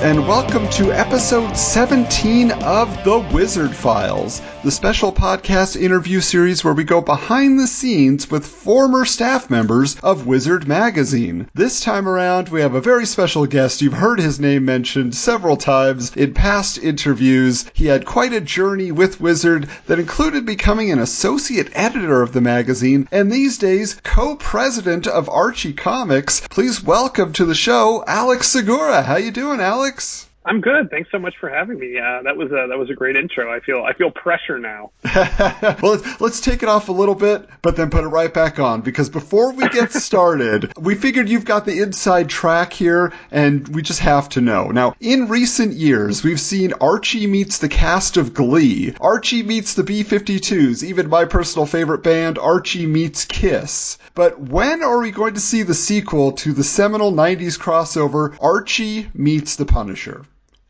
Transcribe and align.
And 0.00 0.26
welcome 0.26 0.68
to 0.70 0.90
episode 0.90 1.54
17 1.54 2.50
of 2.50 3.04
The 3.04 3.18
Wizard 3.32 3.74
Files, 3.74 4.40
the 4.64 4.70
special 4.70 5.12
podcast 5.12 5.80
interview 5.80 6.20
series 6.20 6.64
where 6.64 6.72
we 6.72 6.82
go 6.82 7.00
behind 7.00 7.60
the 7.60 7.66
scenes 7.66 8.30
with 8.30 8.46
former 8.46 9.04
staff 9.04 9.50
members 9.50 9.96
of 10.02 10.26
Wizard 10.26 10.66
Magazine. 10.66 11.48
This 11.54 11.80
time 11.80 12.08
around, 12.08 12.48
we 12.48 12.62
have 12.62 12.74
a 12.74 12.80
very 12.80 13.04
special 13.04 13.46
guest. 13.46 13.82
You've 13.82 13.92
heard 13.92 14.18
his 14.18 14.40
name 14.40 14.64
mentioned 14.64 15.14
several 15.14 15.56
times 15.56 16.16
in 16.16 16.32
past 16.32 16.78
interviews. 16.78 17.66
He 17.74 17.86
had 17.86 18.06
quite 18.06 18.32
a 18.32 18.40
journey 18.40 18.92
with 18.92 19.20
Wizard 19.20 19.68
that 19.86 20.00
included 20.00 20.46
becoming 20.46 20.90
an 20.90 21.00
associate 21.00 21.70
editor 21.74 22.22
of 22.22 22.32
the 22.32 22.40
magazine 22.40 23.08
and 23.12 23.30
these 23.30 23.58
days 23.58 24.00
co-president 24.02 25.06
of 25.06 25.28
Archie 25.28 25.74
Comics. 25.74 26.40
Please 26.48 26.82
welcome 26.82 27.32
to 27.34 27.44
the 27.44 27.54
show 27.54 28.02
Alex 28.06 28.48
Segura. 28.48 29.02
How 29.02 29.16
you 29.16 29.30
doing, 29.30 29.60
Alex? 29.60 29.81
Alex? 29.82 30.31
I'm 30.44 30.60
good. 30.60 30.90
Thanks 30.90 31.08
so 31.12 31.20
much 31.20 31.34
for 31.38 31.48
having 31.48 31.78
me. 31.78 31.98
Uh, 31.98 32.22
that 32.24 32.36
was 32.36 32.50
a 32.50 32.66
that 32.68 32.76
was 32.76 32.90
a 32.90 32.94
great 32.94 33.14
intro. 33.14 33.52
I 33.52 33.60
feel 33.60 33.84
I 33.84 33.92
feel 33.92 34.10
pressure 34.10 34.58
now. 34.58 34.90
well, 35.14 35.92
let's, 35.92 36.20
let's 36.20 36.40
take 36.40 36.64
it 36.64 36.68
off 36.68 36.88
a 36.88 36.92
little 36.92 37.14
bit, 37.14 37.48
but 37.62 37.76
then 37.76 37.90
put 37.90 38.02
it 38.02 38.08
right 38.08 38.32
back 38.32 38.58
on 38.58 38.80
because 38.80 39.08
before 39.08 39.52
we 39.52 39.68
get 39.68 39.92
started, 39.92 40.72
we 40.76 40.96
figured 40.96 41.28
you've 41.28 41.44
got 41.44 41.64
the 41.64 41.80
inside 41.80 42.28
track 42.28 42.72
here, 42.72 43.12
and 43.30 43.68
we 43.68 43.82
just 43.82 44.00
have 44.00 44.28
to 44.30 44.40
know. 44.40 44.68
Now, 44.72 44.96
in 44.98 45.28
recent 45.28 45.74
years, 45.74 46.24
we've 46.24 46.40
seen 46.40 46.72
Archie 46.80 47.28
meets 47.28 47.58
the 47.58 47.68
cast 47.68 48.16
of 48.16 48.34
Glee, 48.34 48.94
Archie 49.00 49.44
meets 49.44 49.74
the 49.74 49.84
B-52s, 49.84 50.82
even 50.82 51.08
my 51.08 51.24
personal 51.24 51.66
favorite 51.66 52.02
band, 52.02 52.38
Archie 52.38 52.86
meets 52.86 53.24
Kiss. 53.24 53.96
But 54.14 54.40
when 54.40 54.82
are 54.82 54.98
we 54.98 55.12
going 55.12 55.34
to 55.34 55.40
see 55.40 55.62
the 55.62 55.74
sequel 55.74 56.32
to 56.32 56.52
the 56.52 56.64
seminal 56.64 57.12
90s 57.12 57.58
crossover 57.58 58.36
Archie 58.40 59.08
meets 59.14 59.56
the 59.56 59.66
Punisher? 59.66 60.24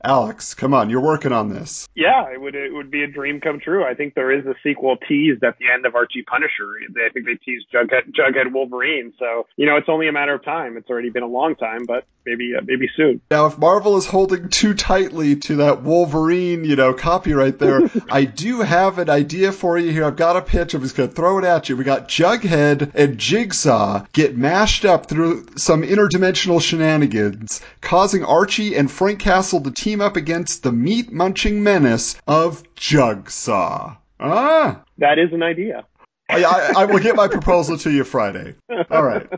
Alex, 0.05 0.55
come 0.55 0.75
on, 0.75 0.91
you're 0.91 1.01
working 1.01 1.33
on 1.33 1.49
this. 1.49 1.89
Yeah, 1.95 2.31
it 2.33 2.41
would 2.41 2.55
it 2.55 2.73
would 2.73 2.91
be 2.91 3.03
a 3.03 3.07
dream 3.07 3.41
come 3.41 3.61
true. 3.61 3.85
I 3.85 3.95
think 3.95 4.15
there 4.15 4.33
is 4.33 4.45
a 4.47 4.55
sequel 4.63 4.97
teased 5.09 5.45
at 5.45 5.59
the 5.59 5.67
end 5.73 5.87
of 5.87 5.95
Archie 5.95 6.23
Punisher. 6.23 6.79
I 6.97 7.13
think 7.13 7.27
they 7.27 7.37
teased 7.37 7.67
Jughead, 7.73 8.13
Jughead 8.13 8.53
Wolverine. 8.53 9.13
So 9.19 9.47
you 9.57 9.67
know, 9.67 9.77
it's 9.77 9.89
only 9.89 10.09
a 10.09 10.13
matter 10.13 10.35
of 10.35 10.45
time. 10.45 10.77
It's 10.77 10.91
already 10.91 11.11
been 11.11 11.23
a 11.23 11.29
long 11.29 11.55
time, 11.55 11.85
but 11.87 12.05
maybe 12.27 12.53
uh, 12.57 12.63
maybe 12.65 12.89
soon. 12.97 13.21
Now, 13.31 13.47
if 13.47 13.59
Marvel 13.59 13.97
is 13.97 14.07
holding 14.07 14.49
too 14.49 14.75
tightly 14.75 15.37
to 15.37 15.57
that 15.57 15.83
Wolverine, 15.83 16.65
you 16.65 16.77
know, 16.77 16.93
copyright 16.93 17.59
there, 17.59 17.91
I 18.11 18.25
do 18.25 18.61
have 18.61 18.99
an 18.99 19.11
idea 19.11 19.53
for 19.53 19.79
you 19.79 19.91
here. 19.91 20.05
I've 20.05 20.17
got 20.17 20.37
a 20.37 20.43
pitch. 20.43 20.75
I'm 20.75 20.83
just 20.83 20.97
going 20.97 21.09
to 21.09 21.15
throw 21.15 21.39
it 21.39 21.45
at 21.45 21.69
you. 21.69 21.77
We 21.77 21.85
got 21.85 22.09
Jughead 22.09 22.93
and 22.95 23.19
Jigsaw 23.19 24.07
get 24.13 24.37
mashed 24.37 24.85
up 24.85 25.07
through 25.07 25.47
some 25.57 25.83
interdimensional 25.83 26.61
shenanigans, 26.61 27.61
causing 27.81 28.25
Archie 28.25 28.77
and 28.77 28.91
Frank 28.91 29.21
Castle 29.21 29.61
to 29.61 29.71
team 29.71 29.92
up 30.01 30.17
against 30.17 30.63
the 30.63 30.73
meat 30.73 31.13
munching 31.13 31.63
menace 31.63 32.17
of 32.27 32.63
Jigsaw. 32.75 33.97
Ah, 34.21 34.83
That 34.99 35.19
is 35.19 35.33
an 35.33 35.43
idea. 35.43 35.85
I, 36.29 36.73
I, 36.77 36.85
will 36.87 36.99
get 36.99 37.15
my 37.15 37.29
proposal 37.29 37.77
to 37.79 37.91
you 37.91 38.05
Friday. 38.05 38.55
All 38.91 39.03
right. 39.03 39.29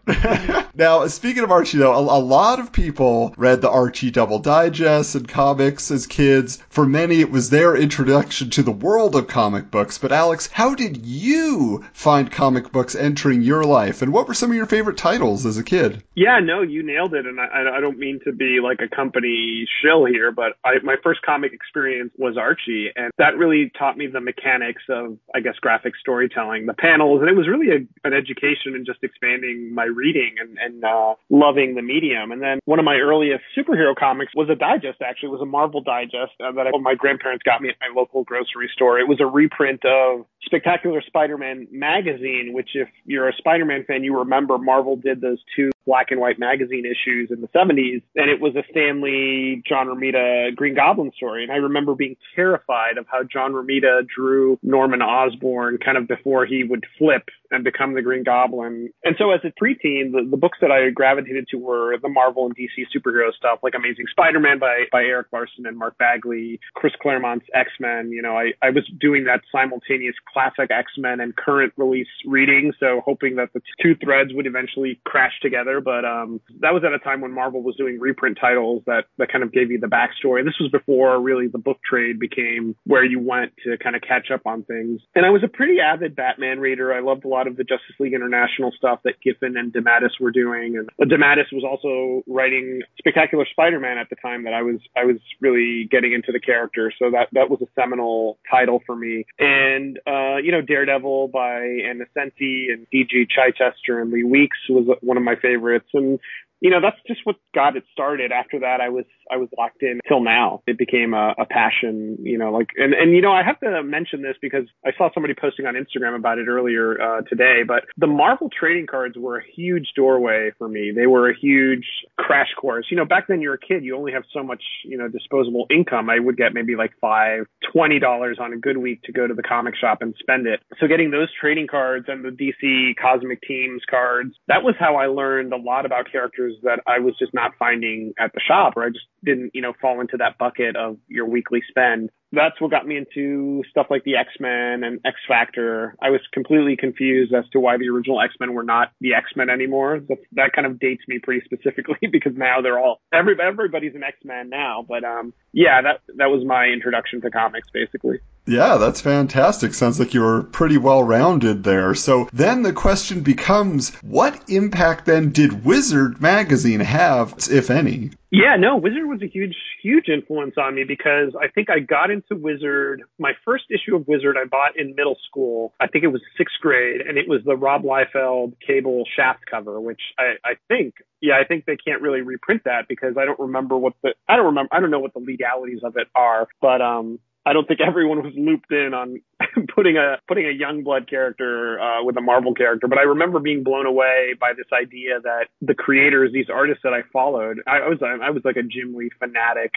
now, 0.77 1.06
speaking 1.08 1.42
of 1.42 1.50
Archie, 1.50 1.78
though, 1.78 1.92
a, 1.92 2.18
a 2.18 2.20
lot 2.20 2.60
of 2.60 2.72
people 2.72 3.34
read 3.36 3.60
the 3.60 3.70
Archie 3.70 4.10
Double 4.10 4.38
Digest 4.38 5.14
and 5.14 5.26
comics 5.26 5.91
as 5.91 6.06
kids. 6.06 6.62
For 6.69 6.86
many, 6.86 7.20
it 7.20 7.31
was 7.31 7.50
their 7.50 7.76
introduction 7.76 8.50
to 8.50 8.62
the 8.62 8.72
world 8.72 9.16
of 9.16 9.26
comic 9.26 9.70
books. 9.70 9.98
But, 9.98 10.12
Alex, 10.12 10.48
how 10.53 10.75
did 10.75 11.04
you 11.04 11.84
find 11.92 12.31
comic 12.31 12.70
books 12.70 12.94
entering 12.94 13.42
your 13.42 13.64
life? 13.64 14.03
And 14.03 14.12
what 14.12 14.28
were 14.28 14.34
some 14.34 14.50
of 14.50 14.56
your 14.56 14.66
favorite 14.66 14.97
titles 14.97 15.47
as 15.47 15.59
a 15.59 15.64
kid? 15.64 16.03
Yeah, 16.14 16.38
no, 16.41 16.62
you 16.62 16.82
nailed 16.82 17.14
it. 17.14 17.26
And 17.26 17.41
I, 17.41 17.76
I 17.76 17.80
don't 17.80 17.98
mean 17.98 18.20
to 18.25 18.32
be 18.32 18.60
like 18.62 18.78
a 18.80 18.94
company 18.94 19.66
shill 19.82 20.04
here, 20.04 20.30
but 20.30 20.53
I, 20.64 20.75
my 20.84 20.97
first 21.03 21.22
comic 21.22 21.53
experience 21.53 22.12
was 22.16 22.36
Archie, 22.36 22.91
and 22.94 23.10
that 23.19 23.36
really 23.36 23.72
taught 23.76 23.97
me 23.97 24.06
the 24.06 24.20
mechanics 24.20 24.82
of, 24.88 25.19
I 25.34 25.41
guess, 25.41 25.54
graphic 25.60 25.94
storytelling, 26.00 26.66
the 26.66 26.75
panels, 26.84 27.21
and 27.21 27.31
it 27.31 27.37
was 27.37 27.49
really 27.49 27.71
a, 27.72 27.81
an 28.06 28.12
education 28.12 28.77
in 28.77 28.84
just 28.84 29.00
expanding 29.03 29.75
my 29.75 29.84
reading 29.84 30.37
and, 30.41 30.59
and 30.59 30.84
uh, 30.84 31.15
loving 31.31 31.75
the 31.75 31.83
medium. 31.83 32.33
And 32.33 32.43
then 32.43 32.59
one 32.67 32.78
of 32.78 32.84
my 32.84 32.97
earliest 32.97 33.43
superhero 33.56 33.97
comics 33.97 34.33
was 34.34 34.49
a 34.50 34.55
digest. 34.55 35.00
Actually, 35.00 35.28
it 35.28 35.33
was 35.33 35.41
a 35.41 35.47
Marvel 35.47 35.81
digest 35.81 36.37
uh, 36.45 36.53
that 36.53 36.67
I, 36.67 36.71
my 36.81 36.95
grandparents 36.95 37.43
got 37.43 37.62
me 37.62 37.71
at 37.71 37.77
my 37.81 37.89
local 37.99 38.25
grocery 38.25 38.71
store. 38.72 38.99
It 38.99 39.09
was 39.09 39.21
a 39.21 39.27
reprint 39.27 39.83
of 39.84 40.27
Spectacular 40.45 41.00
Spider-Man 41.06 41.69
magazine, 41.72 42.53
which 42.53 42.71
if 42.75 42.89
you're 43.06 43.28
a 43.28 43.37
Spider-Man 43.37 43.84
fan, 43.87 44.05
you 44.05 44.19
remember 44.19 44.59
Marvel 44.59 44.97
did 44.97 45.21
those 45.21 45.39
two 45.56 45.71
black 45.87 46.11
and 46.11 46.21
white 46.21 46.39
magazine 46.39 46.84
issues 46.87 47.31
in 47.31 47.41
the 47.41 47.49
70s, 47.49 48.03
and 48.17 48.31
it 48.31 48.41
was 48.41 48.55
a 48.56 48.62
Stan 48.71 49.03
Lee 49.03 49.62
John 49.69 49.87
Romita 49.87 50.55
Green 50.55 50.75
Goblin 50.75 51.12
story. 51.17 51.43
And 51.43 51.53
I 51.53 51.56
remember 51.56 51.95
being 51.95 52.17
terrified 52.34 52.99
of 52.99 53.06
how 53.11 53.22
John 53.22 53.53
Romita 53.53 54.06
drew 54.06 54.59
Norman 54.62 55.03
Osborn 55.03 55.78
kind 55.78 55.97
of 55.97 56.09
before 56.09 56.47
he 56.47 56.65
would 56.65 56.84
flip 56.99 57.28
and 57.54 57.65
become 57.65 57.94
the 57.94 58.03
Green 58.03 58.25
Goblin. 58.25 58.91
And 59.04 59.16
so 59.19 59.31
as 59.31 59.41
a 59.44 59.53
preteen, 59.62 60.12
the, 60.12 60.26
the 60.28 60.37
books 60.37 60.59
that 60.60 60.70
I 60.70 60.91
gravitated 60.91 61.48
to 61.50 61.56
were 61.56 61.97
the 62.03 62.09
Marvel 62.09 62.47
and 62.47 62.56
DC 62.56 62.87
superhero 62.94 63.32
stuff, 63.32 63.60
like 63.62 63.75
Amazing 63.75 64.06
Spider-Man 64.10 64.59
by, 64.59 64.84
by 64.91 65.03
Erik 65.03 65.28
Larsen 65.32 65.66
and 65.66 65.78
Mark 65.78 65.97
Bagley, 65.98 66.60
Chris 66.75 66.92
Claremont's 67.00 67.47
X-Men. 67.54 68.10
You 68.10 68.22
know, 68.22 68.37
I, 68.37 68.53
I 68.62 68.70
was 68.70 68.88
doing 69.00 69.25
that 69.25 69.41
simultaneous 69.53 70.15
classic 70.32 70.70
X-Men 70.70 71.20
and 71.20 71.34
current 71.37 71.72
release 71.76 72.09
reading, 72.26 72.72
so 72.81 73.00
hoping 73.04 73.37
that 73.37 73.53
the 73.54 73.60
two 73.82 73.94
threads 74.03 74.31
would 74.34 74.47
eventually 74.47 75.00
crash 75.04 75.32
together. 75.42 75.81
But 75.81 76.04
um, 76.04 76.41
that 76.60 76.75
was 76.75 76.82
at 76.84 76.92
a 76.92 76.98
time 76.98 77.21
when 77.21 77.32
Marvel 77.32 77.62
was 77.62 77.76
doing 77.76 77.98
reprint 78.00 78.38
titles 78.41 78.82
that, 78.86 79.04
that 79.19 79.31
kind 79.31 79.44
of 79.44 79.53
gave 79.53 79.71
you 79.71 79.78
the 79.78 79.86
backstory. 79.86 80.44
This 80.44 80.59
was 80.60 80.71
before 80.71 81.21
really 81.21 81.48
the 81.48 81.59
book 81.59 81.78
trade 81.88 82.19
became 82.19 82.76
where 82.84 83.04
you 83.04 83.21
went 83.21 83.53
to 83.65 83.76
kind 83.78 83.97
of 83.97 84.03
catch 84.03 84.31
up 84.32 84.42
on 84.47 84.65
things. 84.65 85.00
And 85.15 85.25
I 85.25 85.31
was 85.31 85.42
a 85.44 85.48
pretty 85.48 85.78
avid 85.81 86.16
Batman 86.16 86.60
reader. 86.60 86.92
I 86.92 87.00
loved 87.00 87.25
a 87.25 87.28
lot 87.28 87.44
of 87.47 87.56
the 87.56 87.65
Justice 87.65 87.94
League 87.99 88.15
International 88.15 88.72
stuff 88.77 89.00
that 89.05 89.15
Giffen 89.22 89.56
and 89.56 89.72
DeMatteis 89.72 90.21
were 90.21 90.31
doing. 90.31 90.77
And 90.77 91.10
DeMatteis 91.10 91.53
was 91.53 91.65
also 91.65 92.22
writing 92.27 92.82
Spectacular 92.99 93.47
Spider-Man 93.50 93.99
at 93.99 94.10
the 94.10 94.16
time 94.16 94.44
that 94.44 94.55
I 94.55 94.62
was 94.62 94.81
I 94.97 95.05
was 95.05 95.16
really 95.41 95.88
getting 95.91 96.12
into 96.12 96.33
the 96.33 96.41
character. 96.41 96.93
So 96.99 97.10
that 97.10 97.28
that 97.33 97.50
was 97.50 97.60
a 97.62 97.81
seminal 97.81 98.38
title 98.50 98.83
for 98.87 98.97
me. 98.97 99.25
And 99.38 99.99
uh, 100.06 100.37
you 100.37 100.53
know, 100.53 100.60
Daredevil 100.60 101.28
by 101.28 101.60
Ann 101.60 102.00
Nocenti 102.00 102.72
and 102.72 102.87
D.G. 102.91 103.27
Chichester 103.31 104.00
and 104.00 104.10
Lee 104.10 104.25
Weeks 104.25 104.59
was 104.69 104.97
one 105.00 105.16
of 105.16 105.22
my 105.22 105.37
favorites. 105.37 105.88
And 105.94 106.19
you 106.60 106.70
know, 106.70 106.81
that's 106.81 106.97
just 107.06 107.20
what 107.25 107.37
got 107.54 107.76
it 107.76 107.84
started. 107.92 108.32
After 108.32 108.60
that, 108.60 108.81
I 108.81 108.88
was, 108.88 109.04
I 109.31 109.37
was 109.37 109.48
locked 109.56 109.82
in 109.82 110.00
till 110.09 110.20
now. 110.20 110.62
It 110.66 110.78
became 110.78 111.15
a, 111.15 111.34
a 111.38 111.44
passion, 111.44 112.16
you 112.20 112.38
know, 112.38 112.50
like, 112.53 112.69
and, 112.76 112.94
and, 112.94 113.15
you 113.15 113.22
know, 113.22 113.32
I 113.32 113.42
have 113.42 113.60
to 113.60 113.82
mention 113.82 114.22
this 114.22 114.37
because 114.41 114.65
I 114.84 114.91
saw 114.97 115.10
somebody 115.12 115.34
posting 115.34 115.66
on 115.66 115.75
Instagram 115.75 116.16
about 116.16 116.38
it 116.38 116.48
earlier, 116.48 117.00
uh, 117.00 117.22
today, 117.22 117.62
but 117.66 117.84
the 117.97 118.06
Marvel 118.06 118.48
trading 118.48 118.87
cards 118.87 119.16
were 119.19 119.38
a 119.38 119.42
huge 119.54 119.88
doorway 119.97 120.53
for 120.59 120.69
me. 120.69 120.92
They 120.94 121.06
were 121.06 121.31
a 121.31 121.37
huge 121.38 121.87
crash 122.19 122.48
course. 122.60 122.86
You 122.91 122.97
know, 122.97 123.04
back 123.04 123.28
then 123.28 123.41
you're 123.41 123.54
a 123.54 123.59
kid, 123.59 123.84
you 123.84 123.97
only 123.97 124.12
have 124.12 124.25
so 124.32 124.42
much, 124.42 124.62
you 124.84 124.97
know, 124.97 125.09
disposable 125.09 125.66
income. 125.71 126.10
I 126.10 126.19
would 126.19 126.36
get 126.36 126.54
maybe 126.54 126.76
like 126.76 126.92
five, 127.00 127.47
twenty 127.72 127.98
dollars 127.98 128.38
on 128.41 128.53
a 128.53 128.56
good 128.56 128.78
week 128.78 129.03
to 129.03 129.12
go 129.12 129.26
to 129.26 129.34
the 129.34 129.42
comic 129.42 129.75
shop 129.76 129.98
and 130.00 130.15
spend 130.19 130.47
it. 130.47 130.60
So 130.81 130.86
getting 130.86 131.10
those 131.10 131.28
trading 131.41 131.66
cards 131.66 132.06
and 132.09 132.25
the 132.25 132.31
DC 132.31 132.94
Cosmic 133.00 133.41
Teams 133.42 133.82
cards, 133.88 134.34
that 134.48 134.62
was 134.62 134.74
how 134.78 134.97
I 134.97 135.06
learned 135.06 135.53
a 135.53 135.56
lot 135.56 135.86
about 135.86 136.10
characters 136.10 136.43
that 136.62 136.80
I 136.86 137.00
was 137.00 137.14
just 137.18 137.34
not 137.34 137.52
finding 137.58 138.14
at 138.18 138.32
the 138.32 138.41
shop 138.41 138.74
or 138.76 138.84
I 138.84 138.88
just 138.88 139.06
didn't, 139.24 139.50
you 139.54 139.62
know, 139.62 139.72
fall 139.80 140.00
into 140.00 140.16
that 140.18 140.38
bucket 140.38 140.76
of 140.76 140.98
your 141.08 141.26
weekly 141.26 141.62
spend. 141.68 142.10
That's 142.32 142.60
what 142.60 142.70
got 142.70 142.86
me 142.86 142.96
into 142.96 143.62
stuff 143.70 143.86
like 143.91 144.02
the 144.04 144.16
X-Men 144.16 144.82
and 144.82 145.00
X 145.04 145.16
Factor. 145.28 145.94
I 146.02 146.10
was 146.10 146.20
completely 146.32 146.76
confused 146.76 147.32
as 147.32 147.44
to 147.52 147.60
why 147.60 147.76
the 147.76 147.88
original 147.88 148.20
X-Men 148.20 148.54
were 148.54 148.64
not 148.64 148.91
the 149.00 149.14
X-Men 149.14 149.50
anymore. 149.50 150.00
That, 150.00 150.18
that 150.32 150.52
kind 150.52 150.66
of 150.66 150.80
dates 150.80 151.02
me 151.06 151.20
pretty 151.22 151.42
specifically 151.44 152.08
because 152.12 152.32
now 152.36 152.60
they're 152.60 152.78
all 152.78 153.00
every 153.12 153.36
everybody's 153.41 153.94
an 153.94 154.02
X-Men 154.02 154.50
now. 154.50 154.84
But 154.86 155.04
um, 155.04 155.32
yeah, 155.52 155.80
that 155.82 156.00
that 156.16 156.26
was 156.26 156.44
my 156.44 156.66
introduction 156.66 157.20
to 157.20 157.30
comics 157.30 157.68
basically. 157.72 158.18
Yeah, 158.46 158.76
that's 158.76 159.00
fantastic. 159.00 159.72
Sounds 159.72 159.98
like 159.98 160.12
you 160.12 160.20
were 160.20 160.42
pretty 160.42 160.76
well 160.76 161.02
rounded 161.02 161.64
there. 161.64 161.94
So 161.94 162.28
then 162.32 162.62
the 162.62 162.74
question 162.74 163.22
becomes 163.22 163.94
what 164.02 164.38
impact 164.48 165.06
then 165.06 165.30
did 165.30 165.64
Wizard 165.64 166.20
magazine 166.20 166.80
have, 166.80 167.34
if 167.50 167.70
any? 167.70 168.10
Yeah, 168.30 168.56
no, 168.58 168.76
Wizard 168.76 169.06
was 169.06 169.22
a 169.22 169.28
huge, 169.28 169.54
huge 169.80 170.08
influence 170.08 170.56
on 170.58 170.74
me 170.74 170.84
because 170.86 171.34
I 171.41 171.48
think 171.48 171.70
I 171.70 171.78
got 171.78 172.10
into 172.10 172.34
Wizard. 172.34 173.02
My 173.18 173.32
first 173.44 173.64
issue 173.70 173.96
of 173.96 174.06
Wizard 174.08 174.36
I 174.36 174.44
bought 174.44 174.76
in 174.76 174.94
middle 174.94 175.16
school. 175.26 175.72
I 175.80 175.86
think 175.86 176.04
it 176.04 176.08
was 176.08 176.20
sixth 176.36 176.56
grade, 176.60 177.00
and 177.00 177.16
it 177.16 177.28
was 177.28 177.42
the 177.46 177.56
Rob 177.56 177.84
Liefeld 177.84 178.54
cable 178.66 179.04
shaft 179.16 179.44
cover, 179.48 179.80
which 179.80 180.00
I, 180.18 180.34
I 180.44 180.54
think, 180.68 180.94
yeah, 181.22 181.34
I 181.41 181.44
think 181.46 181.64
they 181.64 181.76
can't 181.76 182.02
really 182.02 182.22
reprint 182.22 182.64
that 182.64 182.88
because 182.88 183.16
I 183.16 183.24
don't 183.24 183.38
remember 183.38 183.78
what 183.78 183.94
the, 184.02 184.14
I 184.28 184.36
don't 184.36 184.46
remember, 184.46 184.68
I 184.74 184.80
don't 184.80 184.91
know 184.91 185.00
what 185.00 185.14
the 185.14 185.20
legalities 185.20 185.80
of 185.84 185.96
it 185.96 186.08
are, 186.14 186.48
but, 186.60 186.82
um, 186.82 187.20
I 187.46 187.52
don't 187.52 187.68
think 187.68 187.80
everyone 187.86 188.22
was 188.22 188.32
looped 188.36 188.72
in 188.72 188.94
on 188.94 189.20
putting 189.74 189.96
a 189.96 190.16
putting 190.26 190.46
a 190.46 190.56
Youngblood 190.56 191.08
character 191.08 191.78
uh, 191.78 192.02
with 192.02 192.16
a 192.16 192.20
Marvel 192.20 192.54
character, 192.54 192.88
but 192.88 192.98
I 192.98 193.02
remember 193.02 193.38
being 193.38 193.62
blown 193.62 193.86
away 193.86 194.34
by 194.41 194.52
this 194.56 194.66
idea 194.72 195.20
that 195.22 195.48
the 195.60 195.74
creators, 195.74 196.32
these 196.32 196.48
artists 196.52 196.82
that 196.84 196.94
I 196.94 197.02
followed, 197.12 197.58
I, 197.66 197.78
I 197.78 197.88
was 197.88 197.98
I 198.02 198.30
was 198.30 198.42
like 198.44 198.56
a 198.56 198.62
Jim 198.62 198.94
Lee 198.96 199.10
fanatic, 199.18 199.72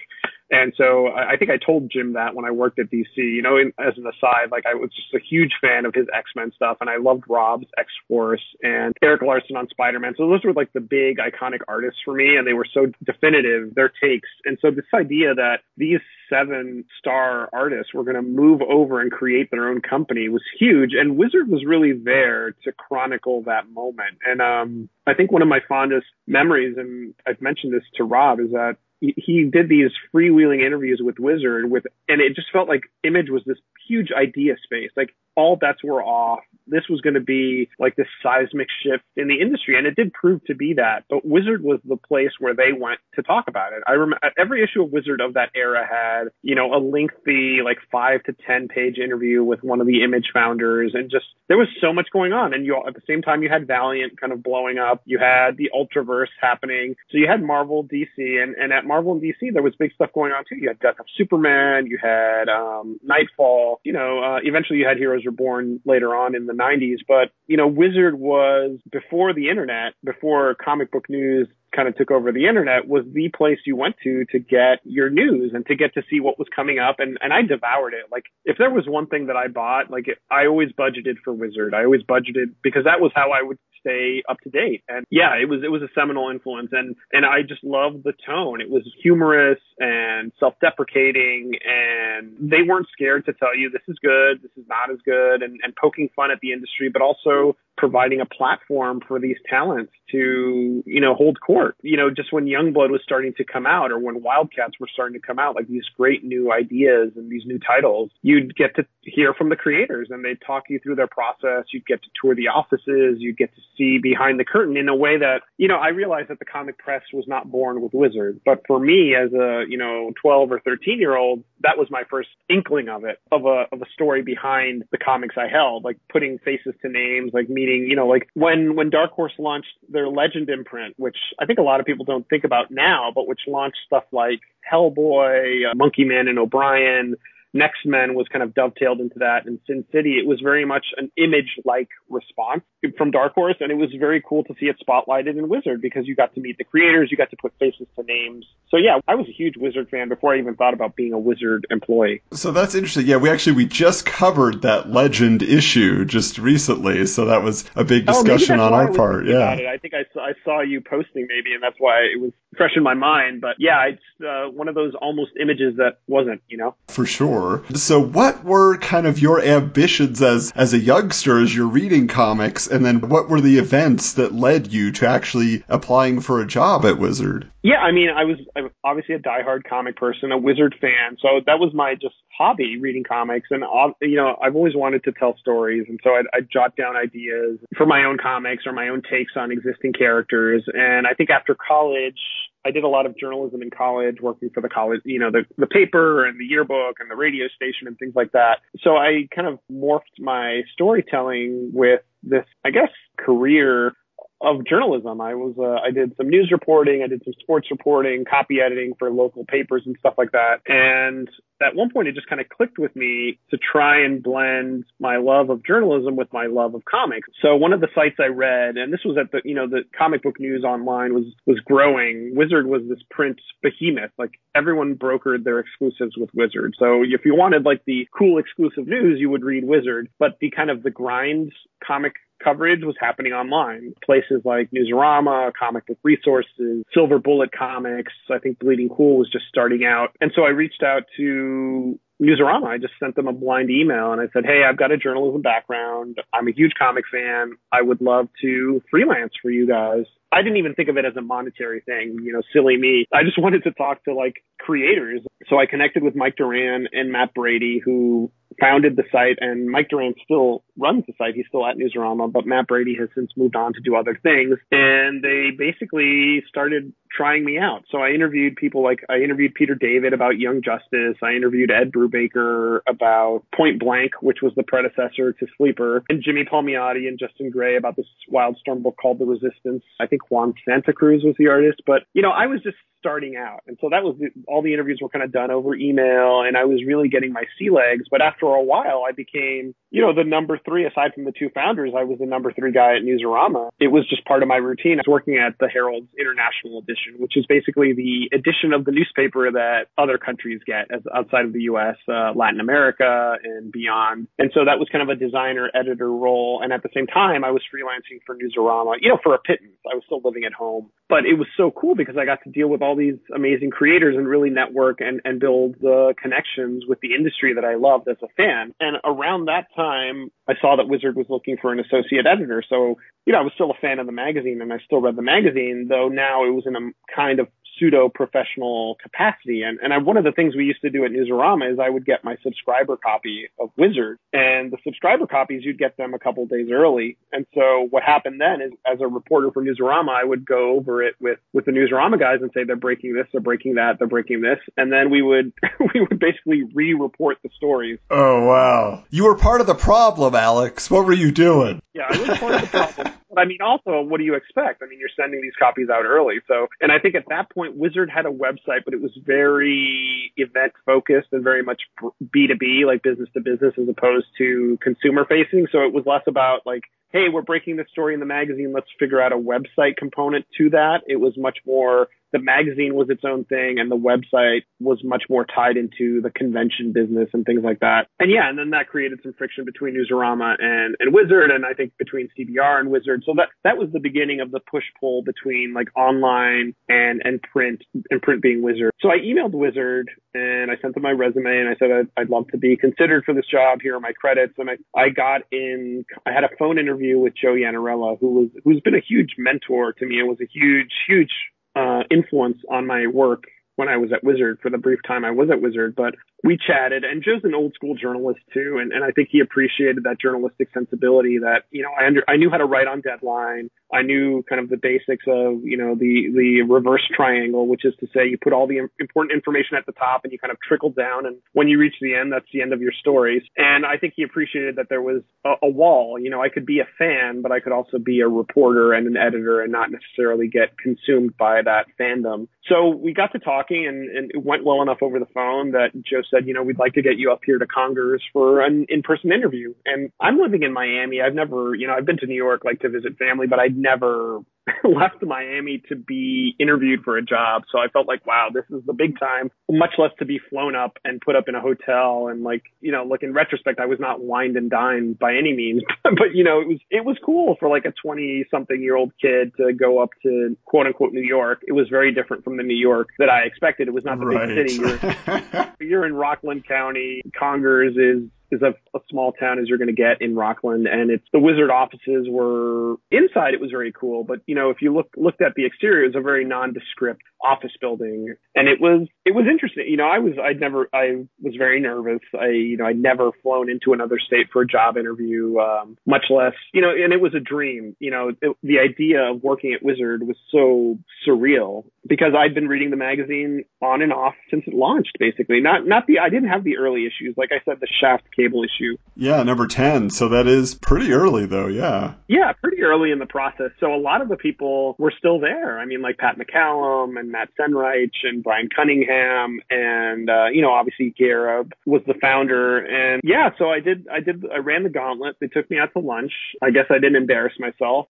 and 0.49 0.73
so 0.77 1.07
I, 1.07 1.33
I 1.33 1.37
think 1.37 1.51
I 1.51 1.57
told 1.57 1.91
Jim 1.91 2.13
that 2.13 2.35
when 2.35 2.45
I 2.45 2.51
worked 2.51 2.79
at 2.79 2.89
DC. 2.89 3.05
You 3.17 3.41
know, 3.41 3.57
in, 3.57 3.73
as 3.77 3.97
an 3.97 4.05
aside, 4.07 4.49
like 4.49 4.65
I 4.65 4.75
was 4.75 4.89
just 4.95 5.13
a 5.13 5.19
huge 5.19 5.51
fan 5.59 5.85
of 5.85 5.93
his 5.93 6.07
X 6.15 6.29
Men 6.37 6.53
stuff, 6.55 6.77
and 6.79 6.89
I 6.89 6.97
loved 6.97 7.23
Rob's 7.27 7.67
X 7.77 7.89
Force 8.07 8.43
and 8.63 8.93
Erik 9.03 9.21
Larsen 9.21 9.57
on 9.57 9.67
Spider 9.67 9.99
Man. 9.99 10.13
So 10.17 10.29
those 10.29 10.43
were 10.45 10.53
like 10.53 10.71
the 10.71 10.79
big 10.79 11.17
iconic 11.17 11.59
artists 11.67 11.99
for 12.05 12.13
me, 12.13 12.37
and 12.37 12.47
they 12.47 12.53
were 12.53 12.67
so 12.73 12.87
definitive 13.03 13.75
their 13.75 13.91
takes. 14.01 14.29
And 14.45 14.57
so 14.61 14.71
this 14.71 14.85
idea 14.95 15.35
that 15.35 15.59
these 15.75 15.99
seven 16.29 16.85
star 17.00 17.50
artists 17.53 17.94
were 17.94 18.03
going 18.03 18.15
to 18.15 18.21
move 18.21 18.62
over 18.62 19.01
and 19.01 19.12
create 19.12 19.51
their 19.51 19.69
own 19.69 19.81
company 19.81 20.29
was 20.29 20.44
huge. 20.59 20.91
And 20.94 21.18
Wizard 21.18 21.50
was 21.50 21.63
really 21.65 21.94
there 21.94 22.51
to 22.63 22.71
chronicle 22.71 23.44
that 23.44 23.69
moment. 23.69 24.18
And 24.25 24.41
um, 24.41 24.89
I 25.06 25.13
think 25.13 25.31
one 25.31 25.41
of 25.41 25.47
my 25.47 25.59
fondest 25.68 26.07
memories, 26.25 26.75
and 26.77 27.13
I've 27.27 27.41
mentioned 27.41 27.74
this 27.74 27.83
to 27.95 28.03
Rob, 28.03 28.39
is 28.39 28.51
that 28.51 28.77
he 29.00 29.50
did 29.51 29.69
these 29.69 29.91
freewheeling 30.13 30.65
interviews 30.65 31.01
with 31.03 31.19
Wizard 31.19 31.69
with, 31.69 31.85
and 32.09 32.19
it 32.19 32.35
just 32.35 32.47
felt 32.51 32.68
like 32.68 32.81
Image 33.03 33.29
was 33.29 33.44
this 33.45 33.59
huge 33.88 34.09
idea 34.12 34.56
space. 34.63 34.89
Like 34.95 35.15
all 35.38 35.56
bets 35.56 35.84
were 35.84 36.04
off. 36.04 36.39
This 36.69 36.84
was 36.89 37.00
going 37.00 37.13
to 37.13 37.22
be 37.22 37.69
like 37.80 37.95
this 37.95 38.07
seismic 38.22 38.68
shift 38.84 39.04
in 39.16 39.30
the 39.30 39.39
industry, 39.39 39.78
and 39.78 39.88
it 39.88 39.95
did 39.95 40.12
prove 40.12 40.44
to 40.45 40.56
be 40.56 40.74
that. 40.74 41.06
But 41.10 41.25
Wizard 41.25 41.63
was 41.63 41.80
the 41.88 41.95
place 41.95 42.31
where 42.39 42.54
they 42.54 42.74
went 42.78 43.00
to 43.16 43.22
talk 43.22 43.48
about 43.48 43.72
it. 43.72 43.84
I 43.88 43.92
remember 43.94 44.19
every 44.38 44.63
issue 44.63 44.84
of 44.84 44.92
Wizard 44.92 45.22
of 45.22 45.36
that 45.36 45.51
era 45.56 45.88
had, 45.89 46.30
you 46.42 46.56
know, 46.56 46.74
a 46.74 46.80
lengthy 46.84 47.60
like 47.63 47.78
five 47.89 48.24
to 48.24 48.36
ten 48.45 48.68
page 48.68 48.98
interview 48.98 49.44
with 49.44 49.63
one 49.63 49.80
of 49.80 49.88
the 49.88 50.04
Image 50.04 50.31
founders, 50.34 50.92
and 50.94 51.10
just 51.10 51.25
there 51.48 51.57
was 51.57 51.69
so 51.80 51.94
much 51.94 52.07
going 52.12 52.34
on. 52.34 52.54
And 52.54 52.66
you 52.66 52.75
at 52.86 52.95
the 52.95 53.01
same 53.07 53.22
time 53.22 53.44
you 53.44 53.50
had 53.50 53.66
Valiant 53.66 54.19
kind 54.19 54.34
of 54.34 54.44
blowing 54.44 54.78
up, 54.78 55.04
you 55.06 55.19
had 55.19 55.56
the 55.56 55.69
Ultraverse 55.74 56.34
happening, 56.42 56.95
so 57.10 57.18
you 57.18 57.28
had 57.30 57.42
Marvel, 57.42 57.86
DC, 57.86 58.07
and 58.18 58.56
and 58.56 58.74
at 58.74 58.84
Marvel 58.84 59.13
and 59.13 59.22
DC 59.22 59.54
there 59.54 59.63
was 59.63 59.74
big 59.78 59.94
stuff 59.94 60.12
going 60.13 60.34
on 60.34 60.44
too. 60.50 60.57
You 60.57 60.69
had 60.69 60.80
Death 60.80 61.00
of 61.00 61.06
Superman, 61.16 61.86
you 61.86 61.98
had 62.01 62.50
um, 62.50 63.00
Knightfall, 63.04 63.80
you 63.86 63.94
know, 63.94 64.19
uh, 64.19 64.39
eventually 64.44 64.80
you 64.80 64.88
had 64.88 64.98
Heroes 64.98 65.24
Reborn 65.27 65.79
later 65.85 66.15
on 66.15 66.35
in 66.35 66.47
the 66.47 66.53
90s. 66.53 66.97
But, 67.07 67.31
you 67.45 67.57
know, 67.57 67.68
Wizard 67.68 68.15
was 68.19 68.79
before 68.91 69.33
the 69.33 69.50
internet, 69.50 69.94
before 70.03 70.56
comic 70.56 70.91
book 70.91 71.09
news 71.09 71.47
kind 71.75 71.88
of 71.88 71.95
took 71.95 72.12
over 72.12 72.31
the 72.31 72.47
internet 72.47 72.88
was 72.88 73.03
the 73.13 73.29
place 73.29 73.59
you 73.65 73.75
went 73.75 73.95
to 74.03 74.25
to 74.31 74.39
get 74.39 74.79
your 74.83 75.09
news 75.09 75.51
and 75.53 75.65
to 75.65 75.75
get 75.75 75.94
to 75.94 76.01
see 76.09 76.19
what 76.19 76.39
was 76.39 76.47
coming 76.56 76.79
up 76.79 76.95
and 77.00 77.18
and 77.21 77.33
I 77.33 77.41
devoured 77.41 77.94
it 77.94 78.06
like 78.12 78.25
if 78.45 78.57
there 78.57 78.69
was 78.69 78.85
one 78.88 79.07
thing 79.07 79.27
that 79.27 79.35
I 79.35 79.47
bought 79.47 79.91
like 79.91 80.07
it, 80.07 80.18
I 80.31 80.47
always 80.47 80.71
budgeted 80.71 81.18
for 81.24 81.33
Wizard 81.33 81.74
I 81.74 81.83
always 81.83 82.03
budgeted 82.03 82.53
because 82.63 82.85
that 82.85 83.01
was 83.01 83.12
how 83.13 83.31
I 83.31 83.44
would 83.44 83.59
stay 83.88 84.24
up 84.30 84.38
to 84.44 84.50
date. 84.50 84.84
And 84.88 85.06
yeah 85.10 85.36
it 85.42 85.48
was 85.50 85.62
it 85.63 85.69
was 85.69 85.81
a 85.81 85.92
seminal 85.95 86.30
influence. 86.30 86.69
And 86.72 86.95
and 87.12 87.25
I 87.25 87.42
just 87.48 87.63
loved 87.63 88.04
the 88.04 88.13
tone. 88.25 88.62
It 88.62 88.69
was 88.69 88.84
humorous 89.01 89.60
and 89.80 90.31
self-deprecating. 90.39 91.54
And 91.63 92.36
they 92.39 92.63
weren't 92.68 92.88
scared 92.92 93.25
to 93.25 93.34
tell 93.34 93.56
you 93.56 93.69
this 93.69 93.88
is 93.88 93.98
good. 94.01 94.42
This 94.42 94.51
is 94.57 94.66
not 94.68 94.92
as 94.92 95.00
good. 95.06 95.42
And 95.42 95.60
and 95.63 95.74
poking 95.75 96.10
fun 96.16 96.31
at 96.31 96.39
the 96.42 96.51
industry 96.51 96.89
but 96.92 97.01
also 97.01 97.56
providing 97.77 98.21
a 98.21 98.25
platform 98.25 99.01
for 99.07 99.19
these 99.19 99.38
talents 99.50 99.91
to, 100.12 100.83
you 100.85 101.01
know, 101.01 101.13
hold 101.13 101.39
court. 101.39 101.75
You 101.81 101.97
know, 101.97 102.09
just 102.09 102.33
when 102.33 102.45
Youngblood 102.45 102.89
was 102.89 103.01
starting 103.03 103.33
to 103.38 103.44
come 103.44 103.65
out 103.65 103.91
or 103.91 104.00
when 104.00 104.24
Wildcats 104.24 104.79
were 104.79 104.88
starting 104.91 105.19
to 105.19 105.25
come 105.25 105.39
out, 105.39 105.56
like 105.56 105.68
these 105.68 105.85
great 105.95 106.24
new 106.24 106.51
ideas 106.51 107.12
and 107.15 107.29
these 107.29 107.44
new 107.45 107.59
titles, 107.59 108.09
you'd 108.21 108.56
get 108.56 108.75
to 108.75 108.85
hear 109.03 109.33
from 109.33 109.50
the 109.50 109.56
creators 109.56 110.07
and 110.12 110.24
they'd 110.24 110.39
talk 110.45 110.63
you 110.69 110.79
through 110.79 110.95
their 110.95 111.07
process. 111.07 111.65
You'd 111.71 111.85
get 111.85 112.01
to 112.03 112.09
tour 112.21 112.35
the 112.35 112.47
offices. 112.47 113.18
You'd 113.19 113.38
get 113.38 113.53
to 113.56 113.62
see 113.77 114.00
behind 114.01 114.39
the 114.39 114.45
curtain 114.45 114.77
in 114.77 114.89
a 114.89 114.95
way 114.95 115.18
that, 115.18 115.41
you 115.57 115.68
know, 115.68 115.77
I 115.77 115.89
realized 115.89 116.29
that 116.29 116.39
the 116.39 116.45
comic 116.45 116.77
press 116.77 117.03
was 117.13 117.25
not 117.27 117.51
born 117.51 117.81
with 117.81 117.94
Wizard. 117.94 118.39
But 118.45 118.62
for 118.65 118.79
me 118.79 119.13
as 119.15 119.33
a, 119.33 119.65
you 119.68 119.77
know, 119.77 120.12
12 120.21 120.51
or 120.51 120.59
13 120.62 121.00
year 121.00 121.15
old, 121.15 121.44
that 121.62 121.77
was 121.77 121.88
my 121.89 122.04
first 122.09 122.30
inkling 122.50 122.89
of 122.89 123.04
it, 123.04 123.19
of 123.31 123.45
a, 123.45 123.65
of 123.71 123.81
a 123.81 123.89
story 123.94 124.21
behind 124.21 124.83
the 124.92 124.98
comics 124.98 125.36
I 125.38 125.48
held, 125.48 125.83
like 125.83 125.98
putting 126.12 126.38
faces 126.39 126.74
to 126.81 126.89
names, 126.89 127.31
like 127.33 127.50
meeting 127.50 127.88
you 127.89 127.95
know, 127.95 128.07
like 128.07 128.27
when, 128.33 128.75
when 128.75 128.89
Dark 128.89 129.12
Horse 129.12 129.33
launched 129.38 129.74
their 129.89 130.07
Legend 130.07 130.50
imprint, 130.50 130.95
which 130.98 131.18
I 131.39 131.45
think 131.45 131.59
a 131.59 131.63
lot 131.63 131.80
of 131.80 131.86
people 131.86 132.06
don't 132.06 132.27
think 132.30 132.44
about 132.44 132.71
now, 132.71 133.12
but 133.13 133.27
which 133.27 133.42
launched 133.48 133.77
stuff 133.86 134.04
like 134.12 134.42
Hellboy, 134.71 135.71
uh, 135.71 135.75
Monkey 135.75 136.04
Man 136.04 136.27
and 136.27 136.39
O'Brien, 136.39 137.15
Next 137.57 137.86
Men 137.86 138.13
was 138.13 138.27
kind 138.31 138.44
of 138.44 138.54
dovetailed 138.54 139.00
into 139.00 139.19
that. 139.19 139.45
And 139.45 139.59
Sin 139.68 139.83
City, 139.92 140.18
it 140.21 140.27
was 140.27 140.39
very 140.42 140.65
much 140.65 140.86
an 140.98 141.12
image 141.18 141.59
like 141.65 141.89
response 142.09 142.63
from 142.98 143.12
Dark 143.12 143.33
Horse. 143.33 143.56
And 143.59 143.71
it 143.71 143.75
was 143.75 143.89
very 144.00 144.21
cool 144.27 144.44
to 144.45 144.54
see 144.59 144.68
it 144.68 144.77
spotlighted 144.88 145.38
in 145.38 145.50
Wizard 145.50 145.81
because 145.81 146.07
you 146.07 146.15
got 146.15 146.33
to 146.36 146.42
meet 146.42 146.57
the 146.57 146.63
creators, 146.63 147.09
you 147.12 147.18
got 147.18 147.31
to 147.31 147.38
put 147.42 147.54
faces 147.59 147.88
to 147.95 148.04
names. 148.04 148.45
So 148.69 148.77
yeah, 148.77 149.00
I 149.07 149.15
was 149.15 149.27
a 149.27 149.31
huge 149.31 149.56
Wizard 149.57 149.89
fan 149.89 150.09
before 150.09 150.36
I 150.36 150.39
even 150.39 150.56
thought 150.56 150.74
about 150.74 150.95
being 150.95 151.13
a 151.13 151.19
Wizard 151.19 151.65
employee. 151.69 152.21
So 152.33 152.51
that's 152.51 152.75
interesting. 152.75 153.06
Yeah, 153.06 153.18
we 153.18 153.30
actually, 153.30 153.56
we 153.56 153.65
just 153.65 154.06
covered 154.06 154.62
that 154.62 154.92
Legend 154.92 155.42
issue 155.42 156.06
just 156.06 156.38
recently. 156.38 157.06
So 157.07 157.25
that 157.25 157.44
was 157.44 157.65
a 157.75 157.83
big 157.83 158.06
oh, 158.07 158.24
discussion 158.24 158.60
oh, 158.60 158.65
on 158.65 158.74
our 158.74 158.94
part. 158.94 159.25
Yeah. 159.25 159.50
I 159.50 159.77
think 159.77 159.94
I 159.94 160.06
saw, 160.13 160.25
I 160.25 160.33
saw 160.44 160.62
you 160.62 160.81
posting 160.81 161.27
maybe, 161.27 161.53
and 161.53 161.63
that's 161.63 161.77
why 161.80 162.01
it 162.13 162.19
was 162.19 162.31
fresh 162.56 162.71
in 162.75 162.83
my 162.83 162.94
mind. 162.94 163.42
But 163.42 163.56
yeah, 163.60 163.86
it's 163.88 164.01
uh, 164.21 164.51
one 164.51 164.68
of 164.68 164.75
those 164.75 164.94
almost 165.01 165.31
images 165.39 165.77
that 165.77 166.00
wasn't, 166.07 166.42
you 166.48 166.57
know? 166.57 166.75
For 166.89 167.06
sure. 167.06 167.46
So 167.73 167.99
what 167.99 168.44
were 168.44 168.77
kind 168.77 169.07
of 169.07 169.19
your 169.19 169.41
ambitions 169.41 170.21
as, 170.21 170.51
as 170.55 170.73
a 170.73 170.79
youngster 170.79 171.39
as 171.41 171.55
you're 171.55 171.67
reading 171.67 172.07
comics? 172.07 172.67
And 172.67 172.85
then 172.85 173.09
what 173.09 173.29
were 173.29 173.41
the 173.41 173.57
events 173.57 174.13
that 174.13 174.33
led 174.33 174.71
you 174.71 174.91
to 174.94 175.07
actually 175.07 175.63
applying 175.69 176.21
for 176.21 176.41
a 176.41 176.47
job 176.47 176.85
at 176.85 176.97
Wizard? 176.97 177.49
Yeah, 177.63 177.77
I 177.77 177.91
mean, 177.91 178.09
I 178.09 178.23
was 178.23 178.38
obviously 178.83 179.15
a 179.15 179.19
diehard 179.19 179.63
comic 179.67 179.97
person, 179.97 180.31
a 180.31 180.38
Wizard 180.38 180.75
fan. 180.79 181.17
So 181.21 181.41
that 181.45 181.59
was 181.59 181.73
my 181.73 181.95
just 181.95 182.15
hobby, 182.38 182.77
reading 182.79 183.03
comics. 183.03 183.47
And, 183.51 183.63
uh, 183.63 183.91
you 184.01 184.15
know, 184.15 184.38
I've 184.41 184.55
always 184.55 184.75
wanted 184.75 185.03
to 185.03 185.11
tell 185.11 185.35
stories. 185.39 185.85
And 185.89 186.00
so 186.03 186.11
I'd, 186.11 186.25
I'd 186.33 186.47
jot 186.51 186.75
down 186.75 186.95
ideas 186.95 187.59
for 187.75 187.85
my 187.85 188.05
own 188.05 188.17
comics 188.21 188.63
or 188.65 188.73
my 188.73 188.89
own 188.89 189.01
takes 189.01 189.33
on 189.35 189.51
existing 189.51 189.93
characters. 189.93 190.63
And 190.74 191.07
I 191.07 191.13
think 191.13 191.29
after 191.29 191.55
college, 191.55 192.19
I 192.65 192.71
did 192.71 192.83
a 192.83 192.87
lot 192.87 193.05
of 193.05 193.17
journalism 193.17 193.61
in 193.61 193.69
college, 193.69 194.17
working 194.21 194.49
for 194.53 194.61
the 194.61 194.69
college, 194.69 195.01
you 195.05 195.19
know, 195.19 195.31
the, 195.31 195.45
the 195.57 195.67
paper 195.67 196.25
and 196.25 196.39
the 196.39 196.45
yearbook 196.45 196.97
and 196.99 197.09
the 197.09 197.15
radio 197.15 197.47
station 197.47 197.87
and 197.87 197.97
things 197.97 198.13
like 198.15 198.31
that. 198.33 198.59
So 198.81 198.97
I 198.97 199.27
kind 199.33 199.47
of 199.47 199.59
morphed 199.71 200.19
my 200.19 200.63
storytelling 200.73 201.71
with 201.73 202.01
this, 202.23 202.45
I 202.65 202.71
guess, 202.71 202.89
career 203.17 203.93
of 204.39 204.65
journalism. 204.65 205.20
I 205.20 205.34
was 205.34 205.56
uh, 205.58 205.82
I 205.86 205.91
did 205.91 206.15
some 206.15 206.29
news 206.29 206.50
reporting, 206.51 207.01
I 207.03 207.08
did 207.08 207.24
some 207.24 207.34
sports 207.39 207.70
reporting, 207.72 208.24
copy 208.29 208.58
editing 208.63 208.94
for 208.98 209.10
local 209.10 209.46
papers 209.46 209.84
and 209.86 209.96
stuff 210.00 210.13
like 210.17 210.32
that. 210.32 210.62
And 210.67 211.27
at 211.60 211.75
one 211.75 211.89
point, 211.91 212.08
it 212.08 212.13
just 212.13 212.27
kind 212.27 212.39
of 212.39 212.48
clicked 212.50 212.77
with 212.77 212.96
me 212.96 213.39
to 213.50 213.58
try 213.58 214.03
and 214.03 214.22
blend 214.22 214.86
my 215.00 215.17
love 215.17 215.50
of 215.50 215.65
journalism 215.65 216.15
with 216.15 216.32
my 216.32 216.46
love 216.46 216.75
of 216.75 216.86
comics. 216.86 217.27
So 217.41 217.56
one 217.56 217.74
of 217.74 217.82
the 217.82 217.88
sites 217.96 218.17
I 218.20 218.27
read, 218.27 218.77
and 218.77 218.94
this 218.94 219.00
was 219.03 219.17
at 219.17 219.32
the 219.32 219.41
you 219.44 219.56
know 219.56 219.67
the 219.67 219.82
comic 219.98 220.22
book 220.22 220.39
news 220.39 220.63
online 220.63 221.13
was 221.15 221.25
was 221.48 221.60
growing. 221.62 222.34
Wizard 222.36 222.67
was 222.67 222.84
this 222.88 223.01
print 223.10 223.39
behemoth. 223.63 224.12
Like 224.20 224.39
everyone 224.53 224.96
brokered 224.96 225.44
their 225.44 225.60
exclusives 225.60 226.15
with 226.15 226.29
Wizard. 226.36 226.75
So 226.77 227.01
if 227.03 227.25
you 227.25 227.36
wanted 227.36 227.65
like 227.65 227.84
the 227.86 228.08
cool 228.15 228.38
exclusive 228.38 228.88
news, 228.88 229.20
you 229.20 229.32
would 229.32 229.44
read 229.44 229.63
Wizard. 229.63 230.10
But 230.20 230.38
the 230.39 230.51
kind 230.51 230.70
of 230.70 230.84
the 230.84 230.91
grind 230.91 231.53
comic 231.86 232.13
coverage 232.44 232.84
was 232.84 232.96
happening 233.00 233.34
online. 233.34 233.94
Places 234.06 234.41
like 234.46 234.70
Newsarama, 234.72 235.51
Comic 235.58 235.88
Book 235.88 236.00
Resources, 236.03 236.84
Silver 236.94 237.20
Bullet 237.20 237.51
Comics. 237.51 238.13
I 238.32 238.39
think 238.39 238.60
Bleeding 238.60 238.89
Cool 238.89 239.17
was 239.20 239.29
just 239.32 239.46
starting 239.50 239.86
out. 239.86 240.10
And 240.22 240.32
so 240.36 240.44
I 240.44 240.50
reached 240.50 240.84
out 240.84 241.03
to 241.17 242.00
Newsarama. 242.22 242.65
I 242.65 242.77
just 242.77 242.94
sent 243.00 243.15
them 243.15 243.27
a 243.27 243.34
blind 243.34 243.70
email 243.70 244.12
and 244.12 244.22
I 244.22 244.25
said, 244.34 244.46
Hey, 244.46 244.63
I've 244.67 244.77
got 244.77 244.91
a 244.91 244.98
journalism 244.98 245.41
background. 245.41 246.20
I'm 246.34 246.48
a 246.48 246.51
huge 246.51 246.74
comic 246.77 247.06
fan. 247.12 247.58
I 247.72 247.82
would 247.82 248.01
love 248.01 248.27
to 248.41 248.82
freelance 248.89 249.34
for 249.41 249.51
you 249.51 249.67
guys. 249.67 250.06
I 250.31 250.41
didn't 250.41 250.57
even 250.57 250.74
think 250.74 250.89
of 250.89 250.98
it 250.98 251.05
as 251.05 251.15
a 251.15 251.22
monetary 251.22 251.81
thing, 251.81 252.17
you 252.24 252.34
know, 252.34 252.41
silly 252.53 252.77
me. 252.77 253.05
I 253.13 253.24
just 253.24 253.38
wanted 253.41 253.63
to 253.63 253.72
talk 253.72 254.03
to 254.05 254.13
like 254.13 254.43
creators. 254.60 255.22
So 255.50 255.60
I 255.60 255.65
connected 255.65 256.03
with 256.03 256.15
Mike 256.15 256.36
Doran 256.36 256.88
and 256.91 257.12
Matt 257.12 257.34
Brady, 257.34 257.81
who 257.84 258.31
founded 258.60 258.96
the 258.96 259.03
site 259.12 259.38
and 259.39 259.69
Mike 259.69 259.89
Doran 259.89 260.13
still 260.24 260.63
runs 260.77 261.03
the 261.05 261.13
site. 261.17 261.36
He's 261.36 261.46
still 261.48 261.65
at 261.65 261.77
Newsarama, 261.77 262.31
but 262.31 262.46
Matt 262.46 262.67
Brady 262.67 262.96
has 263.00 263.10
since 263.15 263.31
moved 263.38 263.55
on 263.55 263.74
to 263.74 263.79
do 263.81 263.96
other 263.96 264.19
things. 264.22 264.57
And 264.72 265.24
they 265.24 265.50
basically 265.57 266.43
started 266.48 266.93
trying 267.15 267.46
me 267.46 267.57
out. 267.57 267.84
So 267.89 268.00
I 268.00 268.10
interviewed 268.10 268.55
people 268.55 268.84
like 268.84 269.00
I 269.10 269.17
interviewed 269.17 269.53
Peter 269.53 269.75
David 269.75 270.13
about 270.13 270.38
Young 270.38 270.62
Justice. 270.63 271.17
I 271.24 271.31
interviewed 271.31 271.72
Ed 271.72 271.91
Brubaker 271.91 272.79
about 272.88 273.43
Point 273.55 273.79
Blank, 273.79 274.12
which 274.22 274.39
was 274.41 274.53
the 274.55 274.63
predecessor 274.63 275.34
to 275.34 275.48
Sleeper, 275.57 276.03
and 276.10 276.24
Jimmy 276.24 276.43
Palmiotti 276.43 277.07
and 277.07 277.19
Justin 277.19 277.50
Gray 277.50 277.77
about 277.77 277.96
this 277.96 278.07
Wildstorm 278.31 278.84
book 278.84 278.98
called 279.01 279.19
The 279.19 279.25
Resistance. 279.25 279.84
I 280.00 280.07
think 280.07 280.16
Juan 280.29 280.53
Santacruz 280.67 281.24
was 281.24 281.36
the 281.38 281.47
artist, 281.47 281.81
but 281.86 282.03
you 282.13 282.21
know, 282.21 282.31
I 282.31 282.47
was 282.47 282.62
just 282.63 282.77
starting 283.00 283.36
out. 283.36 283.62
And 283.67 283.77
so 283.79 283.89
that 283.91 284.03
was 284.03 284.15
the, 284.19 284.29
all 284.47 284.62
the 284.62 284.74
interviews 284.74 285.00
were 285.01 285.09
kind 285.09 285.24
of 285.24 285.31
done 285.31 285.51
over 285.51 285.75
email 285.75 286.41
and 286.41 286.57
I 286.57 286.65
was 286.65 286.83
really 286.86 287.09
getting 287.09 287.31
my 287.31 287.43
sea 287.57 287.69
legs. 287.69 288.05
But 288.09 288.21
after 288.21 288.47
a 288.47 288.63
while, 288.63 289.03
I 289.07 289.12
became, 289.12 289.74
you 289.91 290.01
know, 290.01 290.13
the 290.13 290.24
number 290.24 290.59
three 290.63 290.86
aside 290.86 291.13
from 291.13 291.25
the 291.25 291.31
two 291.31 291.50
founders. 291.53 291.93
I 291.95 292.03
was 292.03 292.19
the 292.19 292.25
number 292.25 292.51
three 292.51 292.71
guy 292.71 292.97
at 292.97 293.03
Newsarama. 293.03 293.69
It 293.79 293.88
was 293.89 294.07
just 294.09 294.25
part 294.25 294.41
of 294.41 294.50
my 294.50 294.57
routine. 294.57 295.00
I 295.00 295.07
was 295.07 295.12
working 295.12 295.38
at 295.38 295.57
the 295.59 295.69
Herald's 295.69 296.09
International 296.19 296.79
Edition, 296.79 297.19
which 297.19 297.38
is 297.38 297.45
basically 297.47 297.93
the 297.93 298.36
edition 298.36 298.74
of 298.74 298.86
the 298.86 298.91
newspaper 298.91 299.51
that 299.51 299.88
other 299.97 300.17
countries 300.17 300.62
get 300.65 300.91
as 300.91 301.01
outside 301.13 301.45
of 301.45 301.53
the 301.53 301.69
U.S., 301.71 301.95
uh, 302.09 302.33
Latin 302.36 302.59
America 302.59 303.38
and 303.43 303.71
beyond. 303.71 304.27
And 304.38 304.51
so 304.53 304.65
that 304.65 304.79
was 304.79 304.89
kind 304.91 305.01
of 305.01 305.09
a 305.09 305.15
designer 305.15 305.69
editor 305.74 306.12
role. 306.12 306.59
And 306.63 306.74
at 306.74 306.83
the 306.83 306.89
same 306.93 307.07
time, 307.07 307.43
I 307.43 307.51
was 307.51 307.62
freelancing 307.71 308.19
for 308.25 308.36
Newsarama, 308.36 308.97
you 309.01 309.09
know, 309.09 309.19
for 309.21 309.33
a 309.33 309.39
pittance. 309.39 309.77
I 309.86 309.95
was 309.95 310.03
still 310.07 310.21
living 310.23 310.43
at 310.45 310.53
home, 310.53 310.89
but 311.07 311.19
it 311.19 311.37
was 311.37 311.47
so 311.55 311.69
cool 311.69 311.93
because 311.93 312.17
I 312.17 312.25
got 312.25 312.39
to 312.43 312.49
deal 312.49 312.67
with 312.67 312.81
all 312.81 312.95
these 312.95 313.19
amazing 313.35 313.69
creators 313.69 314.15
and 314.17 314.27
really 314.27 314.49
network 314.49 314.99
and, 314.99 315.21
and 315.23 315.39
build 315.39 315.75
the 315.79 316.15
connections 316.19 316.85
with 316.87 316.99
the 317.01 317.13
industry 317.13 317.53
that 317.53 317.63
I 317.63 317.75
loved 317.75 318.07
as 318.07 318.17
a 318.23 318.27
fan. 318.35 318.73
And 318.79 318.97
around 319.03 319.45
that 319.45 319.67
time, 319.75 320.31
I 320.47 320.53
saw 320.59 320.77
that 320.77 320.87
Wizard 320.87 321.15
was 321.15 321.27
looking 321.29 321.57
for 321.61 321.71
an 321.71 321.79
associate 321.79 322.25
editor. 322.25 322.63
So, 322.67 322.97
you 323.25 323.33
know, 323.33 323.39
I 323.39 323.43
was 323.43 323.51
still 323.53 323.69
a 323.69 323.79
fan 323.79 323.99
of 323.99 324.07
the 324.07 324.11
magazine 324.11 324.61
and 324.61 324.73
I 324.73 324.77
still 324.85 325.01
read 325.01 325.15
the 325.15 325.21
magazine, 325.21 325.87
though 325.89 326.07
now 326.07 326.45
it 326.45 326.51
was 326.51 326.63
in 326.65 326.75
a 326.75 326.91
kind 327.13 327.39
of 327.39 327.47
pseudo 327.79 328.10
professional 328.10 328.98
capacity. 329.01 329.63
And, 329.63 329.79
and 329.81 329.93
I, 329.93 329.98
one 329.98 330.17
of 330.17 330.24
the 330.24 330.31
things 330.31 330.55
we 330.55 330.65
used 330.65 330.81
to 330.81 330.89
do 330.89 331.05
at 331.05 331.12
Newsarama 331.12 331.72
is 331.72 331.79
I 331.79 331.89
would 331.89 332.05
get 332.05 332.24
my 332.24 332.36
subscriber 332.43 332.98
copy 332.98 333.48
of 333.60 333.69
Wizard 333.77 334.19
and 334.34 334.72
the 334.72 334.77
subscriber 334.84 335.27
copies, 335.27 335.63
you'd 335.63 335.79
get 335.79 335.98
them 335.98 336.13
a 336.13 336.19
couple 336.19 336.46
days 336.46 336.67
early. 336.72 337.17
And 337.31 337.46
so 337.53 337.88
what 337.89 338.03
happened 338.03 338.39
then 338.39 338.62
is 338.62 338.72
as 338.86 339.00
a 339.01 339.07
reporter 339.07 339.51
for 339.51 339.63
Newsarama, 339.63 340.10
I 340.10 340.24
would 340.24 340.46
go 340.46 340.77
over 340.77 341.03
it 341.03 341.15
with, 341.19 341.39
with 341.53 341.65
the 341.65 341.72
Newsarama 341.72 342.19
guys 342.19 342.39
and 342.41 342.51
say, 342.53 342.63
they're 342.63 342.75
breaking 342.75 343.13
this, 343.13 343.27
they're 343.31 343.41
breaking 343.41 343.75
that, 343.75 344.00
they're 344.00 344.07
breaking 344.07 344.41
this. 344.41 344.60
And 344.75 344.91
then 344.91 345.10
we 345.10 345.22
would, 345.22 345.53
we 345.93 346.01
would 346.01 346.19
basically 346.19 346.63
re-report 346.74 347.38
the 347.43 347.50
stories. 347.55 348.00
Oh, 348.10 348.46
wow. 348.46 349.03
You 349.10 349.25
were 349.25 349.36
part 349.36 349.62
of 349.62 349.67
the 349.67 349.75
problem, 349.75 350.36
Alex. 350.36 350.89
What 350.89 351.05
were 351.05 351.13
you 351.13 351.31
doing? 351.31 351.81
Yeah, 351.93 352.07
I 352.10 352.17
was 352.17 352.38
part 352.38 352.53
of 352.55 352.62
the 352.62 352.67
problem. 352.67 353.13
But 353.29 353.39
I 353.39 353.46
mean, 353.46 353.60
also, 353.62 354.01
what 354.01 354.19
do 354.19 354.24
you 354.24 354.36
expect? 354.36 354.81
I 354.81 354.88
mean, 354.88 355.00
you're 355.00 355.10
sending 355.19 355.41
these 355.41 355.55
copies 355.60 355.89
out 355.89 356.05
early. 356.05 356.36
So, 356.48 356.67
and 356.81 356.91
I 356.91 357.00
think 357.00 357.15
at 357.15 357.25
that 357.29 357.50
point, 357.51 357.75
Wizard 357.75 358.10
had 358.10 358.25
a 358.25 358.31
website, 358.31 358.86
but 358.86 358.93
it 358.93 359.01
was 359.01 359.12
very 359.25 360.31
event 360.38 360.74
focused 360.86 361.29
and 361.31 361.43
very 361.43 361.63
much 361.63 361.81
B2B, 362.01 362.86
like 362.86 363.03
business 363.03 363.29
to 363.34 363.41
business, 363.41 363.74
as 363.77 363.89
opposed 363.89 364.27
to 364.38 364.77
consumer 364.81 365.25
facing. 365.25 365.67
So 365.72 365.79
it 365.79 365.93
was 365.93 366.05
less 366.05 366.24
about 366.27 366.62
like, 366.65 366.84
hey, 367.12 367.27
we're 367.31 367.41
breaking 367.41 367.77
this 367.77 367.88
story 367.91 368.13
in 368.13 368.19
the 368.19 368.25
magazine. 368.25 368.74
Let's 368.74 368.88
figure 369.00 369.22
out 369.22 369.31
a 369.31 369.38
website 369.38 369.98
component 369.98 370.46
to 370.57 370.69
that. 370.72 371.01
It 371.07 371.17
was 371.17 371.34
much 371.38 371.60
more 371.65 372.07
the 372.31 372.39
magazine 372.39 372.96
was 372.96 373.10
its 373.10 373.24
own 373.25 373.46
thing 373.46 373.79
and 373.79 373.91
the 373.91 373.98
website 373.98 374.62
was 374.79 375.00
much 375.03 375.24
more 375.29 375.46
tied 375.46 375.77
into 375.77 376.22
the 376.22 376.29
convention 376.29 376.91
business 376.93 377.29
and 377.34 377.46
things 377.46 377.63
like 377.63 377.79
that. 377.79 378.07
And 378.19 378.31
yeah, 378.31 378.50
and 378.50 378.57
then 378.57 378.72
that 378.72 378.89
created 378.89 379.19
some 379.24 379.34
friction 379.38 379.65
between 379.65 379.96
Newsarama 379.96 380.55
and, 380.60 380.96
and 381.00 381.13
Wizard 381.13 381.51
and 381.51 381.65
I 381.65 381.74
think 381.74 381.93
between 381.98 382.29
CBR 382.38 382.79
and 382.79 382.91
Wizard. 382.91 383.24
So 383.25 383.34
that, 383.38 383.50
that 383.63 383.77
was 383.77 383.89
the 383.91 384.00
beginning 384.00 384.41
of 384.41 384.51
the 384.51 384.60
push 384.60 384.84
pull 385.00 385.24
between 385.24 385.74
like 385.74 385.88
online 385.96 386.74
and, 386.89 387.22
and 387.24 387.41
print 387.41 387.84
and 388.10 388.22
print 388.22 388.41
being 388.41 388.62
Wizard. 388.62 388.91
So 389.00 389.10
I 389.10 389.17
emailed 389.17 389.53
Wizard 389.53 390.10
and 390.34 390.72
I 390.72 390.75
sent 390.81 390.93
them 390.93 391.03
my 391.03 391.12
resume 391.12 391.46
and 391.46 391.69
I 391.69 391.75
said, 391.79 391.91
I'd, 391.91 392.22
I'd 392.22 392.29
love 392.29 392.48
to 392.51 392.57
be 392.57 392.75
considered 392.75 393.24
for 393.25 393.34
this 393.34 393.46
job. 393.50 393.79
Here 393.81 393.96
are 393.96 394.00
my 394.00 394.13
credits. 394.13 394.53
And 394.57 394.69
I, 394.69 394.77
I 395.00 395.10
got 395.10 395.41
in, 395.51 396.05
I 396.25 396.31
had 396.34 396.43
a 396.43 396.50
phone 396.60 396.77
interview 396.77 397.19
with 397.19 397.34
Joe 397.39 397.53
Yanarella, 397.53 398.19
who 398.19 398.34
was, 398.34 398.50
who's 398.63 398.81
been 398.81 398.96
a 398.96 399.01
huge 399.07 399.36
mentor 399.38 399.93
to 399.93 400.05
me 400.05 400.19
and 400.19 400.27
was 400.27 400.39
a 400.41 400.50
huge, 400.51 400.91
huge 401.07 401.31
uh, 401.77 402.03
influence 402.10 402.57
on 402.69 402.88
my 402.88 403.07
work 403.07 403.43
when 403.75 403.88
I 403.88 403.98
was 403.98 404.12
at 404.12 404.24
Wizard. 404.24 404.60
For 404.62 404.69
the 404.69 404.77
brief 404.77 405.00
time 405.07 405.24
I 405.24 405.31
was 405.31 405.50
at 405.51 405.62
Wizard, 405.62 405.96
but 405.96 406.15
we 406.44 406.58
chatted 406.58 407.03
and 407.03 407.24
Joe's 407.24 407.44
an 407.44 407.56
old 407.56 407.74
school 407.74 407.96
journalist 407.96 408.39
too. 408.53 408.77
And, 408.79 408.91
and 408.91 409.03
I 409.03 409.12
think 409.12 409.29
he 409.32 409.39
appreciated 409.39 410.03
that 410.03 410.22
journalistic 410.22 410.70
sensibility 410.74 411.39
that, 411.39 411.63
you 411.72 411.82
know, 411.82 411.89
I 411.89 412.06
under, 412.06 412.24
I 412.27 412.38
knew 412.38 412.50
how 412.50 412.58
to 412.58 412.65
write 412.65 412.88
on 412.88 413.01
deadline. 413.01 413.70
I 413.91 414.01
knew 414.01 414.44
kind 414.48 414.62
of 414.62 414.70
the 414.70 414.77
basics 414.77 415.25
of, 415.27 415.63
you 415.63 415.77
know, 415.77 415.96
the, 415.96 416.29
the 416.36 416.62
reverse 416.62 417.01
triangle, 417.15 417.67
which 417.67 417.86
is 417.86 417.94
to 418.01 418.08
say 418.08 418.27
you 418.27 418.38
put 418.38 418.53
all 418.53 418.67
the 418.67 418.79
important 419.00 419.34
information 419.34 419.77
at 419.77 419.86
the 419.86 419.94
top 419.94 420.22
and 420.24 420.34
you 420.34 420.38
kind 420.38 420.51
of 420.51 420.58
trickle 420.60 420.91
down. 420.91 421.25
And 421.25 421.38
when 421.53 421.67
you 421.70 421.79
reach 421.79 421.96
the 422.01 422.13
end, 422.13 422.32
that's 422.32 422.46
the 422.53 422.62
end 422.62 422.74
of 422.74 422.82
your 422.82 422.91
stories. 423.00 423.41
And 423.56 423.86
I 423.86 423.98
think 423.98 424.13
he 424.15 424.24
appreciated 424.24 424.75
that 424.75 424.88
there 424.89 425.01
was 425.01 425.24
a, 425.46 425.53
a 425.63 425.70
wall, 425.70 426.20
you 426.20 426.29
know, 426.29 426.41
I 426.41 426.50
could 426.50 426.65
be 426.65 426.79
a 426.79 426.88
fan, 427.00 427.41
but 427.41 427.51
I 427.51 427.62
could 427.62 427.72
also 427.72 427.98
be 427.98 428.20
a 428.20 428.27
reporter 428.27 428.94
and 428.94 429.08
an 429.08 429.17
editor 429.17 429.62
and 429.62 429.72
not 429.72 429.89
necessarily 429.89 430.50
get 430.50 430.77
consumed 430.77 431.38
by 431.38 431.62
that 431.63 431.86
fandom. 432.00 432.48
So 432.67 432.89
we 432.89 433.13
got 433.13 433.32
to 433.32 433.39
talking 433.39 433.88
and, 433.88 434.15
and 434.15 434.32
it 434.32 434.44
went 434.44 434.65
well 434.65 434.82
enough 434.82 434.98
over 435.01 435.17
the 435.20 435.32
phone 435.34 435.72
that 435.72 435.91
Joe 435.96 436.22
said, 436.29 436.48
you 436.48 436.53
know, 436.53 436.63
we'd 436.63 436.79
like 436.79 436.93
to 436.93 437.01
get 437.01 437.17
you 437.17 437.31
up 437.31 437.41
here 437.46 437.57
to 437.57 437.65
Congers 437.65 438.22
for 438.34 438.62
an 438.62 438.86
in-person 438.89 439.31
interview. 439.31 439.74
And 439.86 440.12
I'm 440.19 440.39
living 440.39 440.63
in 440.63 440.74
Miami. 440.74 441.22
I've 441.22 441.34
never, 441.34 441.75
you 441.75 441.88
know, 441.88 441.93
I've 441.93 442.05
been 442.05 442.17
to 442.17 442.25
New 442.25 442.36
York 442.36 442.63
like 442.63 442.81
to 442.81 442.89
visit 442.89 443.17
family, 443.17 443.48
but 443.48 443.60
I'd 443.60 443.77
never 443.77 444.39
left 444.83 445.21
Miami 445.21 445.81
to 445.89 445.95
be 445.95 446.55
interviewed 446.59 447.03
for 447.03 447.17
a 447.17 447.21
job. 447.24 447.63
So 447.71 447.79
I 447.79 447.88
felt 447.88 448.07
like, 448.07 448.25
wow, 448.25 448.50
this 448.53 448.65
is 448.69 448.86
the 448.86 448.93
big 448.93 449.19
time, 449.19 449.51
much 449.69 449.91
less 449.97 450.12
to 450.19 450.25
be 450.25 450.39
flown 450.50 450.75
up 450.75 450.97
and 451.03 451.21
put 451.21 451.36
up 451.36 451.45
in 451.47 451.55
a 451.55 451.62
hotel. 451.62 452.27
And 452.27 452.43
like, 452.43 452.63
you 452.81 452.91
know, 452.91 453.03
look 453.03 453.24
in 453.24 453.33
retrospect, 453.33 453.79
I 453.79 453.86
was 453.86 454.00
not 454.00 454.21
wined 454.21 454.57
and 454.57 454.69
dined 454.69 455.19
by 455.19 455.36
any 455.36 455.53
means, 455.53 455.83
but 456.03 456.33
you 456.33 456.43
know, 456.43 456.62
it 456.62 456.67
was, 456.67 456.79
it 456.89 457.05
was 457.05 457.17
cool 457.25 457.55
for 457.59 457.69
like 457.69 457.86
a 457.86 457.93
20 458.03 458.45
something 458.51 458.81
year 458.81 458.95
old 458.95 459.12
kid 459.21 459.53
to 459.57 459.74
go 459.74 460.00
up 460.01 460.09
to 460.24 460.57
quote 460.65 460.88
unquote 460.88 461.13
New 461.13 461.21
York. 461.21 461.62
It 461.67 461.74
was 461.74 461.88
very 461.89 462.13
different 462.13 462.43
from 462.43 462.57
the 462.57 462.63
New 462.63 462.77
York 462.77 463.09
that 463.19 463.29
I 463.29 463.43
expected. 463.43 463.88
It 463.88 463.93
was 463.93 464.05
not 464.05 464.19
the 464.19 464.25
right. 464.25 464.47
big 464.47 464.69
city. 464.69 464.81
You're, 464.81 465.74
you're 465.79 466.05
in 466.05 466.13
Rockland 466.13 466.67
County. 466.67 467.21
Congers 467.38 467.95
is 467.95 468.29
is 468.51 468.62
a, 468.62 468.74
a 468.96 469.01
small 469.10 469.32
town 469.34 469.60
as 469.60 469.68
you're 469.68 469.77
going 469.77 469.88
to 469.88 469.94
get 469.94 470.22
in 470.22 470.36
Rockland. 470.36 470.88
And 470.88 471.12
it's 471.12 471.25
the 471.34 471.39
Wizard 471.39 471.70
offices 471.70 472.27
were 472.30 472.96
inside. 473.12 473.54
It 473.54 473.62
was 473.62 473.72
very 473.72 473.92
cool. 473.92 474.24
But, 474.24 474.39
you 474.46 474.56
know, 474.56 474.70
if 474.70 474.77
you 474.82 474.94
look, 474.94 475.10
looked 475.18 475.42
at 475.42 475.54
the 475.56 475.66
exterior, 475.66 476.04
it 476.04 476.08
was 476.08 476.16
a 476.16 476.22
very 476.22 476.46
nondescript 476.46 477.22
office 477.44 477.72
building. 477.80 478.36
And 478.56 478.68
it 478.68 478.82
was, 478.82 479.08
it 479.25 479.36
was 479.36 479.46
interesting. 479.50 479.86
You 479.88 479.98
know, 479.98 480.08
I 480.08 480.20
was, 480.20 480.34
I'd 480.42 480.60
never, 480.60 480.88
I 480.94 481.25
was 481.42 481.56
very 481.58 481.80
nervous. 481.80 482.22
I, 482.34 482.48
you 482.48 482.77
know, 482.77 482.86
I'd 482.86 482.98
never 482.98 483.32
flown 483.44 483.70
into 483.70 483.94
another 483.94 484.18
state 484.20 484.48
for 484.51 484.62
a 484.62 484.68
job 484.68 484.98
interview, 484.98 485.58
um, 485.60 485.98
much 486.06 486.25
less, 486.30 486.54
you 486.74 486.82
know, 486.82 486.89
and 486.89 487.13
it 487.13 487.22
was 487.22 487.36
a 487.36 487.39
dream. 487.39 487.96
You 488.00 488.12
know, 488.12 488.30
it, 488.42 488.58
the 488.63 488.80
idea 488.80 489.32
of 489.32 489.44
working 489.44 489.74
at 489.74 489.84
Wizard 489.84 490.24
was 490.24 490.38
so 490.51 490.98
surreal 491.27 491.86
because 492.08 492.34
I'd 492.38 492.56
been 492.56 492.68
reading 492.68 492.89
the 492.89 492.98
magazine 492.98 493.66
on 493.82 494.01
and 494.01 494.13
off 494.13 494.36
since 494.50 494.63
it 494.66 494.74
launched, 494.74 495.18
basically. 495.20 495.60
Not, 495.60 495.86
not 495.86 496.08
the, 496.08 496.20
I 496.20 496.30
didn't 496.30 496.50
have 496.50 496.63
the 496.63 496.77
early 496.77 497.06
issues. 497.06 497.36
Like 497.38 497.50
I 497.51 497.63
said, 497.66 497.80
the 497.80 497.88
Shaft 498.01 498.24
cable 498.38 498.63
issue. 498.63 498.98
Yeah, 499.15 499.44
number 499.44 499.67
10. 499.67 500.10
So 500.12 500.29
that 500.29 500.48
is 500.48 500.75
pretty 500.75 501.12
early, 501.12 501.46
though. 501.46 501.67
Yeah. 501.67 502.13
Yeah, 502.27 502.53
pretty 502.53 502.84
early 502.84 503.12
in 503.12 503.20
the 503.20 503.25
process. 503.25 503.72
So 503.79 503.94
a 503.94 503.98
lot 503.98 504.22
of 504.22 504.29
the 504.29 504.38
people 504.38 504.96
were 504.98 505.13
still 505.17 505.39
there. 505.39 505.79
I 505.79 505.86
mean, 505.86 506.01
like 506.01 506.17
Pat 506.17 506.38
McCallum 506.38 507.20
and 507.20 507.32
Matt 507.32 507.50
Senreich 507.60 508.12
and 508.24 508.44
Brian 508.44 508.70
Cunningham 508.74 509.60
and, 509.70 510.29
uh, 510.29 510.46
you 510.51 510.62
know, 510.62 510.72
obviously 510.72 511.13
Gareb 511.20 511.72
was 511.86 512.01
the 512.06 512.13
founder. 512.22 512.77
And 512.77 513.22
yeah, 513.24 513.50
so 513.58 513.70
I 513.70 513.79
did, 513.79 514.08
I 514.12 514.20
did, 514.20 514.46
I 514.53 514.60
ran 514.60 514.84
the 514.84 514.89
gauntlet. 514.89 515.38
They 515.41 515.48
took 515.48 515.70
me 515.70 515.79
out 515.79 515.94
to 515.94 516.00
lunch. 516.00 516.32
I 516.62 516.70
guess 516.70 516.86
I 516.89 516.96
didn't 516.96 517.15
embarrass 517.15 517.53
myself 517.60 518.08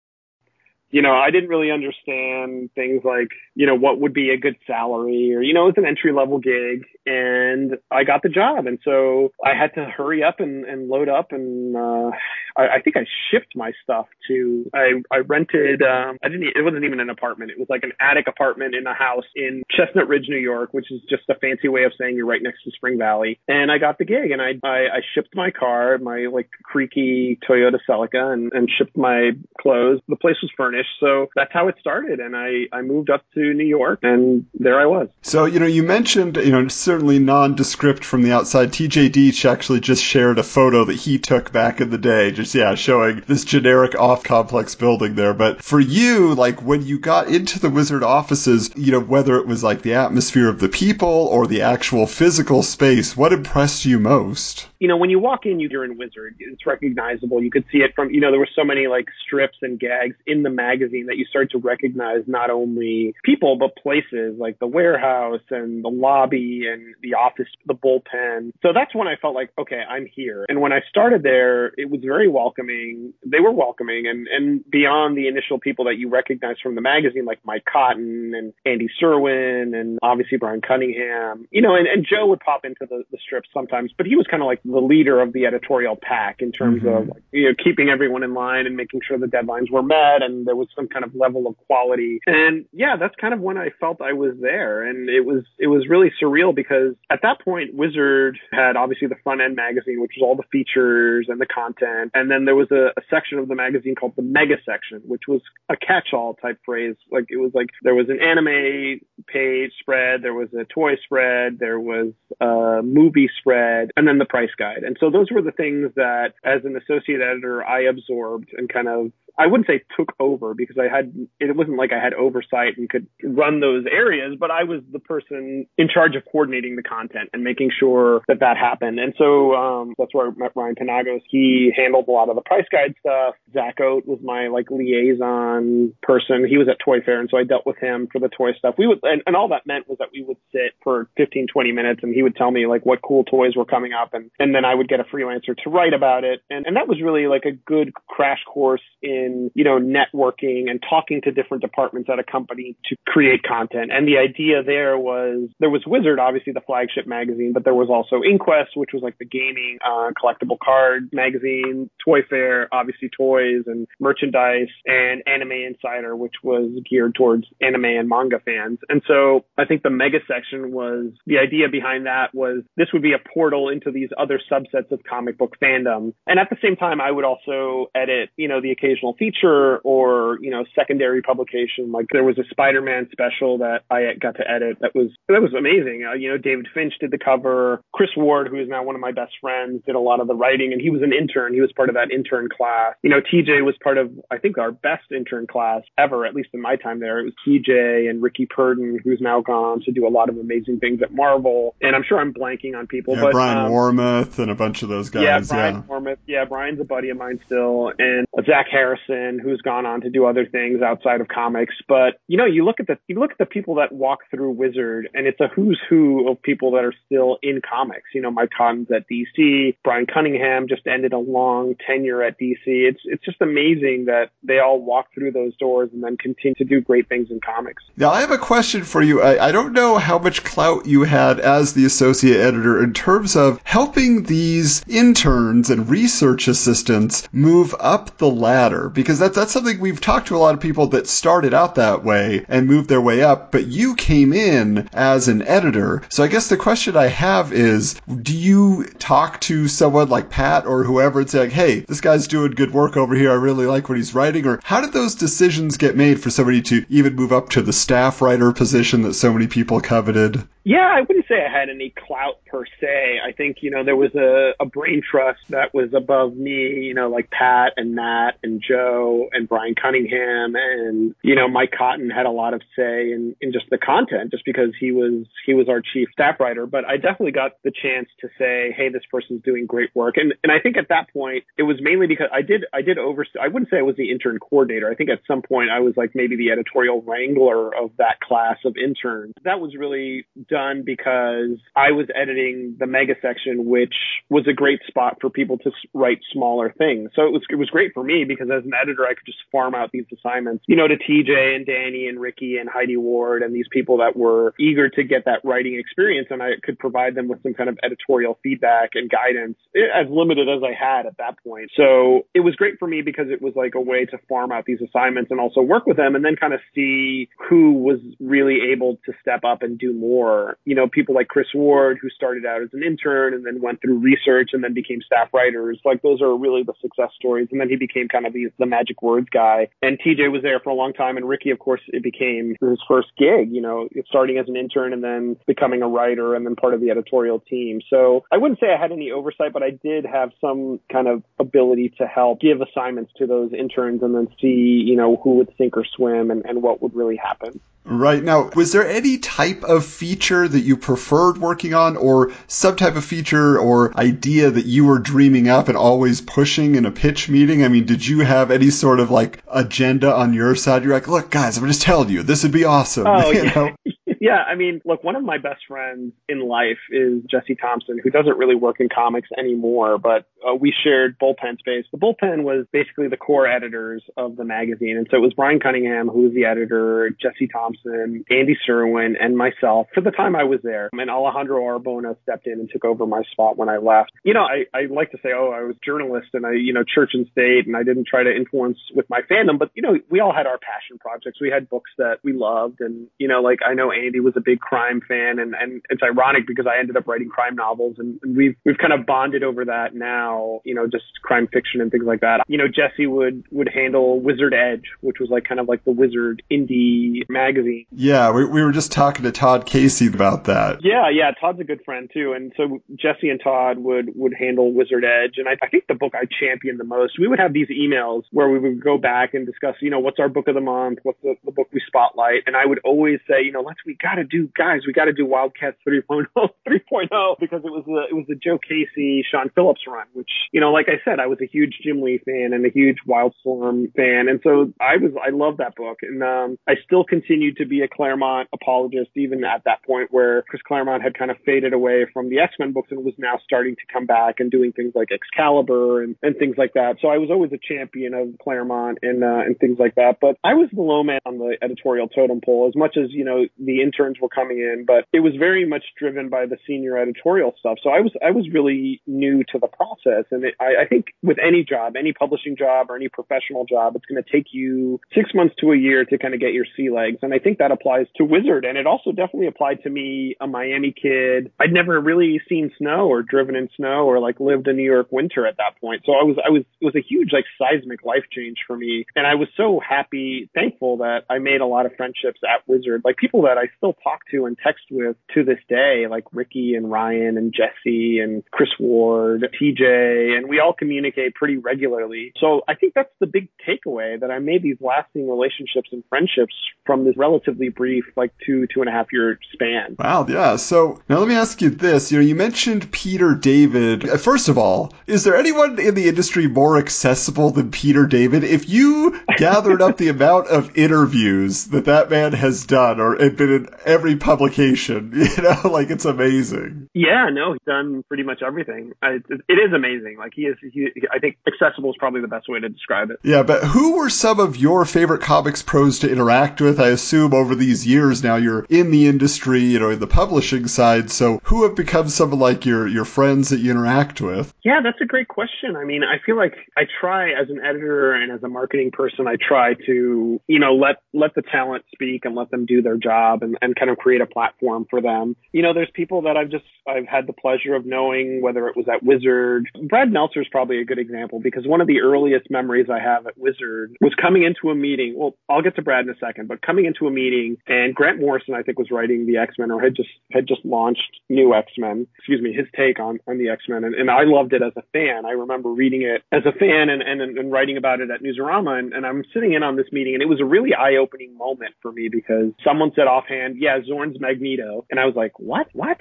you 0.90 1.02
know, 1.02 1.14
I 1.14 1.31
didn't 1.31 1.49
really 1.49 1.71
understand 1.71 2.71
things 2.75 3.02
like, 3.05 3.28
you 3.55 3.66
know, 3.66 3.75
what 3.75 4.00
would 4.00 4.14
be 4.14 4.31
a 4.31 4.38
good 4.38 4.57
salary 4.66 5.35
or, 5.35 5.43
you 5.43 5.52
know, 5.52 5.69
it's 5.69 5.78
an 5.78 5.87
entry 5.87 6.12
level 6.12 6.38
gig 6.38 6.85
and 7.05 7.76
I 7.90 8.05
got 8.05 8.23
the 8.23 8.28
job. 8.28 8.66
And 8.66 8.78
so 8.85 9.33
I 9.45 9.59
had 9.59 9.75
to 9.75 9.85
hurry 9.85 10.23
up 10.23 10.38
and, 10.38 10.64
and 10.64 10.88
load 10.88 11.09
up 11.09 11.33
and, 11.33 11.76
uh, 11.76 12.11
I, 12.57 12.76
I 12.76 12.81
think 12.83 12.97
I 12.97 13.05
shipped 13.31 13.57
my 13.57 13.73
stuff 13.83 14.07
to, 14.28 14.71
I, 14.75 15.02
I 15.12 15.19
rented, 15.19 15.83
um, 15.83 16.19
I 16.23 16.28
didn't, 16.28 16.45
it 16.55 16.62
wasn't 16.62 16.85
even 16.85 17.00
an 17.00 17.11
apartment. 17.11 17.50
It 17.50 17.59
was 17.59 17.69
like 17.69 17.83
an 17.83 17.93
attic 18.00 18.28
apartment 18.28 18.75
in 18.75 18.87
a 18.87 18.95
house 18.95 19.26
in 19.35 19.64
Chestnut 19.71 20.09
Ridge, 20.09 20.26
New 20.28 20.38
York, 20.38 20.73
which 20.73 20.90
is 20.93 21.00
just 21.11 21.25
a 21.28 21.35
fancy 21.35 21.69
way 21.69 21.85
of 21.85 21.93
saying 22.00 22.16
you're 22.16 22.26
right 22.26 22.43
next 22.43 22.62
to 22.64 22.71
Spring 22.71 22.97
Valley. 22.99 23.40
And 23.49 23.73
I 23.73 23.78
got 23.78 23.99
the 23.99 24.05
gig 24.05 24.31
and 24.31 24.40
I, 24.40 24.55
I, 24.64 24.78
I 24.97 25.00
shipped 25.14 25.35
my 25.35 25.50
car, 25.50 25.99
my 25.99 26.28
like 26.33 26.49
creaky 26.62 27.38
Toyota 27.49 27.78
Celica 27.88 28.33
and, 28.33 28.52
and 28.52 28.71
shipped 28.71 28.97
my 28.97 29.33
clothes. 29.61 30.00
The 30.09 30.16
place 30.16 30.37
was 30.40 30.50
furnished 30.57 30.75
So 31.00 31.28
that's 31.35 31.52
how 31.52 31.68
it 31.68 31.76
started. 31.80 32.21
And 32.21 32.37
I, 32.37 32.66
I 32.73 32.83
moved 32.83 33.11
up 33.11 33.25
to 33.35 33.54
New 33.54 33.66
York 33.66 34.00
and 34.02 34.47
there 34.54 34.80
I 34.80 34.87
was. 34.87 35.09
So, 35.23 35.45
you 35.45 35.59
know, 35.59 35.66
you 35.66 35.83
mentioned, 35.83 36.37
you 36.37 36.50
know, 36.50 36.68
certainly 36.68 37.18
nondescript 37.18 38.04
from 38.04 38.23
the 38.23 38.33
outside. 38.33 38.71
TJ 38.71 39.11
Dietsch 39.11 39.49
actually 39.50 39.80
just 39.80 40.02
shared 40.02 40.38
a 40.38 40.42
photo 40.42 40.85
that 40.85 40.97
he 40.97 41.18
took 41.18 41.52
back 41.52 41.80
in 41.80 41.90
the 41.90 41.99
day, 41.99 42.30
just, 42.30 42.54
yeah, 42.54 42.75
showing 42.75 43.23
this 43.26 43.45
generic 43.45 43.95
off 43.95 44.25
complex 44.25 44.75
building 44.75 45.14
there. 45.14 45.35
But 45.35 45.62
for 45.62 45.80
you, 45.80 46.35
like 46.35 46.62
when 46.62 46.85
you 46.85 46.99
got 46.99 47.28
into 47.28 47.59
the 47.59 47.71
Wizard 47.71 48.02
offices, 48.02 48.71
you 48.76 48.92
know, 48.92 49.00
whether 49.00 49.37
it 49.37 49.47
was 49.47 49.62
like 49.62 49.83
the 49.83 49.95
atmosphere 49.95 50.49
of 50.49 50.61
the 50.61 50.68
people 50.68 51.09
or 51.09 51.47
the 51.47 51.62
actual 51.62 52.06
physical 52.06 52.62
space, 52.62 53.16
what 53.16 53.33
impressed 53.33 53.85
you 53.85 53.99
most? 53.99 54.68
You 54.78 54.88
know, 54.88 54.97
when 54.97 55.11
you 55.11 55.18
walk 55.18 55.47
in, 55.47 55.61
you're 55.61 55.85
in 55.85 55.97
Wizard. 55.97 56.37
It's 56.38 56.66
recognizable. 56.66 57.42
You 57.42 57.50
could 57.50 57.64
see 57.73 57.78
it 57.78 57.95
from, 57.95 58.11
you 58.11 58.21
know, 58.21 58.30
there 58.30 58.40
were 58.40 58.49
so 58.54 58.64
many 58.64 58.87
like 58.87 59.06
strips 59.25 59.59
and 59.62 59.78
gags 59.78 60.16
in 60.26 60.42
the 60.42 60.50
magazine 60.66 61.06
that 61.06 61.16
you 61.16 61.25
start 61.26 61.50
to 61.52 61.58
recognize 61.58 62.23
not 62.26 62.50
only 62.50 63.14
people, 63.25 63.56
but 63.56 63.70
places 63.76 64.37
like 64.38 64.58
the 64.58 64.66
warehouse 64.66 65.46
and 65.50 65.85
the 65.85 65.88
lobby 66.06 66.64
and 66.70 66.94
the 67.02 67.14
office, 67.14 67.50
the 67.66 67.75
bullpen. 67.75 68.52
So 68.62 68.68
that's 68.75 68.94
when 68.94 69.08
I 69.08 69.16
felt 69.20 69.35
like, 69.35 69.50
okay, 69.58 69.82
I'm 69.88 70.06
here. 70.06 70.44
And 70.49 70.61
when 70.61 70.73
I 70.73 70.80
started 70.88 71.23
there, 71.23 71.66
it 71.76 71.90
was 71.90 72.00
very 72.02 72.28
welcoming. 72.28 73.12
They 73.25 73.40
were 73.40 73.52
welcoming 73.52 74.06
and, 74.06 74.26
and 74.28 74.68
beyond 74.70 75.16
the 75.16 75.28
initial 75.28 75.58
people 75.58 75.85
that 75.87 75.96
you 75.99 76.08
recognize 76.08 76.56
from 76.62 76.75
the 76.75 76.80
magazine, 76.80 77.25
like 77.25 77.40
Mike 77.44 77.64
Cotton 77.70 78.32
and 78.35 78.52
Andy 78.64 78.88
Serwin 79.00 79.78
and 79.78 79.99
obviously 80.02 80.38
Brian 80.38 80.61
Cunningham, 80.61 81.46
you 81.50 81.62
know, 81.62 81.75
and, 81.75 81.87
and 81.87 82.06
Joe 82.08 82.26
would 82.26 82.40
pop 82.40 82.64
into 82.64 82.87
the, 82.88 83.04
the 83.11 83.18
strips 83.25 83.49
sometimes, 83.52 83.92
but 83.96 84.06
he 84.06 84.16
was 84.16 84.26
kind 84.30 84.42
of 84.42 84.46
like 84.46 84.61
the 84.64 84.80
leader 84.80 85.20
of 85.20 85.32
the 85.32 85.46
editorial 85.46 85.96
pack 86.00 86.40
in 86.40 86.52
terms 86.52 86.82
mm-hmm. 86.82 86.96
of, 86.96 87.08
like, 87.08 87.23
you 87.32 87.49
know, 87.49 87.54
keeping 87.62 87.88
everyone 87.88 88.23
in 88.23 88.35
line 88.35 88.66
and 88.66 88.76
making 88.76 89.00
sure 89.06 89.18
the 89.18 89.26
deadlines 89.26 89.70
were 89.70 89.82
met 89.82 90.23
and 90.23 90.46
there 90.46 90.55
was 90.56 90.68
some 90.75 90.88
kind 90.88 91.04
of 91.04 91.14
level 91.14 91.46
of 91.46 91.56
quality. 91.66 92.20
And 92.26 92.66
yeah, 92.72 92.96
that's 92.98 93.14
kind 93.20 93.34
of 93.34 93.40
when 93.40 93.58
I 93.58 93.70
felt 93.80 94.00
I 94.00 94.12
was 94.12 94.34
there. 94.40 94.84
And 94.84 95.08
it 95.08 95.25
was, 95.25 95.44
it 95.58 95.68
was 95.68 95.88
really 95.88 96.10
surreal 96.22 96.54
because 96.54 96.94
at 97.10 97.20
that 97.22 97.40
point, 97.44 97.75
Wizard 97.75 98.38
had 98.52 98.76
obviously 98.76 99.08
the 99.08 99.16
front 99.22 99.40
end 99.40 99.56
magazine, 99.56 100.00
which 100.00 100.12
was 100.16 100.25
all 100.25 100.36
the 100.36 100.48
features 100.50 101.26
and 101.28 101.40
the 101.40 101.46
content. 101.46 102.12
And 102.14 102.30
then 102.30 102.44
there 102.44 102.56
was 102.56 102.70
a, 102.70 102.92
a 102.96 103.02
section 103.10 103.38
of 103.38 103.48
the 103.48 103.54
magazine 103.54 103.94
called 103.94 104.14
the 104.16 104.22
mega 104.22 104.56
section, 104.64 105.02
which 105.06 105.22
was 105.28 105.40
a 105.68 105.76
catch 105.76 106.12
all 106.12 106.34
type 106.34 106.58
phrase. 106.64 106.96
Like 107.10 107.26
it 107.28 107.38
was 107.38 107.52
like 107.54 107.68
there 107.82 107.94
was 107.94 108.08
an 108.08 108.20
anime 108.20 109.00
page 109.26 109.72
spread, 109.80 110.22
there 110.22 110.34
was 110.34 110.48
a 110.54 110.64
toy 110.64 110.96
spread, 111.04 111.58
there 111.58 111.80
was 111.80 112.12
a 112.40 112.80
movie 112.82 113.30
spread, 113.38 113.90
and 113.96 114.06
then 114.06 114.18
the 114.18 114.25
price 114.25 114.50
guide. 114.58 114.82
And 114.84 114.96
so 115.00 115.10
those 115.10 115.30
were 115.30 115.42
the 115.42 115.52
things 115.52 115.92
that 115.96 116.34
as 116.44 116.64
an 116.64 116.76
associate 116.76 117.20
editor, 117.20 117.64
I 117.64 117.82
absorbed 117.82 118.50
and 118.56 118.68
kind 118.68 118.88
of 118.88 119.12
I 119.38 119.47
wouldn't 119.47 119.66
say 119.66 119.83
took 119.97 120.14
over 120.19 120.55
because 120.55 120.76
I 120.78 120.95
had, 120.95 121.12
it 121.40 121.55
wasn't 121.57 121.76
like 121.78 121.93
I 121.93 122.02
had 122.02 122.14
oversight 122.14 122.76
and 122.76 122.88
could 122.88 123.07
run 123.23 123.61
those 123.61 123.85
areas, 123.90 124.37
but 124.38 124.50
I 124.50 124.64
was 124.64 124.81
the 124.93 124.99
person 124.99 125.66
in 125.76 125.88
charge 125.93 126.16
of 126.16 126.25
coordinating 126.31 126.76
the 126.76 126.83
content 126.83 127.31
and 127.33 127.45
making 127.45 127.71
sure 127.78 128.23
that 128.28 128.40
that 128.40 128.57
happened. 128.57 128.99
And 128.99 129.14
so, 129.19 129.55
um, 129.55 129.95
that's 129.99 130.14
where 130.14 130.28
I 130.28 130.31
met 130.37 130.52
Ryan 130.55 130.75
Penagos. 130.75 131.23
He 131.28 131.73
handled 131.76 132.09
a 132.09 132.11
lot 132.11 132.28
of 132.28 132.37
the 132.37 132.43
price 132.43 132.66
guide 132.71 132.95
stuff. 133.00 133.35
Zach 133.52 133.81
Oat 133.81 134.07
was 134.07 134.19
my 134.23 134.49
like 134.49 134.71
liaison 134.71 135.93
person. 136.02 136.47
He 136.49 136.57
was 136.57 136.69
at 136.69 136.78
Toy 136.85 137.00
Fair. 137.00 137.21
And 137.21 137.28
so 137.31 137.38
I 137.38 137.45
dealt 137.45 137.66
with 137.66 137.78
him 137.78 138.09
for 138.11 138.19
the 138.19 138.28
toy 138.28 138.52
stuff. 138.59 138.75
We 138.78 138.87
would, 138.87 139.00
and, 139.02 139.23
and 139.26 139.37
all 139.37 139.49
that 139.49 139.66
meant 139.66 139.88
was 139.88 139.99
that 139.99 140.09
we 140.12 140.23
would 140.23 140.38
sit 140.52 140.73
for 140.83 141.09
15, 141.16 141.49
20 141.52 141.73
minutes 141.73 142.00
and 142.02 142.14
he 142.14 142.23
would 142.23 142.37
tell 142.37 142.50
me 142.50 142.66
like 142.66 142.87
what 142.87 143.02
cool 143.02 143.25
toys 143.25 143.57
were 143.57 143.64
coming 143.64 143.93
up. 143.93 144.14
And, 144.14 144.31
and 144.38 144.55
then 144.55 144.64
I 144.64 144.75
would 144.75 144.88
get 144.88 145.00
a 145.00 145.05
freelancer 145.05 145.57
to 145.64 145.71
write 145.71 145.95
about 145.95 146.25
it. 146.25 146.40
And, 146.50 146.66
and 146.66 146.76
that 146.76 146.88
was 146.88 147.00
really 147.02 147.26
like 147.26 147.45
a 147.45 147.52
good 147.52 147.93
crash 148.09 148.40
course 148.47 148.83
in 149.02 149.25
in, 149.26 149.50
you 149.54 149.64
know, 149.64 149.78
networking 149.78 150.71
and 150.71 150.78
talking 150.88 151.21
to 151.23 151.30
different 151.33 151.62
departments 151.62 152.09
at 152.12 152.18
a 152.18 152.25
company 152.25 152.76
to 152.87 152.97
create 153.06 153.42
content. 153.42 153.90
And 153.92 154.06
the 154.06 154.18
idea 154.18 154.62
there 154.62 154.97
was, 154.99 155.49
there 155.61 155.71
was 155.71 155.83
Wizard, 155.87 156.18
obviously 156.18 156.52
the 156.52 156.66
flagship 156.66 157.06
magazine, 157.06 157.52
but 157.52 157.64
there 157.64 157.75
was 157.83 157.88
also 157.90 158.23
Inquest, 158.23 158.73
which 158.75 158.90
was 158.95 159.02
like 159.02 159.18
the 159.18 159.25
gaming, 159.25 159.78
uh, 159.85 160.11
collectible 160.21 160.59
card 160.62 161.11
magazine, 161.12 161.90
Toy 162.04 162.21
Fair, 162.28 162.68
obviously 162.73 163.11
toys 163.16 163.62
and 163.66 163.87
merchandise 164.00 164.73
and 164.85 165.23
Anime 165.26 165.52
Insider, 165.52 166.14
which 166.16 166.37
was 166.42 166.71
geared 166.88 167.14
towards 167.14 167.45
anime 167.61 167.85
and 167.85 168.09
manga 168.09 168.40
fans. 168.45 168.78
And 168.88 169.02
so 169.06 169.45
I 169.59 169.64
think 169.64 169.83
the 169.83 169.90
mega 169.90 170.18
section 170.28 170.73
was, 170.73 171.12
the 171.26 171.38
idea 171.38 171.68
behind 171.68 172.06
that 172.06 172.35
was 172.35 172.62
this 172.76 172.88
would 172.92 173.02
be 173.02 173.12
a 173.12 173.28
portal 173.35 173.68
into 173.68 173.90
these 173.90 174.11
other 174.18 174.40
subsets 174.50 174.90
of 174.92 175.00
comic 175.09 175.38
book 175.38 175.56
fandom. 175.62 176.12
And 176.26 176.38
at 176.38 176.50
the 176.50 176.56
same 176.62 176.76
time, 176.76 177.00
I 177.00 177.11
would 177.11 177.25
also 177.25 177.87
edit, 177.95 178.30
you 178.37 178.49
know, 178.49 178.61
the 178.61 178.71
occasional 178.71 179.14
feature 179.18 179.78
or, 179.78 180.38
you 180.40 180.50
know, 180.50 180.64
secondary 180.75 181.23
publication. 181.23 181.92
Like 181.92 182.06
there 182.12 182.25
was 182.25 182.38
a 182.38 182.44
Spider-Man 182.50 183.08
special 183.12 183.58
that 183.58 183.80
I 183.90 184.14
got 184.20 184.37
to 184.37 184.44
edit 184.48 184.79
that 184.81 184.94
was, 184.94 185.11
that 185.29 185.42
was 185.42 185.55
amazing. 185.55 186.07
Uh, 186.09 186.14
you 186.14 186.31
know, 186.31 186.38
David 186.38 186.68
Finch 186.72 186.94
did 187.00 187.11
the 187.11 187.18
cover. 187.18 187.81
Chris 187.92 188.11
Ward, 188.16 188.48
who 188.48 188.61
is 188.61 188.68
now 188.68 188.83
one 188.83 188.94
of 188.94 189.00
my 189.00 189.12
best 189.12 189.33
friends, 189.40 189.83
did 189.87 189.94
a 189.94 190.00
lot 190.00 190.20
of 190.20 190.29
the 190.29 190.35
writing 190.35 190.72
and 190.72 190.81
he 190.81 190.90
was 190.90 191.02
an 191.02 191.12
intern. 191.12 191.55
He 191.55 191.61
was 191.61 191.72
part 191.74 191.88
of 191.88 191.94
that 191.94 192.11
intern 192.11 192.48
class. 192.55 192.94
You 193.02 193.11
know, 193.11 193.20
TJ 193.20 193.64
was 193.64 193.74
part 193.83 193.98
of, 193.98 194.11
I 194.31 194.38
think, 194.38 194.59
our 194.59 194.72
best 194.72 195.05
intern 195.14 195.46
class 195.46 195.83
ever, 195.98 196.26
at 196.26 196.35
least 196.35 196.50
in 196.52 196.61
my 196.61 196.76
time 196.76 197.00
there. 197.00 197.20
It 197.20 197.24
was 197.24 197.35
TJ 197.46 198.09
and 198.09 198.22
Ricky 198.22 198.46
Purdin, 198.46 198.98
who's 199.02 199.20
now 199.20 199.40
gone 199.40 199.81
to 199.85 199.92
do 199.92 200.07
a 200.07 200.11
lot 200.11 200.29
of 200.29 200.38
amazing 200.38 200.79
things 200.81 201.02
at 201.02 201.12
Marvel. 201.12 201.74
And 201.81 201.94
I'm 201.94 202.05
sure 202.07 202.18
I'm 202.18 202.33
blanking 202.33 202.76
on 202.76 202.87
people, 202.87 203.14
yeah, 203.14 203.22
but 203.22 203.33
Brian 203.33 203.59
um, 203.59 203.72
Warmoth 203.72 204.38
and 204.38 204.50
a 204.50 204.55
bunch 204.55 204.83
of 204.83 204.88
those 204.88 205.11
guys. 205.11 205.22
Yeah, 205.22 205.40
Brian 205.40 205.74
yeah. 205.76 205.83
Warmoth. 205.83 206.18
Yeah, 206.26 206.44
Brian's 206.44 206.81
a 206.81 206.85
buddy 206.85 207.11
of 207.11 207.16
mine 207.16 207.40
still. 207.46 207.92
And 207.98 208.26
Zach 208.44 208.66
Who's 209.06 209.61
gone 209.62 209.87
on 209.87 210.00
to 210.02 210.11
do 210.11 210.26
other 210.26 210.46
things 210.46 210.82
outside 210.82 211.20
of 211.20 211.28
comics. 211.28 211.74
But 211.88 212.20
you 212.28 212.37
know, 212.37 212.46
you 212.46 212.64
look 212.64 212.80
at 212.80 212.87
the 212.87 212.98
you 213.09 213.18
look 213.18 213.32
at 213.32 213.38
the 213.38 213.46
people 213.46 213.76
that 213.76 213.92
walk 213.92 214.20
through 214.30 214.50
Wizard, 214.52 215.09
and 215.14 215.26
it's 215.26 215.40
a 215.40 215.48
who's 215.48 215.80
who 215.88 216.30
of 216.30 216.40
people 216.42 216.72
that 216.72 216.85
are 216.85 216.94
still 217.06 217.38
in 217.42 217.61
comics. 217.68 218.11
You 218.14 218.22
know, 218.22 218.30
Mike 218.30 218.50
Cotton's 218.56 218.88
at 218.90 219.06
DC, 219.09 219.76
Brian 219.85 220.06
Cunningham 220.06 220.68
just 220.68 220.87
ended 220.87 221.12
a 221.12 221.18
long 221.18 221.74
tenure 221.87 222.22
at 222.22 222.38
DC. 222.38 222.56
It's 222.66 223.00
it's 223.04 223.24
just 223.24 223.40
amazing 223.40 224.06
that 224.06 224.30
they 224.42 224.59
all 224.59 224.80
walk 224.80 225.06
through 225.14 225.32
those 225.32 225.56
doors 225.56 225.90
and 225.92 226.02
then 226.02 226.16
continue 226.16 226.54
to 226.54 226.64
do 226.64 226.80
great 226.80 227.09
things 227.09 227.30
in 227.30 227.40
comics. 227.40 227.82
Now, 227.96 228.11
I 228.11 228.20
have 228.20 228.30
a 228.30 228.38
question 228.38 228.85
for 228.85 229.02
you. 229.02 229.22
I, 229.22 229.48
I 229.48 229.52
don't 229.52 229.72
know 229.72 229.98
how 229.98 230.18
much 230.18 230.44
clout 230.44 230.87
you 230.87 231.04
had 231.04 231.40
as 231.40 231.74
the 231.74 231.85
associate 231.85 232.38
editor 232.38 232.82
in 232.82 232.92
terms 232.92 233.37
of 233.37 233.61
helping 233.64 234.24
these 234.24 234.85
interns 234.88 235.70
and 235.70 235.88
research 235.88 236.48
assistants 236.48 237.28
move 237.32 237.74
up 237.78 238.18
the 238.18 238.30
ladder 238.30 238.86
because 238.88 239.18
that's 239.18 239.37
that's 239.37 239.53
something 239.53 239.79
we've 239.79 240.01
talked 240.01 240.29
to 240.29 240.37
a 240.37 240.38
lot 240.38 240.55
of 240.55 240.61
people 240.61 240.87
that 240.88 241.07
started 241.07 241.55
out 241.55 241.75
that 241.77 242.05
way 242.05 242.44
and 242.49 242.66
moved 242.66 242.88
their 242.88 243.01
way 243.01 243.22
up, 243.22 243.53
but 243.53 243.66
you 243.66 243.94
came 243.94 244.33
in 244.33 244.88
as 244.92 245.29
an 245.29 245.42
editor. 245.42 246.03
So 246.09 246.25
I 246.25 246.29
guess 246.29 246.49
the 246.49 246.57
question 246.57 246.96
I 246.96 247.07
have 247.07 247.53
is, 247.53 248.01
do 248.22 248.37
you 248.37 248.85
talk 248.99 249.40
to 249.42 249.68
someone 249.68 250.09
like 250.09 250.31
Pat 250.31 250.66
or 250.66 250.85
whoever 250.85 251.20
and 251.20 251.31
say 251.31 251.40
like, 251.40 251.53
"Hey, 251.53 251.81
this 251.81 252.01
guy's 252.01 252.29
doing 252.29 252.53
good 252.53 252.72
work 252.72 252.96
over 252.96 253.14
here. 253.14 253.31
I 253.31 253.35
really 253.35 253.66
like 253.66 253.88
what 253.88 253.99
he's 253.99 254.14
writing," 254.14 254.46
or 254.46 254.61
how 254.64 254.81
did 254.81 254.92
those 254.92 255.14
decisions 255.14 255.77
get 255.77 255.96
made 255.96 256.20
for 256.20 256.31
somebody 256.31 256.62
to 256.62 256.85
even 256.88 257.14
move 257.14 257.33
up 257.33 257.49
to 257.51 257.62
the 257.62 257.72
staff 257.72 258.20
writer 258.22 258.53
position 258.53 259.03
that 259.03 259.14
so 259.14 259.33
many 259.33 259.46
people 259.46 259.81
coveted? 259.81 260.46
Yeah, 260.68 260.92
I 260.92 261.02
wouldn't 261.02 261.26
say 261.29 261.37
I 261.37 261.48
had 261.48 261.68
any 261.68 261.94
clout 261.96 262.44
per 262.44 262.64
se. 262.81 263.20
I 263.24 263.31
think, 263.31 263.59
you 263.61 263.70
know, 263.70 263.85
there 263.85 263.94
was 263.94 264.12
a, 264.16 264.50
a 264.59 264.66
brain 264.66 265.00
trust 265.09 265.38
that 265.50 265.72
was 265.72 265.94
above 265.94 266.35
me, 266.35 266.83
you 266.83 266.92
know, 266.92 267.09
like 267.09 267.31
Pat 267.31 267.74
and 267.76 267.94
Matt 267.94 268.38
and 268.42 268.61
Joe 268.61 269.29
and 269.33 269.48
Brian 269.48 269.76
Cunningham 269.81 270.57
and, 270.57 271.14
you 271.22 271.37
know, 271.37 271.46
Mike 271.46 271.70
Cotton 271.70 272.11
had 272.11 272.26
a 272.26 272.33
lot 272.33 272.52
of 272.52 272.62
say 272.74 273.12
in, 273.12 273.37
in 273.40 273.52
just 273.52 273.66
the 273.70 273.79
content 273.79 274.33
just 274.33 274.44
because 274.44 274.70
he 274.81 274.90
was, 274.90 275.26
he 275.46 275.55
was 275.55 275.68
our 275.68 275.81
chief 275.81 276.09
staff 276.11 276.40
writer. 276.40 276.66
But 276.66 276.85
I 276.85 276.96
definitely 276.96 277.31
got 277.31 277.52
the 277.62 277.70
chance 277.70 278.09
to 278.22 278.29
say, 278.37 278.74
hey, 278.76 278.88
this 278.88 279.05
person's 279.09 279.42
doing 279.44 279.66
great 279.66 279.94
work. 279.94 280.16
And, 280.16 280.35
and 280.42 280.50
I 280.50 280.59
think 280.59 280.76
at 280.76 280.88
that 280.88 281.12
point, 281.12 281.44
it 281.57 281.62
was 281.62 281.76
mainly 281.81 282.09
because 282.09 282.26
I 282.35 282.42
did, 282.42 282.64
I 282.74 282.83
did 282.83 282.98
oversee, 282.98 283.38
I 283.40 283.46
wouldn't 283.46 283.70
say 283.70 283.79
I 283.79 283.83
was 283.83 283.94
the 283.94 284.11
intern 284.11 284.40
coordinator. 284.40 284.90
I 284.90 284.96
think 284.96 285.11
at 285.11 285.20
some 285.29 285.42
point 285.42 285.70
I 285.70 285.79
was 285.79 285.94
like 285.96 286.16
maybe 286.16 286.35
the 286.35 286.50
editorial 286.50 287.02
wrangler 287.02 287.72
of 287.72 287.92
that 287.98 288.18
class 288.18 288.57
of 288.64 288.76
interns. 288.76 289.35
That 289.44 289.61
was 289.61 289.76
really 289.76 290.26
done 290.57 290.83
because 290.85 291.61
I 291.77 291.92
was 291.92 292.07
editing 292.14 292.77
the 292.79 292.87
mega 292.87 293.14
section, 293.21 293.66
which 293.66 293.95
was 294.31 294.47
a 294.49 294.55
great 294.55 294.81
spot 294.87 295.19
for 295.21 295.29
people 295.29 295.59
to 295.59 295.71
write 295.92 296.21
smaller 296.33 296.73
things. 296.79 297.11
So 297.14 297.27
it 297.27 297.33
was 297.33 297.42
it 297.51 297.57
was 297.57 297.69
great 297.69 297.92
for 297.92 298.03
me 298.03 298.25
because 298.25 298.49
as 298.51 298.64
an 298.64 298.73
editor, 298.81 299.05
I 299.05 299.12
could 299.12 299.27
just 299.27 299.38
farm 299.53 299.75
out 299.75 299.90
these 299.92 300.07
assignments, 300.16 300.64
you 300.66 300.77
know, 300.77 300.88
to 300.88 300.97
TJ 300.97 301.57
and 301.57 301.66
Danny 301.66 302.09
and 302.09 302.19
Ricky 302.19 302.57
and 302.57 302.71
Heidi 302.71 302.97
Ward 302.97 303.42
and 303.42 303.55
these 303.55 303.69
people 303.71 303.99
that 303.99 304.16
were 304.16 304.55
eager 304.59 304.88
to 304.88 305.05
get 305.05 305.27
that 305.27 305.40
writing 305.45 305.79
experience, 305.79 306.29
and 306.31 306.42
I 306.42 306.53
could 306.62 306.79
provide 306.79 307.14
them 307.14 307.29
with 307.29 307.42
some 307.42 307.53
kind 307.53 307.69
of 307.69 307.79
editorial 307.83 308.38
feedback 308.42 308.90
and 308.95 309.11
guidance, 309.11 309.59
eh, 309.77 309.81
as 309.95 310.07
limited 310.09 310.49
as 310.49 310.62
I 310.62 310.73
had 310.73 311.05
at 311.05 311.19
that 311.19 311.35
point. 311.45 311.71
So 311.77 312.27
it 312.35 312.40
was 312.40 312.57
great 312.57 312.79
for 312.79 312.88
me 312.88 313.03
because 313.03 313.27
it 313.31 313.42
was 313.42 313.55
like 313.55 313.75
a 313.75 313.81
way 313.81 314.07
to 314.07 314.19
farm 314.29 314.53
out 314.53 314.64
these 314.64 314.81
assignments 314.81 315.31
and 315.31 315.38
also 315.38 315.61
work 315.61 315.87
with 315.87 315.99
them, 315.99 316.14
and 316.14 316.25
then 316.25 316.37
kind 316.37 316.55
of 316.55 316.61
see 316.75 317.29
who 317.49 317.75
was 317.75 317.99
really 318.21 318.73
able 318.73 318.99
to 319.05 319.12
step 319.21 319.45
up 319.45 319.62
and 319.62 319.79
do 319.79 319.92
more 319.92 320.45
You 320.64 320.74
know, 320.74 320.88
people 320.88 321.14
like 321.14 321.28
Chris 321.28 321.48
Ward, 321.54 321.98
who 322.00 322.09
started 322.11 322.44
out 322.44 322.62
as 322.62 322.68
an 322.72 322.82
intern 322.82 323.35
and 323.35 323.44
then 323.44 323.61
went 323.61 323.80
through 323.80 323.98
research 323.98 324.50
and 324.52 324.62
then 324.62 324.74
became 324.74 325.00
staff 325.02 325.28
writers. 325.32 325.78
Like 325.85 326.02
those 326.02 326.20
are 326.22 326.35
really 326.37 326.62
the 326.62 326.74
success 326.80 327.11
stories. 327.16 327.48
And 327.50 327.61
then 327.61 327.68
he 327.68 327.76
became 327.76 328.09
kind 328.09 328.26
of 328.26 328.32
the, 328.32 328.48
the 328.59 328.66
magic 328.66 329.02
words 329.02 329.28
guy. 329.32 329.68
And 329.82 329.98
TJ 329.98 330.30
was 330.30 330.42
there 330.42 330.61
for 330.61 330.70
a 330.70 330.74
long 330.74 330.92
time. 330.92 331.16
And 331.16 331.28
Ricky, 331.28 331.50
of 331.50 331.59
course, 331.59 331.80
it 331.88 332.02
became 332.02 332.56
his 332.61 332.78
first 332.88 333.09
gig, 333.18 333.50
you 333.50 333.61
know, 333.61 333.88
starting 334.09 334.38
as 334.38 334.48
an 334.48 334.56
intern 334.56 334.92
and 334.92 335.02
then 335.02 335.37
becoming 335.46 335.82
a 335.82 335.88
writer 335.88 336.35
and 336.35 336.46
then 336.46 336.56
part 336.56 336.74
of 336.74 336.80
the 336.80 336.90
editorial 336.90 337.40
team. 337.40 337.80
So 337.88 338.24
I 338.32 338.37
wouldn't 338.37 338.61
say 338.61 338.66
I 338.72 338.80
had 338.80 338.92
any 338.92 339.11
oversight, 339.11 339.52
but 339.52 339.62
I 339.62 339.70
did 339.70 340.04
have 340.04 340.30
some 340.40 340.80
kind 340.90 341.09
of 341.09 341.22
ability 341.38 341.94
to 341.98 342.06
help 342.06 342.40
give 342.40 342.61
assignments 342.61 343.12
to 343.18 343.26
those 343.26 343.52
interns 343.52 344.02
and 344.02 344.14
then 344.14 344.28
see, 344.40 344.85
you 344.87 344.96
know, 344.96 345.16
who 345.22 345.37
would 345.37 345.52
sink 345.59 345.76
or 345.76 345.85
swim 345.85 346.30
and, 346.30 346.44
and 346.44 346.62
what 346.62 346.82
would 346.82 346.94
really 346.94 347.16
happen. 347.16 347.61
Right. 347.88 348.22
Now, 348.22 348.50
was 348.56 348.72
there 348.72 348.87
any 348.87 349.18
type 349.18 349.62
of 349.62 349.87
feature 349.87 350.36
that 350.46 350.61
you 350.61 350.77
preferred 350.77 351.38
working 351.38 351.75
on 351.75 351.96
or 351.96 352.33
some 352.46 352.77
type 352.77 352.96
of 352.96 353.05
feature 353.05 353.59
or 353.59 353.96
idea 353.99 354.51
that 354.51 354.66
you 354.66 354.85
were 354.85 354.99
dreaming 354.99 355.49
up 355.49 355.68
and 355.68 355.77
always 355.77 356.20
pushing 356.20 356.75
in 356.75 356.85
a 356.85 356.90
pitch 356.90 357.29
meeting? 357.29 357.64
I 357.64 357.68
mean, 357.68 357.87
did 357.87 358.07
you 358.07 358.20
have 358.20 358.51
any 358.51 358.70
sort 358.70 359.01
of 359.01 359.11
like 359.11 359.42
agenda 359.49 360.14
on 360.14 360.35
your 360.35 360.55
side? 360.55 360.85
You're 360.85 360.92
like, 360.92 361.09
look, 361.09 361.31
guys, 361.31 361.57
I'm 361.57 361.66
just 361.66 361.83
telling 361.83 362.11
you, 362.11 362.22
this 362.22 362.42
would 362.42 362.53
be 362.53 362.64
awesome. 362.64 363.07
Oh, 363.16 363.31
you. 363.31 363.44
Know? 363.44 363.75
Yeah, 363.85 363.92
I 364.34 364.54
mean, 364.54 364.80
look, 364.84 365.04
one 365.04 365.16
of 365.16 365.22
my 365.22 365.38
best 365.38 365.62
friends 365.68 366.12
in 366.28 366.40
life 366.48 366.78
is 366.90 367.22
Jesse 367.30 367.54
Thompson, 367.54 367.98
who 368.02 368.10
doesn't 368.10 368.36
really 368.36 368.54
work 368.54 368.76
in 368.80 368.88
comics 368.88 369.28
anymore, 369.38 369.98
but 369.98 370.26
uh, 370.46 370.54
we 370.54 370.72
shared 370.84 371.18
bullpen 371.18 371.58
space. 371.58 371.84
The 371.92 371.98
bullpen 371.98 372.42
was 372.42 372.66
basically 372.72 373.08
the 373.08 373.16
core 373.16 373.46
editors 373.46 374.02
of 374.16 374.36
the 374.36 374.44
magazine. 374.44 374.96
And 374.96 375.06
so 375.10 375.16
it 375.16 375.20
was 375.20 375.32
Brian 375.34 375.60
Cunningham, 375.60 376.08
who 376.08 376.22
was 376.22 376.32
the 376.34 376.44
editor, 376.44 377.10
Jesse 377.20 377.48
Thompson, 377.48 378.24
Andy 378.30 378.56
Serwin, 378.68 379.14
and 379.20 379.36
myself 379.36 379.88
for 379.94 380.00
the 380.00 380.10
time 380.10 380.36
I 380.36 380.44
was 380.44 380.60
there. 380.62 380.88
And 380.92 381.10
Alejandro 381.10 381.62
Arbona 381.62 382.16
stepped 382.22 382.46
in 382.46 382.54
and 382.54 382.70
took 382.70 382.84
over 382.84 383.06
my 383.06 383.22
spot 383.32 383.56
when 383.56 383.68
I 383.68 383.78
left. 383.78 384.12
You 384.24 384.34
know, 384.34 384.42
I, 384.42 384.64
I 384.76 384.86
like 384.90 385.10
to 385.12 385.18
say, 385.18 385.30
oh, 385.36 385.50
I 385.50 385.62
was 385.62 385.76
journalist 385.84 386.28
and 386.32 386.46
I, 386.46 386.52
you 386.52 386.72
know, 386.72 386.84
church 386.84 387.10
and 387.14 387.26
state 387.32 387.66
and 387.66 387.76
I 387.76 387.82
didn't 387.82 388.06
try 388.06 388.22
to 388.22 388.34
influence 388.34 388.78
with 388.94 389.06
my 389.10 389.20
fandom, 389.30 389.58
but, 389.58 389.70
you 389.74 389.82
know, 389.82 389.98
we 390.10 390.20
all 390.20 390.34
had 390.34 390.46
our 390.46 390.58
passion 390.58 390.98
projects. 390.98 391.40
We 391.40 391.50
had 391.50 391.68
books 391.68 391.90
that 391.98 392.18
we 392.22 392.32
loved. 392.32 392.80
And, 392.80 393.08
you 393.18 393.28
know, 393.28 393.40
like 393.40 393.60
I 393.66 393.74
know 393.74 393.92
Andy 393.92 394.15
was 394.20 394.35
a 394.37 394.40
big 394.40 394.61
crime 394.61 395.00
fan 395.07 395.38
and, 395.38 395.55
and 395.55 395.83
it's 395.90 396.02
ironic 396.02 396.46
because 396.46 396.66
I 396.66 396.79
ended 396.79 396.96
up 396.96 397.07
writing 397.07 397.29
crime 397.29 397.55
novels 397.55 397.96
and, 397.98 398.18
and 398.22 398.37
we've, 398.37 398.57
we've 398.64 398.79
kind 398.79 398.92
of 398.92 399.07
bonded 399.07 399.42
over 399.42 399.64
that 399.64 399.94
now 399.94 400.61
you 400.64 400.74
know, 400.74 400.87
just 400.87 401.05
crime 401.22 401.48
fiction 401.52 401.81
and 401.81 401.90
things 401.90 402.05
like 402.05 402.20
that. 402.20 402.42
You 402.48 402.59
know, 402.59 402.66
Jesse 402.68 403.07
would 403.07 403.44
would 403.50 403.68
handle 403.72 404.20
Wizard 404.20 404.55
Edge, 404.55 404.85
which 405.00 405.18
was 405.20 405.31
like 405.31 405.44
kind 405.44 405.61
of 405.61 405.68
like 405.68 405.85
the 405.85 405.92
Wizard 405.92 406.42
indie 406.50 407.22
magazine. 407.29 407.87
Yeah, 407.92 408.33
we 408.33 408.44
we 408.44 408.62
were 408.62 408.72
just 408.72 408.92
talking 408.92 409.24
to 409.24 409.33
Todd 409.33 409.66
Casey 409.66 410.07
about 410.07 410.44
that. 410.44 410.81
Yeah, 410.83 411.09
yeah, 411.11 411.31
Todd's 411.40 411.61
a 411.61 411.64
good 411.64 411.83
friend 411.85 412.11
too, 412.12 412.33
and 412.33 412.52
so 412.57 412.83
Jesse 412.94 413.31
and 413.31 413.40
Todd 413.42 413.79
would 413.79 414.11
would 414.14 414.35
handle 414.35 414.72
Wizard 414.72 415.05
Edge, 415.05 415.35
and 415.38 415.48
I, 415.48 415.52
I 415.62 415.68
think 415.68 415.87
the 415.88 415.94
book 415.94 416.14
I 416.14 416.26
championed 416.40 416.81
the 416.81 416.85
most. 416.85 417.18
We 417.18 417.29
would 417.29 417.38
have 417.38 417.52
these 417.52 417.68
emails 417.68 418.24
where 418.33 418.48
we 418.48 418.59
would 418.59 418.83
go 418.83 418.98
back 418.98 419.35
and 419.35 419.46
discuss, 419.46 419.76
you 419.81 419.90
know, 419.90 420.00
what's 420.00 420.18
our 420.18 420.29
book 420.29 420.48
of 420.48 420.55
the 420.55 420.61
month, 420.61 420.98
what's 421.02 421.20
the, 421.22 421.37
the 421.44 421.52
book 421.52 421.68
we 421.72 421.81
spotlight, 421.87 422.42
and 422.46 422.57
I 422.57 422.66
would 422.66 422.81
always 422.85 423.20
say, 423.29 423.42
you 423.44 423.52
know, 423.52 423.62
let's 423.62 423.79
we 423.87 423.94
got 424.07 424.16
to 424.16 424.25
do 424.25 424.49
guys, 424.57 424.81
we 424.87 424.92
got 424.92 425.07
to 425.07 425.12
do 425.12 425.27
Wildcats 425.27 425.79
3.0 425.87 426.27
3.0 426.37 427.37
because 427.40 427.62
it 427.64 427.73
was 427.73 427.85
a, 427.88 428.11
it 428.11 428.14
was 428.14 428.27
a 428.31 428.37
Joe 428.37 428.59
Casey, 428.59 429.25
Sean 429.29 429.51
Phillips 429.55 429.83
run, 429.87 430.07
which 430.12 430.31
you 430.53 430.61
know, 430.61 430.71
like 430.71 430.87
I 430.88 431.03
said, 431.05 431.19
I 431.19 431.27
was 431.27 431.38
a 431.42 431.47
huge 431.47 431.79
Jim 431.83 432.03
Lee 432.03 432.21
fan 432.25 432.53
and 432.53 432.64
a 432.64 432.71
huge 432.71 432.99
Wildstorm 433.07 433.92
fan. 433.95 434.29
And 434.29 434.40
so 434.42 434.73
I 434.81 434.97
was, 434.97 435.12
I 435.23 435.31
love 435.31 435.59
that 435.59 435.75
book. 435.75 435.99
And, 436.03 436.23
um, 436.23 436.59
I 436.69 436.75
still 436.85 437.05
continued 437.05 437.57
to 437.59 437.66
be 437.66 437.83
a 437.83 437.88
Claremont 437.88 438.49
apologist, 438.53 439.11
even 439.16 439.45
at 439.45 439.64
that 439.64 439.83
point 439.85 440.09
where 440.12 440.42
Chris 440.42 440.62
Claremont 440.66 441.03
had 441.03 441.19
kind 441.19 441.31
of 441.31 441.37
faded 441.45 441.73
away 441.73 442.07
from 442.12 442.31
the 442.31 442.38
X-Men 442.38 442.73
books 442.73 442.88
and 442.90 443.05
was 443.05 443.14
now 443.19 443.38
starting 443.45 443.75
to 443.75 443.92
come 443.92 444.07
back 444.07 444.37
and 444.38 444.51
doing 444.51 444.73
things 444.73 444.92
like 444.95 445.09
Excalibur 445.11 446.03
and, 446.03 446.16
and 446.23 446.37
things 446.37 446.57
like 446.57 446.75
that. 446.75 446.97
So 447.01 447.09
I 447.09 447.19
was 447.19 447.31
always 447.31 447.53
a 447.53 447.59
champion 447.59 448.14
of 448.14 448.38
Claremont 448.42 448.99
and, 449.03 449.25
uh, 449.25 449.42
and 449.47 449.59
things 449.59 449.79
like 449.79 449.97
that. 449.97 450.19
But 450.21 450.37
I 450.45 450.55
was 450.55 450.69
the 450.73 450.83
low 450.83 451.03
man 451.03 451.21
on 451.27 451.38
the 451.38 451.57
editorial 451.62 452.09
totem 452.09 452.40
pole 452.45 452.69
as 452.69 452.77
much 452.77 452.97
as, 452.97 453.11
you 453.11 453.25
know, 453.25 453.47
the 453.59 453.83
interns 453.87 454.16
were 454.20 454.29
coming 454.29 454.59
in, 454.59 454.85
but 454.87 455.05
it 455.12 455.20
was 455.20 455.35
very 455.38 455.66
much 455.66 455.85
driven 455.99 456.29
by 456.29 456.46
the 456.46 456.59
senior 456.66 456.99
editorial 456.99 457.55
stuff. 457.59 457.79
So 457.83 457.90
I 457.90 458.01
was, 458.01 458.12
I 458.25 458.31
was 458.31 458.44
really 458.53 459.01
new 459.07 459.44
to 459.53 459.59
the 459.59 459.68
process 459.68 460.25
and 460.31 460.44
it, 460.44 460.55
I, 460.61 460.83
I 460.83 460.87
think 460.88 461.07
with 461.22 461.38
any 461.38 461.64
job, 461.64 461.94
any 461.96 462.12
publishing 462.12 462.57
job 462.57 462.90
or 462.90 462.96
any 462.96 463.09
professional 463.09 463.64
job, 463.64 463.94
it's 463.96 464.07
going 464.07 464.22
to 464.22 464.31
take 464.31 464.49
you 464.53 465.01
six 465.14 465.31
months 465.35 465.55
to 465.61 465.72
a 465.72 465.77
year 465.77 466.05
to 466.05 466.18
kind 466.18 466.35
of 466.35 466.40
get 466.40 466.53
your 466.53 466.66
sea 466.77 466.90
legs. 466.90 467.18
And 467.22 467.33
I 467.33 467.38
think 467.38 467.59
that 467.59 467.70
applies 467.70 468.07
to 468.16 468.25
Wizard. 468.25 468.64
And 468.64 468.77
it 468.77 468.87
also 468.87 469.12
definitely 469.12 469.46
applied 469.46 469.83
to 469.85 469.90
me, 469.90 470.37
a 470.40 470.46
Miami 470.46 470.92
kid. 470.92 471.53
I'd 471.61 471.72
never 471.72 472.01
really 472.01 472.40
seen 472.49 472.72
snow 472.79 473.09
or 473.09 473.22
driven 473.22 473.57
in 473.57 473.68
snow 473.77 474.07
or 474.07 474.18
like 474.18 474.40
lived 474.40 474.66
a 474.68 474.72
New 474.72 474.85
York 474.85 475.09
winter 475.11 475.46
at 475.46 475.57
that 475.59 475.81
point. 475.81 476.03
So 476.05 476.12
I 476.12 476.25
was, 476.25 476.37
I 476.44 476.51
was, 476.51 476.62
it 476.81 476.85
was 476.85 476.96
a 476.96 477.03
huge 477.07 477.31
like 477.33 477.44
seismic 477.59 478.05
life 478.05 478.25
change 478.31 478.59
for 478.66 478.77
me. 478.77 479.07
And 479.14 479.27
I 479.27 479.35
was 479.35 479.49
so 479.57 479.81
happy, 479.81 480.51
thankful 480.55 480.99
that 480.99 481.25
I 481.31 481.38
made 481.38 481.61
a 481.61 481.66
lot 481.66 481.87
of 481.87 481.92
friendships 481.96 482.40
at 482.44 482.66
Wizard, 482.66 483.03
like 483.05 483.16
people 483.16 483.42
that 483.42 483.59
I 483.59 483.66
still 483.76 483.94
talk 484.04 484.20
to 484.30 484.46
and 484.46 484.56
text 484.62 484.84
with 484.90 485.16
to 485.34 485.44
this 485.44 485.58
day, 485.68 486.06
like 486.08 486.24
Ricky 486.32 486.74
and 486.74 486.90
Ryan 486.90 487.38
and 487.38 487.54
Jesse 487.54 488.20
and 488.20 488.42
Chris 488.50 488.70
Ward, 488.78 489.46
TJ 489.60 490.36
and 490.36 490.48
we 490.48 490.60
all 490.60 490.72
communicate 490.72 491.34
pretty 491.34 491.56
regularly. 491.56 492.32
So 492.38 492.62
I 492.68 492.74
think 492.74 492.94
that's 492.94 493.12
the 493.20 493.26
big 493.26 493.48
takeaway 493.66 494.20
that 494.20 494.30
I 494.30 494.38
made 494.38 494.62
these 494.62 494.76
lasting 494.80 495.28
relationships 495.28 495.88
and 495.92 496.02
friendships 496.08 496.54
from 496.84 497.04
this 497.04 497.16
relatively 497.16 497.68
brief, 497.68 498.04
like 498.16 498.32
two, 498.44 498.66
two 498.72 498.80
and 498.80 498.88
a 498.88 498.92
half 498.92 499.06
year 499.12 499.38
span. 499.52 499.96
Wow. 499.98 500.26
Yeah. 500.28 500.56
So 500.56 501.00
now 501.08 501.18
let 501.18 501.28
me 501.28 501.34
ask 501.34 501.60
you 501.60 501.70
this. 501.70 502.10
You 502.10 502.18
know, 502.18 502.24
you 502.24 502.34
mentioned 502.34 502.90
Peter 502.92 503.34
David. 503.34 504.08
Uh, 504.08 504.16
first 504.16 504.48
of 504.48 504.58
all, 504.58 504.92
is 505.06 505.24
there 505.24 505.36
anyone 505.36 505.78
in 505.78 505.94
the 505.94 506.08
industry 506.08 506.46
more 506.46 506.78
accessible 506.78 507.50
than 507.50 507.70
Peter 507.70 508.06
David? 508.06 508.44
If 508.44 508.68
you 508.68 509.20
gathered 509.36 509.82
up 509.82 509.96
the 509.96 510.08
amount 510.08 510.48
of 510.48 510.76
interviews 510.76 511.66
that 511.66 511.86
that 511.86 512.10
man 512.10 512.32
has 512.32 512.66
done 512.66 513.00
or 513.00 513.16
been 513.16 513.65
in 513.66 513.79
every 513.85 514.16
publication, 514.16 515.12
you 515.14 515.42
know, 515.42 515.70
like 515.70 515.90
it's 515.90 516.05
amazing. 516.05 516.88
Yeah. 516.94 517.29
No, 517.31 517.52
he's 517.52 517.62
done 517.66 518.05
pretty 518.09 518.22
much 518.22 518.42
everything. 518.42 518.92
I, 519.02 519.18
it 519.48 519.55
is 519.55 519.72
amazing. 519.74 520.16
Like 520.18 520.33
he 520.35 520.42
is, 520.42 520.57
he, 520.72 520.90
I 521.12 521.18
think 521.18 521.37
accessible 521.46 521.90
is 521.90 521.96
probably 521.98 522.20
the 522.20 522.29
best 522.29 522.48
way 522.48 522.61
to 522.61 522.68
describe 522.68 523.11
it. 523.11 523.18
Yeah, 523.22 523.42
but 523.42 523.64
who 523.64 523.96
were 523.96 524.11
some 524.11 524.40
of 524.40 524.57
your 524.57 524.85
favorite 524.85 525.22
comics 525.22 525.62
pros 525.62 525.98
to 526.00 526.11
interact 526.11 526.61
with? 526.61 526.81
I 526.81 526.88
assume 526.88 527.35
over 527.35 527.55
these 527.55 527.87
years 527.87 528.22
now 528.22 528.37
you're 528.37 528.66
in 528.68 528.90
the 528.90 529.07
industry, 529.07 529.61
you 529.61 529.79
know, 529.79 529.90
in 529.90 530.00
the 530.00 530.07
publishing 530.07 530.66
side. 530.68 531.11
So 531.11 531.40
who 531.44 531.64
have 531.64 531.74
become 531.74 532.09
some 532.09 532.33
of 532.33 532.38
like 532.38 532.66
your, 532.66 532.87
your 532.87 533.05
friends 533.05 533.50
that 533.50 533.61
you 533.61 533.70
interact 533.70 534.20
with? 534.20 534.52
Yeah, 534.64 534.81
that's 534.83 535.00
a 535.00 535.07
great 535.07 535.29
question. 535.29 535.76
I 535.76 535.85
mean, 535.85 536.02
I 536.02 536.24
feel 536.24 536.37
like 536.37 536.55
I 536.76 536.83
try 537.00 537.31
as 537.31 537.48
an 537.50 537.61
editor 537.64 538.14
and 538.14 538.33
as 538.33 538.42
a 538.42 538.48
marketing 538.48 538.90
person, 538.90 539.26
I 539.26 539.37
try 539.37 539.74
to, 539.87 540.40
you 540.46 540.59
know, 540.59 540.74
let, 540.74 540.96
let 541.12 541.35
the 541.35 541.42
talent 541.42 541.85
speak 541.92 542.24
and 542.24 542.35
let 542.35 542.50
them 542.50 542.66
do 542.66 542.83
their 542.83 542.96
job 542.96 543.42
and, 543.42 543.56
and 543.62 543.75
kind 543.77 543.90
of 543.90 543.99
create 543.99 544.21
a 544.21 544.27
platform 544.27 544.87
for 544.88 545.01
them. 545.01 545.37
You 545.53 545.62
know, 545.62 545.73
there's 545.75 545.90
people 545.95 546.23
that 546.23 546.37
I've 546.37 546.51
just, 546.51 546.64
I've 546.87 547.07
had 547.07 547.27
the 547.27 547.33
pleasure 547.33 547.75
of 547.75 547.87
knowing, 547.87 548.40
whether 548.42 548.69
it 548.69 548.77
was 548.77 548.87
at 548.88 549.03
Wizard. 549.03 549.69
Brad 549.88 550.12
Meltzer 550.12 550.40
is 550.40 550.49
probably 550.51 550.81
a 550.81 550.85
good 550.85 550.99
example 550.99 551.40
because 551.40 551.66
one 551.66 551.81
of 551.81 551.87
the 551.87 552.01
earliest 552.01 552.51
memories 552.51 552.87
I 552.90 553.01
have 553.01 553.27
at 553.27 553.38
Wizard 553.38 553.97
was 554.01 554.14
coming 554.21 554.45
into 554.45 554.71
a 554.71 554.75
meeting. 554.75 555.14
Well, 555.16 555.35
I'll 555.49 555.62
get 555.62 555.77
to 555.77 555.83
Brad 555.83 556.05
in 556.05 556.11
a 556.11 556.19
second, 556.19 556.49
but 556.49 556.62
coming 556.62 556.85
into 556.85 557.07
a 557.07 557.11
meeting 557.11 557.57
and 557.66 557.95
Grant 557.95 558.21
Morrison, 558.21 558.55
I 558.55 558.62
think, 558.62 558.79
was 558.79 558.90
writing 558.90 559.27
the 559.27 559.38
X-Men 559.38 559.71
or 559.71 559.81
had 559.81 559.95
just, 559.97 560.11
had 560.33 560.47
just 560.47 560.64
launched 560.64 561.21
new 561.29 561.55
X-Men, 561.55 562.07
excuse 562.19 562.42
me, 562.42 562.53
his 562.53 562.66
take 562.77 563.01
on, 563.01 563.19
on 563.27 563.38
the 563.38 563.49
X-Men. 563.49 563.85
And, 563.85 563.95
and 563.95 564.11
I 564.11 564.25
loved 564.25 564.53
it 564.53 564.62
as 564.62 564.73
a 564.77 564.83
fan. 564.92 565.27
I 565.27 565.33
remember 565.33 565.71
reading 565.71 566.03
it 566.03 566.23
as 566.33 566.42
a 566.47 566.53
fan 566.53 566.88
and, 566.88 567.03
and, 567.03 567.21
and 567.21 567.53
writing 567.53 567.77
about 567.77 568.01
it 568.01 568.11
at 568.11 568.23
Newsarama. 568.23 568.79
And, 568.79 568.92
and 568.92 569.07
I'm 569.07 569.25
sitting 569.33 569.53
in 569.53 569.62
on 569.62 569.77
this 569.77 569.87
meeting 569.92 570.14
and 570.14 570.23
it 570.23 570.29
was 570.29 570.40
a 570.40 570.45
really 570.45 570.75
eye 570.75 570.97
opening 570.97 571.37
moment 571.37 571.75
for 571.83 571.92
me 571.92 572.09
because 572.11 572.53
someone 572.64 572.92
said 572.95 573.07
offhand, 573.07 573.45
yeah, 573.56 573.78
Xorn's 573.80 574.18
Magneto. 574.20 574.87
And 574.90 574.98
I 574.98 575.06
was 575.06 575.14
like, 575.14 575.38
what, 575.38 575.68
what? 575.72 575.98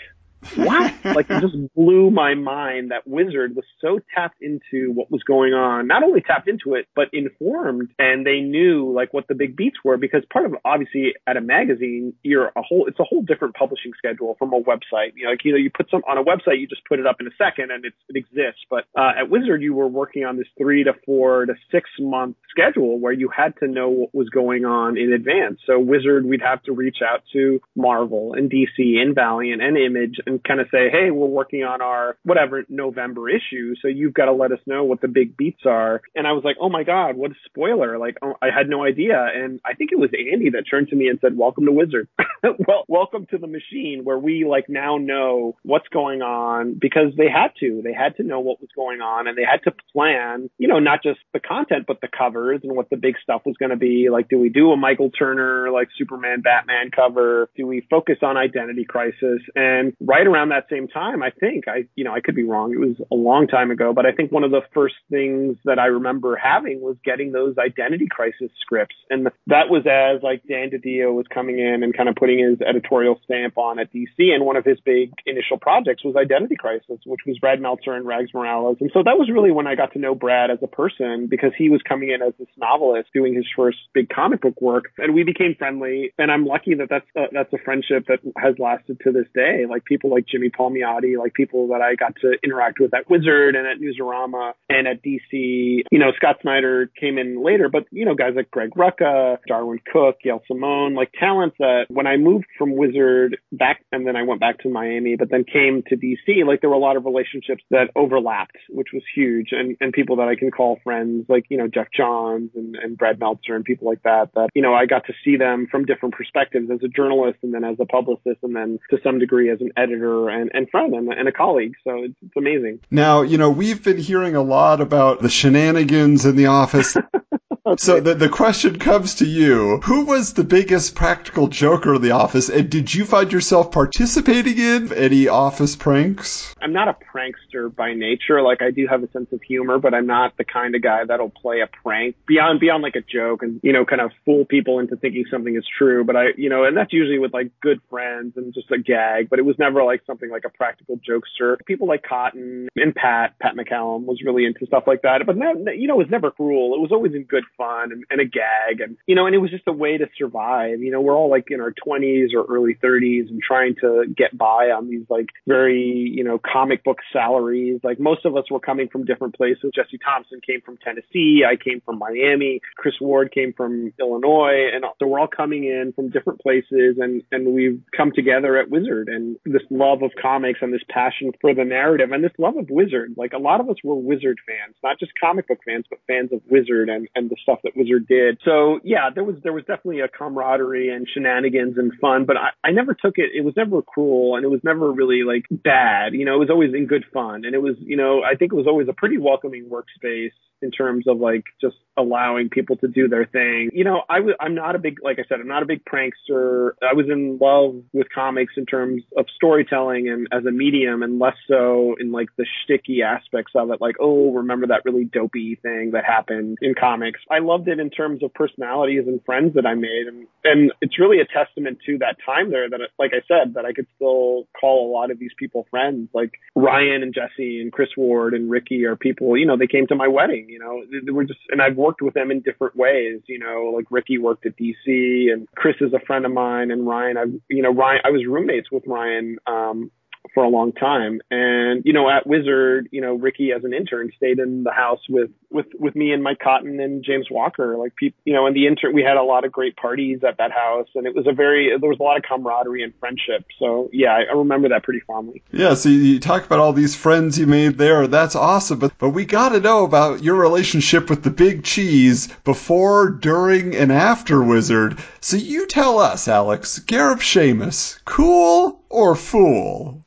What? 0.55 0.93
like 1.15 1.29
it 1.29 1.41
just 1.41 1.55
blew 1.75 2.09
my 2.09 2.35
mind 2.35 2.91
that 2.91 3.07
Wizard 3.07 3.55
was 3.55 3.65
so 3.81 3.99
tapped 4.13 4.41
into 4.41 4.91
what 4.91 5.11
was 5.11 5.23
going 5.23 5.53
on. 5.53 5.87
Not 5.87 6.03
only 6.03 6.21
tapped 6.21 6.47
into 6.47 6.75
it, 6.75 6.87
but 6.95 7.05
informed 7.13 7.89
and 7.99 8.25
they 8.25 8.39
knew 8.39 8.91
like 8.93 9.13
what 9.13 9.27
the 9.27 9.35
big 9.35 9.55
beats 9.55 9.77
were 9.83 9.97
because 9.97 10.23
part 10.31 10.45
of 10.45 10.55
obviously 10.63 11.13
at 11.27 11.37
a 11.37 11.41
magazine, 11.41 12.13
you're 12.23 12.51
a 12.55 12.61
whole, 12.61 12.85
it's 12.87 12.99
a 12.99 13.03
whole 13.03 13.21
different 13.21 13.55
publishing 13.55 13.91
schedule 13.97 14.35
from 14.37 14.53
a 14.53 14.61
website. 14.61 15.13
You 15.15 15.25
know, 15.25 15.31
like, 15.31 15.45
you 15.45 15.51
know, 15.51 15.57
you 15.57 15.69
put 15.69 15.89
some 15.89 16.01
on 16.07 16.17
a 16.17 16.23
website, 16.23 16.59
you 16.59 16.67
just 16.67 16.85
put 16.85 16.99
it 16.99 17.07
up 17.07 17.17
in 17.19 17.27
a 17.27 17.35
second 17.37 17.71
and 17.71 17.85
it's, 17.85 17.97
it 18.09 18.15
exists. 18.15 18.61
But, 18.69 18.85
uh, 18.97 19.11
at 19.19 19.29
Wizard, 19.29 19.61
you 19.61 19.73
were 19.73 19.87
working 19.87 20.25
on 20.25 20.37
this 20.37 20.47
three 20.57 20.83
to 20.83 20.93
four 21.05 21.45
to 21.45 21.53
six 21.71 21.89
month 21.99 22.37
schedule 22.49 22.99
where 22.99 23.13
you 23.13 23.29
had 23.29 23.55
to 23.59 23.67
know 23.67 23.89
what 23.89 24.15
was 24.15 24.29
going 24.29 24.65
on 24.65 24.97
in 24.97 25.13
advance. 25.13 25.59
So 25.65 25.79
Wizard, 25.79 26.25
we'd 26.25 26.41
have 26.41 26.63
to 26.63 26.73
reach 26.73 26.97
out 27.01 27.23
to 27.33 27.61
Marvel 27.75 28.33
and 28.33 28.49
DC 28.49 28.97
and 28.97 29.15
Valiant 29.15 29.61
and 29.61 29.77
Image 29.77 30.17
and 30.25 30.34
kind 30.39 30.59
of 30.59 30.67
say, 30.71 30.89
hey, 30.91 31.11
we're 31.11 31.27
working 31.27 31.63
on 31.63 31.81
our 31.81 32.17
whatever 32.23 32.63
November 32.69 33.29
issue, 33.29 33.75
so 33.81 33.87
you've 33.87 34.13
got 34.13 34.25
to 34.25 34.33
let 34.33 34.51
us 34.51 34.59
know 34.65 34.83
what 34.83 35.01
the 35.01 35.07
big 35.07 35.37
beats 35.37 35.61
are. 35.65 36.01
And 36.15 36.27
I 36.27 36.31
was 36.33 36.43
like, 36.43 36.57
oh 36.59 36.69
my 36.69 36.83
god, 36.83 37.15
what 37.15 37.31
a 37.31 37.35
spoiler! 37.45 37.97
Like 37.97 38.17
oh, 38.21 38.35
I 38.41 38.47
had 38.55 38.69
no 38.69 38.83
idea, 38.83 39.25
and 39.33 39.59
I 39.65 39.73
think 39.73 39.91
it 39.91 39.99
was 39.99 40.09
Andy 40.13 40.49
that 40.51 40.63
turned 40.69 40.89
to 40.89 40.95
me 40.95 41.07
and 41.07 41.19
said, 41.21 41.37
welcome 41.37 41.65
to 41.65 41.71
Wizard. 41.71 42.07
well, 42.43 42.85
welcome 42.87 43.25
to 43.31 43.37
the 43.37 43.47
machine 43.47 44.01
where 44.03 44.19
we 44.19 44.45
like 44.45 44.69
now 44.69 44.97
know 44.97 45.55
what's 45.63 45.87
going 45.89 46.21
on 46.21 46.77
because 46.79 47.13
they 47.17 47.29
had 47.29 47.49
to. 47.59 47.81
They 47.83 47.93
had 47.93 48.17
to 48.17 48.23
know 48.23 48.39
what 48.39 48.61
was 48.61 48.69
going 48.75 49.01
on, 49.01 49.27
and 49.27 49.37
they 49.37 49.45
had 49.49 49.63
to 49.63 49.73
plan. 49.93 50.49
You 50.57 50.67
know, 50.67 50.79
not 50.79 51.03
just 51.03 51.19
the 51.33 51.39
content, 51.39 51.85
but 51.87 52.01
the 52.01 52.07
covers 52.07 52.61
and 52.63 52.75
what 52.75 52.89
the 52.89 52.97
big 52.97 53.15
stuff 53.21 53.41
was 53.45 53.55
going 53.57 53.71
to 53.71 53.77
be. 53.77 54.09
Like, 54.11 54.29
do 54.29 54.39
we 54.39 54.49
do 54.49 54.71
a 54.71 54.77
Michael 54.77 55.09
Turner 55.09 55.69
like 55.71 55.89
Superman 55.97 56.41
Batman 56.41 56.91
cover? 56.95 57.49
Do 57.55 57.67
we 57.67 57.85
focus 57.89 58.17
on 58.21 58.37
Identity 58.37 58.85
Crisis? 58.85 59.41
And 59.55 59.93
right 59.99 60.14
around 60.21 60.49
that 60.49 60.67
same 60.69 60.87
time, 60.87 61.21
I 61.21 61.31
think 61.31 61.67
I, 61.67 61.85
you 61.95 62.03
know, 62.03 62.13
I 62.13 62.21
could 62.21 62.35
be 62.35 62.43
wrong. 62.43 62.71
It 62.71 62.79
was 62.79 62.95
a 63.11 63.15
long 63.15 63.47
time 63.47 63.71
ago, 63.71 63.93
but 63.93 64.05
I 64.05 64.11
think 64.11 64.31
one 64.31 64.43
of 64.43 64.51
the 64.51 64.61
first 64.73 64.95
things 65.09 65.57
that 65.65 65.79
I 65.79 65.87
remember 65.87 66.35
having 66.35 66.81
was 66.81 66.95
getting 67.03 67.31
those 67.31 67.57
Identity 67.57 68.07
Crisis 68.09 68.51
scripts, 68.61 68.95
and 69.09 69.27
that 69.47 69.69
was 69.69 69.85
as 69.85 70.23
like 70.23 70.43
Dan 70.47 70.69
DiDio 70.69 71.13
was 71.13 71.25
coming 71.33 71.59
in 71.59 71.83
and 71.83 71.95
kind 71.95 72.09
of 72.09 72.15
putting 72.15 72.39
his 72.39 72.61
editorial 72.61 73.19
stamp 73.23 73.57
on 73.57 73.79
at 73.79 73.93
DC. 73.93 74.17
And 74.17 74.45
one 74.45 74.55
of 74.55 74.65
his 74.65 74.79
big 74.79 75.13
initial 75.25 75.57
projects 75.57 76.03
was 76.03 76.15
Identity 76.15 76.55
Crisis, 76.55 76.99
which 77.05 77.21
was 77.25 77.37
Brad 77.39 77.61
Meltzer 77.61 77.93
and 77.93 78.05
Rags 78.05 78.33
Morales. 78.33 78.77
And 78.79 78.91
so 78.93 79.03
that 79.03 79.17
was 79.17 79.29
really 79.31 79.51
when 79.51 79.67
I 79.67 79.75
got 79.75 79.93
to 79.93 79.99
know 79.99 80.15
Brad 80.15 80.51
as 80.51 80.59
a 80.61 80.67
person 80.67 81.27
because 81.27 81.51
he 81.57 81.69
was 81.69 81.81
coming 81.87 82.11
in 82.11 82.21
as 82.21 82.33
this 82.39 82.47
novelist 82.57 83.09
doing 83.13 83.33
his 83.33 83.45
first 83.55 83.77
big 83.93 84.09
comic 84.09 84.41
book 84.41 84.61
work, 84.61 84.85
and 84.97 85.13
we 85.13 85.23
became 85.23 85.55
friendly. 85.57 86.13
And 86.17 86.31
I'm 86.31 86.45
lucky 86.45 86.75
that 86.75 86.89
that's 86.89 87.07
a, 87.15 87.25
that's 87.31 87.53
a 87.53 87.57
friendship 87.63 88.05
that 88.07 88.19
has 88.37 88.55
lasted 88.59 88.99
to 89.03 89.11
this 89.11 89.27
day. 89.33 89.65
Like 89.69 89.85
people 89.85 90.04
like 90.09 90.25
Jimmy 90.27 90.49
Palmiotti, 90.49 91.17
like 91.17 91.33
people 91.33 91.69
that 91.69 91.81
I 91.81 91.95
got 91.95 92.15
to 92.21 92.33
interact 92.43 92.79
with 92.79 92.93
at 92.93 93.09
Wizard 93.09 93.55
and 93.55 93.67
at 93.67 93.79
Newsarama 93.79 94.53
and 94.69 94.87
at 94.87 95.03
DC. 95.03 95.83
You 95.91 95.99
know, 95.99 96.11
Scott 96.15 96.37
Snyder 96.41 96.89
came 96.99 97.17
in 97.17 97.43
later, 97.43 97.69
but 97.69 97.85
you 97.91 98.05
know, 98.05 98.15
guys 98.15 98.33
like 98.35 98.51
Greg 98.51 98.71
Rucka, 98.71 99.37
Darwyn 99.47 99.79
Cooke, 99.91 100.17
Gail 100.23 100.41
Simone, 100.47 100.95
like 100.95 101.11
talents 101.19 101.55
that 101.59 101.85
when 101.89 102.07
I 102.07 102.17
moved 102.17 102.45
from 102.57 102.75
Wizard 102.75 103.37
back 103.51 103.83
and 103.91 104.05
then 104.07 104.15
I 104.15 104.23
went 104.23 104.39
back 104.39 104.59
to 104.59 104.69
Miami, 104.69 105.15
but 105.15 105.29
then 105.29 105.43
came 105.43 105.83
to 105.89 105.95
DC, 105.95 106.45
like 106.45 106.61
there 106.61 106.69
were 106.69 106.75
a 106.75 106.79
lot 106.79 106.97
of 106.97 107.05
relationships 107.05 107.63
that 107.71 107.89
overlapped, 107.95 108.57
which 108.69 108.89
was 108.93 109.03
huge. 109.15 109.49
And, 109.51 109.77
and 109.79 109.93
people 109.93 110.17
that 110.17 110.27
I 110.27 110.35
can 110.35 110.51
call 110.51 110.79
friends, 110.83 111.25
like, 111.29 111.45
you 111.49 111.57
know, 111.57 111.67
Geoff 111.67 111.87
Johns 111.95 112.51
and, 112.55 112.75
and 112.75 112.97
Brad 112.97 113.19
Meltzer 113.19 113.55
and 113.55 113.63
people 113.63 113.87
like 113.87 114.03
that, 114.03 114.29
that, 114.35 114.49
you 114.53 114.61
know, 114.61 114.73
I 114.73 114.85
got 114.85 115.05
to 115.07 115.13
see 115.23 115.37
them 115.37 115.67
from 115.69 115.85
different 115.85 116.15
perspectives 116.15 116.69
as 116.71 116.79
a 116.83 116.87
journalist 116.87 117.39
and 117.43 117.53
then 117.53 117.63
as 117.63 117.77
a 117.79 117.85
publicist 117.85 118.39
and 118.43 118.55
then 118.55 118.79
to 118.89 118.97
some 119.03 119.19
degree 119.19 119.49
as 119.49 119.61
an 119.61 119.71
editor 119.77 119.94
and, 120.03 120.51
and 120.53 120.69
friend 120.69 120.93
and, 120.93 121.11
and 121.11 121.27
a 121.27 121.31
colleague. 121.31 121.75
So 121.83 122.03
it's, 122.03 122.15
it's 122.21 122.35
amazing. 122.37 122.79
Now, 122.91 123.21
you 123.21 123.37
know, 123.37 123.49
we've 123.49 123.83
been 123.83 123.97
hearing 123.97 124.35
a 124.35 124.41
lot 124.41 124.81
about 124.81 125.21
the 125.21 125.29
shenanigans 125.29 126.25
in 126.25 126.35
the 126.35 126.47
office. 126.47 126.95
So 127.79 127.99
the, 127.99 128.13
the 128.13 128.29
question 128.29 128.77
comes 128.77 129.15
to 129.15 129.25
you. 129.25 129.79
Who 129.85 130.05
was 130.05 130.33
the 130.33 130.43
biggest 130.43 130.93
practical 130.93 131.47
joker 131.47 131.95
in 131.95 132.03
the 132.03 132.11
office, 132.11 132.47
and 132.47 132.69
did 132.69 132.93
you 132.93 133.05
find 133.05 133.33
yourself 133.33 133.71
participating 133.71 134.59
in 134.59 134.93
any 134.93 135.27
office 135.27 135.75
pranks? 135.75 136.53
I'm 136.61 136.73
not 136.73 136.87
a 136.87 136.93
prankster 136.93 137.75
by 137.75 137.95
nature. 137.95 138.43
Like 138.43 138.61
I 138.61 138.69
do 138.69 138.85
have 138.87 139.01
a 139.01 139.09
sense 139.09 139.31
of 139.31 139.41
humor, 139.41 139.79
but 139.79 139.95
I'm 139.95 140.05
not 140.05 140.37
the 140.37 140.43
kind 140.43 140.75
of 140.75 140.83
guy 140.83 141.05
that'll 141.05 141.31
play 141.31 141.61
a 141.61 141.67
prank 141.81 142.15
beyond 142.27 142.59
beyond 142.59 142.83
like 142.83 142.95
a 142.95 143.01
joke 143.01 143.41
and 143.41 143.59
you 143.63 143.73
know 143.73 143.83
kind 143.83 144.01
of 144.01 144.11
fool 144.25 144.45
people 144.45 144.77
into 144.77 144.95
thinking 144.95 145.25
something 145.31 145.55
is 145.55 145.65
true. 145.75 146.03
But 146.03 146.15
I 146.15 146.25
you 146.37 146.51
know, 146.51 146.65
and 146.65 146.77
that's 146.77 146.93
usually 146.93 147.17
with 147.17 147.33
like 147.33 147.49
good 147.61 147.81
friends 147.89 148.33
and 148.37 148.53
just 148.53 148.69
a 148.69 148.77
gag. 148.77 149.27
But 149.27 149.39
it 149.39 149.45
was 149.45 149.57
never 149.57 149.83
like 149.83 150.03
something 150.05 150.29
like 150.29 150.43
a 150.45 150.49
practical 150.49 150.99
jokester. 150.99 151.57
People 151.65 151.87
like 151.87 152.03
Cotton 152.03 152.67
and 152.75 152.93
Pat 152.93 153.39
Pat 153.39 153.55
McCallum 153.55 154.05
was 154.05 154.21
really 154.23 154.45
into 154.45 154.67
stuff 154.67 154.83
like 154.85 155.01
that. 155.01 155.23
But 155.25 155.37
that, 155.39 155.79
you 155.79 155.87
know, 155.87 155.95
it 155.95 156.05
was 156.05 156.11
never 156.11 156.29
cruel. 156.29 156.75
It 156.75 156.81
was 156.81 156.91
always 156.91 157.15
in 157.15 157.23
good 157.23 157.43
fun 157.57 157.91
and, 157.91 158.03
and 158.09 158.21
a 158.21 158.25
gag 158.25 158.81
and 158.81 158.97
you 159.07 159.15
know 159.15 159.25
and 159.25 159.35
it 159.35 159.39
was 159.39 159.51
just 159.51 159.67
a 159.67 159.73
way 159.73 159.97
to 159.97 160.07
survive. 160.17 160.81
You 160.81 160.91
know 160.91 161.01
we're 161.01 161.15
all 161.15 161.29
like 161.29 161.47
in 161.49 161.61
our 161.61 161.73
20s 161.73 162.33
or 162.35 162.45
early 162.45 162.75
30s 162.75 163.29
and 163.29 163.41
trying 163.41 163.75
to 163.81 164.05
get 164.15 164.37
by 164.37 164.71
on 164.71 164.89
these 164.89 165.05
like 165.09 165.27
very 165.47 165.81
you 165.81 166.23
know 166.23 166.39
comic 166.39 166.83
book 166.83 166.97
salaries. 167.11 167.81
Like 167.83 167.99
most 167.99 168.25
of 168.25 168.35
us 168.35 168.45
were 168.49 168.59
coming 168.59 168.87
from 168.87 169.05
different 169.05 169.35
places. 169.35 169.71
Jesse 169.75 169.99
thompson 170.03 170.41
came 170.45 170.61
from 170.61 170.77
tennessee. 170.77 171.43
I 171.47 171.55
came 171.55 171.81
from 171.81 171.99
miami. 171.99 172.61
Chris 172.77 172.95
ward 172.99 173.31
came 173.31 173.53
from 173.53 173.93
illinois. 173.99 174.69
And 174.73 174.85
so 174.99 175.07
we're 175.07 175.19
all 175.19 175.27
coming 175.27 175.65
in 175.65 175.93
from 175.95 176.09
different 176.09 176.39
places 176.41 176.97
and 176.99 177.23
and 177.31 177.53
we've 177.53 177.81
come 177.95 178.11
together 178.13 178.57
at 178.57 178.69
wizard. 178.69 179.09
And 179.09 179.37
this 179.45 179.63
love 179.69 180.03
of 180.03 180.11
comics 180.21 180.59
and 180.61 180.73
this 180.73 180.83
passion 180.89 181.31
for 181.41 181.53
the 181.53 181.65
narrative 181.65 182.11
and 182.11 182.23
this 182.23 182.31
love 182.37 182.57
of 182.57 182.69
wizard. 182.69 183.13
Like 183.17 183.33
a 183.33 183.39
lot 183.39 183.59
of 183.59 183.69
us 183.69 183.77
were 183.83 183.95
wizard 183.95 184.39
fans 184.45 184.75
not 184.83 184.99
just 184.99 185.11
comic 185.19 185.47
book 185.47 185.59
fans 185.65 185.85
but 185.89 185.99
fans 186.07 186.31
of 186.31 186.41
wizard 186.49 186.89
and 186.89 187.07
and 187.15 187.29
the 187.29 187.35
stuff 187.45 187.59
that 187.63 187.77
Wizard 187.77 188.07
did. 188.07 188.39
So 188.43 188.79
yeah, 188.83 189.09
there 189.13 189.23
was 189.23 189.35
there 189.43 189.53
was 189.53 189.63
definitely 189.63 190.01
a 190.01 190.07
camaraderie 190.07 190.89
and 190.89 191.07
shenanigans 191.07 191.77
and 191.77 191.93
fun, 192.01 192.25
but 192.25 192.35
I, 192.35 192.49
I 192.67 192.71
never 192.71 192.93
took 192.93 193.17
it. 193.17 193.29
It 193.33 193.45
was 193.45 193.53
never 193.55 193.81
cruel 193.81 194.35
and 194.35 194.43
it 194.43 194.49
was 194.49 194.61
never 194.63 194.91
really 194.91 195.21
like 195.23 195.45
bad. 195.51 196.13
You 196.13 196.25
know, 196.25 196.35
it 196.35 196.39
was 196.39 196.49
always 196.49 196.73
in 196.73 196.87
good 196.87 197.05
fun, 197.13 197.45
and 197.45 197.53
it 197.53 197.61
was 197.61 197.75
you 197.79 197.95
know 197.95 198.23
I 198.23 198.35
think 198.35 198.51
it 198.51 198.55
was 198.55 198.67
always 198.67 198.87
a 198.89 198.93
pretty 198.93 199.17
welcoming 199.17 199.69
workspace 199.69 200.33
in 200.65 200.71
terms 200.71 201.07
of 201.07 201.19
like 201.19 201.45
just 201.61 201.75
allowing 201.97 202.49
people 202.49 202.75
to 202.77 202.87
do 202.87 203.07
their 203.07 203.25
thing. 203.25 203.69
You 203.71 203.83
know, 203.83 204.01
I 204.09 204.17
w- 204.17 204.35
I'm 204.39 204.55
not 204.55 204.75
a 204.75 204.79
big, 204.79 204.97
like 205.01 205.19
I 205.19 205.23
said, 205.29 205.39
I'm 205.39 205.47
not 205.47 205.63
a 205.63 205.65
big 205.65 205.83
prankster. 205.85 206.71
I 206.81 206.93
was 206.93 207.05
in 207.09 207.37
love 207.39 207.83
with 207.93 208.07
comics 208.13 208.53
in 208.57 208.65
terms 208.65 209.03
of 209.17 209.25
storytelling 209.35 210.09
and 210.09 210.27
as 210.31 210.45
a 210.45 210.51
medium 210.51 211.03
and 211.03 211.19
less 211.19 211.37
so 211.47 211.95
in 211.99 212.11
like 212.11 212.29
the 212.37 212.45
shticky 212.45 213.01
aspects 213.03 213.53
of 213.55 213.71
it. 213.71 213.79
Like, 213.79 213.95
oh, 213.99 214.33
remember 214.33 214.67
that 214.67 214.83
really 214.83 215.05
dopey 215.05 215.57
thing 215.61 215.91
that 215.93 216.03
happened 216.03 216.57
in 216.61 216.73
comics. 216.73 217.19
I 217.31 217.39
loved 217.39 217.67
it 217.67 217.79
in 217.79 217.89
terms 217.89 218.23
of 218.23 218.33
personalities 218.33 219.03
and 219.07 219.23
friends 219.23 219.53
that 219.55 219.65
I 219.65 219.75
made. 219.75 220.07
And, 220.07 220.27
and 220.43 220.71
it's 220.81 220.99
really 220.99 221.19
a 221.19 221.25
testament 221.25 221.79
to 221.85 221.99
that 221.99 222.17
time 222.25 222.51
there 222.51 222.69
that, 222.69 222.79
like 222.99 223.11
I 223.13 223.21
said, 223.27 223.53
that 223.53 223.65
I 223.65 223.73
could 223.73 223.87
still 223.95 224.47
call 224.59 224.89
a 224.89 224.91
lot 224.91 225.11
of 225.11 225.19
these 225.19 225.31
people 225.37 225.65
friends. 225.69 226.09
Like 226.13 226.33
Ryan 226.55 227.03
and 227.03 227.13
Jesse 227.13 227.61
and 227.61 227.71
Chris 227.71 227.89
Ward 227.95 228.33
and 228.33 228.49
Ricky 228.49 228.83
are 228.85 228.95
people, 228.95 229.37
you 229.37 229.45
know, 229.45 229.57
they 229.57 229.67
came 229.67 229.87
to 229.87 229.95
my 229.95 230.07
wedding, 230.07 230.47
you 230.55 230.61
know, 230.61 230.85
they, 231.05 231.11
were 231.11 231.25
just, 231.25 231.39
and 231.49 231.61
I've 231.61 231.75
worked 231.75 232.01
with 232.01 232.13
them 232.13 232.31
in 232.31 232.39
different 232.39 232.77
ways. 232.77 233.19
You 233.27 233.39
know, 233.39 233.73
like 233.75 233.87
Ricky 233.89 234.17
worked 234.17 234.45
at 234.45 234.55
DC 234.55 235.29
and 235.31 235.49
Chris 235.53 235.75
is 235.81 235.91
a 235.91 235.99
friend 235.99 236.25
of 236.25 236.31
mine 236.31 236.71
and 236.71 236.87
Ryan, 236.87 237.17
I, 237.17 237.23
you 237.49 237.61
know, 237.61 237.73
Ryan, 237.73 238.01
I 238.05 238.11
was 238.11 238.25
roommates 238.25 238.71
with 238.71 238.83
Ryan, 238.87 239.37
um, 239.47 239.91
for 240.33 240.43
a 240.43 240.49
long 240.49 240.71
time. 240.71 241.21
And, 241.31 241.83
you 241.85 241.93
know, 241.93 242.09
at 242.09 242.27
Wizard, 242.27 242.89
you 242.91 243.01
know, 243.01 243.15
Ricky 243.15 243.51
as 243.51 243.63
an 243.63 243.73
intern 243.73 244.11
stayed 244.15 244.39
in 244.39 244.63
the 244.63 244.71
house 244.71 244.99
with, 245.09 245.31
with, 245.49 245.67
with 245.79 245.95
me 245.95 246.11
and 246.11 246.23
Mike 246.23 246.39
Cotton 246.39 246.79
and 246.79 247.03
James 247.03 247.27
Walker. 247.29 247.77
Like 247.77 247.95
people, 247.95 248.19
you 248.25 248.33
know, 248.33 248.45
and 248.45 248.55
the 248.55 248.67
intern, 248.67 248.93
we 248.93 249.03
had 249.03 249.17
a 249.17 249.23
lot 249.23 249.45
of 249.45 249.51
great 249.51 249.75
parties 249.75 250.19
at 250.27 250.37
that 250.37 250.51
house 250.51 250.87
and 250.95 251.05
it 251.05 251.15
was 251.15 251.27
a 251.27 251.33
very, 251.33 251.69
there 251.79 251.89
was 251.89 251.99
a 251.99 252.03
lot 252.03 252.17
of 252.17 252.23
camaraderie 252.23 252.83
and 252.83 252.93
friendship. 252.99 253.45
So 253.59 253.89
yeah, 253.93 254.13
I, 254.13 254.23
I 254.31 254.37
remember 254.37 254.69
that 254.69 254.83
pretty 254.83 255.01
fondly. 255.01 255.43
Yeah. 255.51 255.73
So 255.73 255.89
you 255.89 256.19
talk 256.19 256.45
about 256.45 256.59
all 256.59 256.73
these 256.73 256.95
friends 256.95 257.37
you 257.37 257.47
made 257.47 257.77
there. 257.77 258.07
That's 258.07 258.35
awesome. 258.35 258.79
But, 258.79 258.97
but 258.97 259.09
we 259.09 259.25
got 259.25 259.49
to 259.49 259.59
know 259.59 259.83
about 259.83 260.23
your 260.23 260.35
relationship 260.35 261.09
with 261.09 261.23
the 261.23 261.31
big 261.31 261.63
cheese 261.63 262.27
before, 262.43 263.09
during, 263.09 263.75
and 263.75 263.91
after 263.91 264.43
Wizard. 264.43 264.97
So 265.21 265.37
you 265.37 265.67
tell 265.67 265.99
us, 265.99 266.27
Alex, 266.27 266.79
Gareb 266.79 267.19
Shamus, 267.19 267.99
cool 268.05 268.83
or 268.89 269.15
fool? 269.15 270.05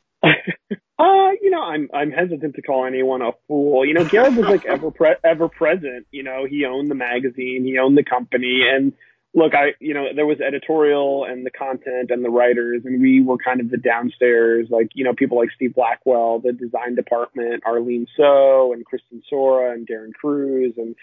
Uh, 1.09 1.31
you 1.41 1.49
know, 1.49 1.61
I'm 1.61 1.89
I'm 1.93 2.11
hesitant 2.11 2.55
to 2.55 2.61
call 2.61 2.85
anyone 2.85 3.21
a 3.21 3.31
fool. 3.47 3.85
You 3.85 3.93
know, 3.93 4.05
Gareb 4.05 4.35
was 4.35 4.45
like 4.45 4.65
ever 4.69 4.91
pre- 4.91 5.15
ever 5.23 5.49
present. 5.49 6.05
You 6.11 6.23
know, 6.23 6.45
he 6.49 6.65
owned 6.65 6.89
the 6.89 6.95
magazine, 6.95 7.63
he 7.65 7.77
owned 7.79 7.97
the 7.97 8.03
company, 8.03 8.63
and 8.69 8.93
look, 9.33 9.53
I 9.55 9.73
you 9.79 9.93
know 9.93 10.05
there 10.15 10.25
was 10.25 10.39
editorial 10.39 11.25
and 11.25 11.45
the 11.45 11.51
content 11.51 12.11
and 12.11 12.23
the 12.23 12.29
writers, 12.29 12.83
and 12.85 13.01
we 13.01 13.21
were 13.21 13.37
kind 13.37 13.59
of 13.59 13.69
the 13.69 13.77
downstairs, 13.77 14.67
like 14.69 14.89
you 14.93 15.03
know 15.03 15.13
people 15.13 15.37
like 15.37 15.49
Steve 15.55 15.75
Blackwell, 15.75 16.39
the 16.39 16.53
design 16.53 16.95
department, 16.95 17.63
Arlene 17.65 18.07
So, 18.15 18.73
and 18.73 18.85
Kristen 18.85 19.23
Sora, 19.29 19.73
and 19.73 19.87
Darren 19.87 20.13
Cruz, 20.13 20.73
and 20.77 20.95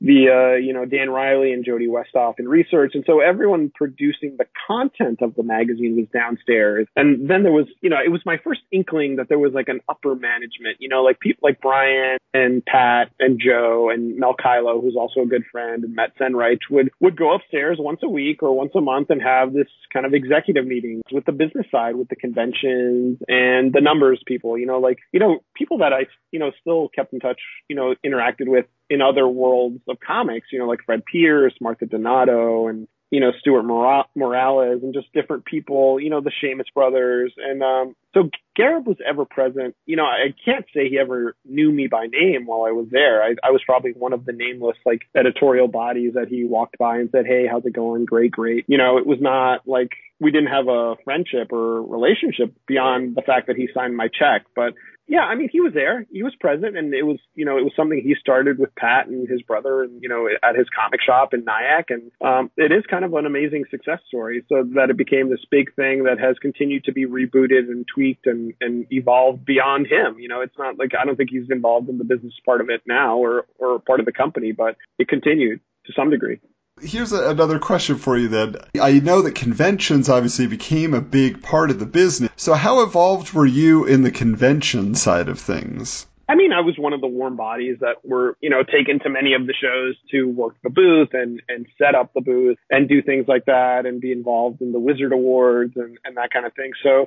the 0.00 0.28
uh, 0.30 0.56
you 0.56 0.72
know 0.72 0.84
Dan 0.84 1.10
Riley 1.10 1.52
and 1.52 1.64
Jody 1.64 1.88
Westhoff 1.88 2.34
in 2.38 2.48
research, 2.48 2.92
and 2.94 3.04
so 3.06 3.20
everyone 3.20 3.72
producing 3.74 4.36
the 4.38 4.46
content 4.66 5.22
of 5.22 5.34
the 5.34 5.42
magazine 5.42 5.96
was 5.96 6.06
downstairs. 6.12 6.86
And 6.94 7.28
then 7.28 7.42
there 7.42 7.52
was 7.52 7.66
you 7.80 7.90
know 7.90 7.96
it 8.04 8.10
was 8.10 8.22
my 8.24 8.36
first 8.42 8.60
inkling 8.70 9.16
that 9.16 9.28
there 9.28 9.38
was 9.38 9.52
like 9.52 9.68
an 9.68 9.80
upper 9.88 10.14
management, 10.14 10.76
you 10.78 10.88
know, 10.88 11.02
like 11.02 11.18
people 11.20 11.40
like 11.42 11.60
Brian 11.60 12.18
and 12.32 12.64
Pat 12.64 13.10
and 13.18 13.40
Joe 13.44 13.90
and 13.92 14.16
Mel 14.16 14.34
Caylo, 14.34 14.80
who's 14.80 14.96
also 14.96 15.20
a 15.20 15.26
good 15.26 15.44
friend, 15.50 15.82
and 15.82 15.94
Matt 15.94 16.16
Senreich 16.18 16.60
would 16.70 16.90
would 17.00 17.16
go 17.16 17.34
upstairs 17.34 17.78
once 17.80 18.00
a 18.02 18.08
week 18.08 18.42
or 18.42 18.54
once 18.54 18.72
a 18.76 18.80
month 18.80 19.10
and 19.10 19.20
have 19.20 19.52
this 19.52 19.68
kind 19.92 20.06
of 20.06 20.14
executive 20.14 20.66
meetings 20.66 21.02
with 21.10 21.24
the 21.24 21.32
business 21.32 21.66
side, 21.72 21.96
with 21.96 22.08
the 22.08 22.16
conventions 22.16 23.18
and 23.26 23.72
the 23.72 23.80
numbers 23.80 24.22
people, 24.26 24.56
you 24.56 24.66
know, 24.66 24.78
like 24.78 24.98
you 25.12 25.18
know 25.18 25.40
people 25.56 25.78
that 25.78 25.92
I 25.92 26.06
you 26.30 26.38
know 26.38 26.52
still 26.60 26.88
kept 26.88 27.12
in 27.12 27.18
touch, 27.18 27.40
you 27.68 27.74
know, 27.74 27.94
interacted 28.06 28.46
with 28.46 28.66
in 28.90 29.02
other 29.02 29.28
worlds 29.28 29.80
of 29.88 29.98
comics, 30.00 30.48
you 30.52 30.58
know, 30.58 30.66
like 30.66 30.80
Fred 30.84 31.04
Pierce, 31.04 31.54
Martha 31.60 31.86
Donato, 31.86 32.68
and 32.68 32.88
you 33.10 33.20
know, 33.20 33.32
Stuart 33.40 33.62
Mor- 33.62 34.04
Morales 34.14 34.82
and 34.82 34.92
just 34.92 35.12
different 35.12 35.44
people, 35.44 35.98
you 35.98 36.10
know, 36.10 36.20
the 36.20 36.32
Shamus 36.42 36.72
brothers. 36.74 37.32
And, 37.38 37.62
um, 37.62 37.96
so 38.12 38.28
Gareb 38.58 38.84
was 38.84 38.98
ever 39.06 39.24
present. 39.24 39.74
You 39.86 39.96
know, 39.96 40.04
I 40.04 40.34
can't 40.44 40.66
say 40.74 40.88
he 40.88 40.98
ever 40.98 41.34
knew 41.44 41.72
me 41.72 41.86
by 41.86 42.06
name 42.06 42.46
while 42.46 42.64
I 42.64 42.72
was 42.72 42.88
there. 42.90 43.22
I, 43.22 43.34
I 43.42 43.50
was 43.50 43.62
probably 43.64 43.92
one 43.92 44.12
of 44.12 44.26
the 44.26 44.32
nameless, 44.32 44.76
like, 44.84 45.02
editorial 45.16 45.68
bodies 45.68 46.14
that 46.14 46.28
he 46.28 46.44
walked 46.44 46.76
by 46.78 46.98
and 46.98 47.08
said, 47.10 47.26
Hey, 47.26 47.46
how's 47.50 47.64
it 47.64 47.72
going? 47.72 48.04
Great, 48.04 48.32
great. 48.32 48.64
You 48.68 48.76
know, 48.76 48.98
it 48.98 49.06
was 49.06 49.18
not 49.20 49.66
like 49.66 49.90
we 50.20 50.30
didn't 50.30 50.48
have 50.48 50.68
a 50.68 50.96
friendship 51.04 51.52
or 51.52 51.82
relationship 51.82 52.54
beyond 52.66 53.14
the 53.14 53.22
fact 53.22 53.46
that 53.46 53.56
he 53.56 53.68
signed 53.72 53.96
my 53.96 54.08
check. 54.08 54.44
But 54.54 54.74
yeah, 55.08 55.22
I 55.22 55.36
mean, 55.36 55.48
he 55.50 55.60
was 55.60 55.72
there. 55.72 56.06
He 56.12 56.22
was 56.22 56.34
present, 56.38 56.76
and 56.76 56.92
it 56.92 57.02
was, 57.02 57.18
you 57.34 57.46
know, 57.46 57.56
it 57.56 57.64
was 57.64 57.72
something 57.74 57.98
he 57.98 58.14
started 58.20 58.58
with 58.58 58.74
Pat 58.74 59.06
and 59.06 59.26
his 59.26 59.40
brother, 59.40 59.82
and 59.82 60.02
you 60.02 60.08
know, 60.08 60.28
at 60.42 60.54
his 60.54 60.66
comic 60.68 61.00
shop 61.02 61.32
in 61.32 61.44
Nyack, 61.44 61.86
and 61.88 62.12
um, 62.22 62.50
it 62.58 62.70
is 62.70 62.84
kind 62.90 63.06
of 63.06 63.14
an 63.14 63.24
amazing 63.24 63.64
success 63.70 64.00
story. 64.06 64.44
So 64.50 64.64
that 64.74 64.90
it 64.90 64.98
became 64.98 65.30
this 65.30 65.44
big 65.50 65.74
thing 65.74 66.04
that 66.04 66.20
has 66.20 66.36
continued 66.38 66.84
to 66.84 66.92
be 66.92 67.06
rebooted 67.06 67.70
and 67.70 67.86
tweaked 67.92 68.26
and 68.26 68.52
and 68.60 68.86
evolved 68.90 69.46
beyond 69.46 69.86
him. 69.86 70.18
You 70.18 70.28
know, 70.28 70.42
it's 70.42 70.58
not 70.58 70.78
like 70.78 70.90
I 70.94 71.06
don't 71.06 71.16
think 71.16 71.30
he's 71.30 71.50
involved 71.50 71.88
in 71.88 71.96
the 71.96 72.04
business 72.04 72.34
part 72.44 72.60
of 72.60 72.68
it 72.68 72.82
now 72.86 73.16
or 73.16 73.46
or 73.58 73.78
part 73.78 74.00
of 74.00 74.06
the 74.06 74.12
company, 74.12 74.52
but 74.52 74.76
it 74.98 75.08
continued 75.08 75.60
to 75.86 75.92
some 75.96 76.10
degree. 76.10 76.38
Here's 76.80 77.12
a, 77.12 77.30
another 77.30 77.58
question 77.58 77.96
for 77.96 78.16
you 78.16 78.28
then. 78.28 78.56
I 78.80 79.00
know 79.00 79.22
that 79.22 79.34
conventions 79.34 80.08
obviously 80.08 80.46
became 80.46 80.94
a 80.94 81.00
big 81.00 81.42
part 81.42 81.70
of 81.70 81.78
the 81.78 81.86
business. 81.86 82.30
So 82.36 82.54
how 82.54 82.82
involved 82.82 83.32
were 83.32 83.46
you 83.46 83.84
in 83.84 84.02
the 84.02 84.10
convention 84.10 84.94
side 84.94 85.28
of 85.28 85.38
things? 85.38 86.06
I 86.28 86.34
mean, 86.34 86.52
I 86.52 86.60
was 86.60 86.74
one 86.76 86.92
of 86.92 87.00
the 87.00 87.06
warm 87.06 87.36
bodies 87.36 87.78
that 87.80 88.04
were, 88.04 88.36
you 88.42 88.50
know, 88.50 88.62
taken 88.62 89.00
to 89.00 89.08
many 89.08 89.32
of 89.32 89.46
the 89.46 89.54
shows 89.54 89.96
to 90.10 90.24
work 90.24 90.56
the 90.62 90.68
booth 90.68 91.08
and, 91.14 91.40
and 91.48 91.66
set 91.78 91.94
up 91.94 92.12
the 92.12 92.20
booth 92.20 92.58
and 92.68 92.86
do 92.86 93.00
things 93.00 93.26
like 93.26 93.46
that 93.46 93.86
and 93.86 93.98
be 93.98 94.12
involved 94.12 94.60
in 94.60 94.72
the 94.72 94.78
Wizard 94.78 95.12
Awards 95.12 95.72
and, 95.76 95.96
and 96.04 96.18
that 96.18 96.30
kind 96.30 96.44
of 96.44 96.52
thing. 96.52 96.72
So 96.82 97.06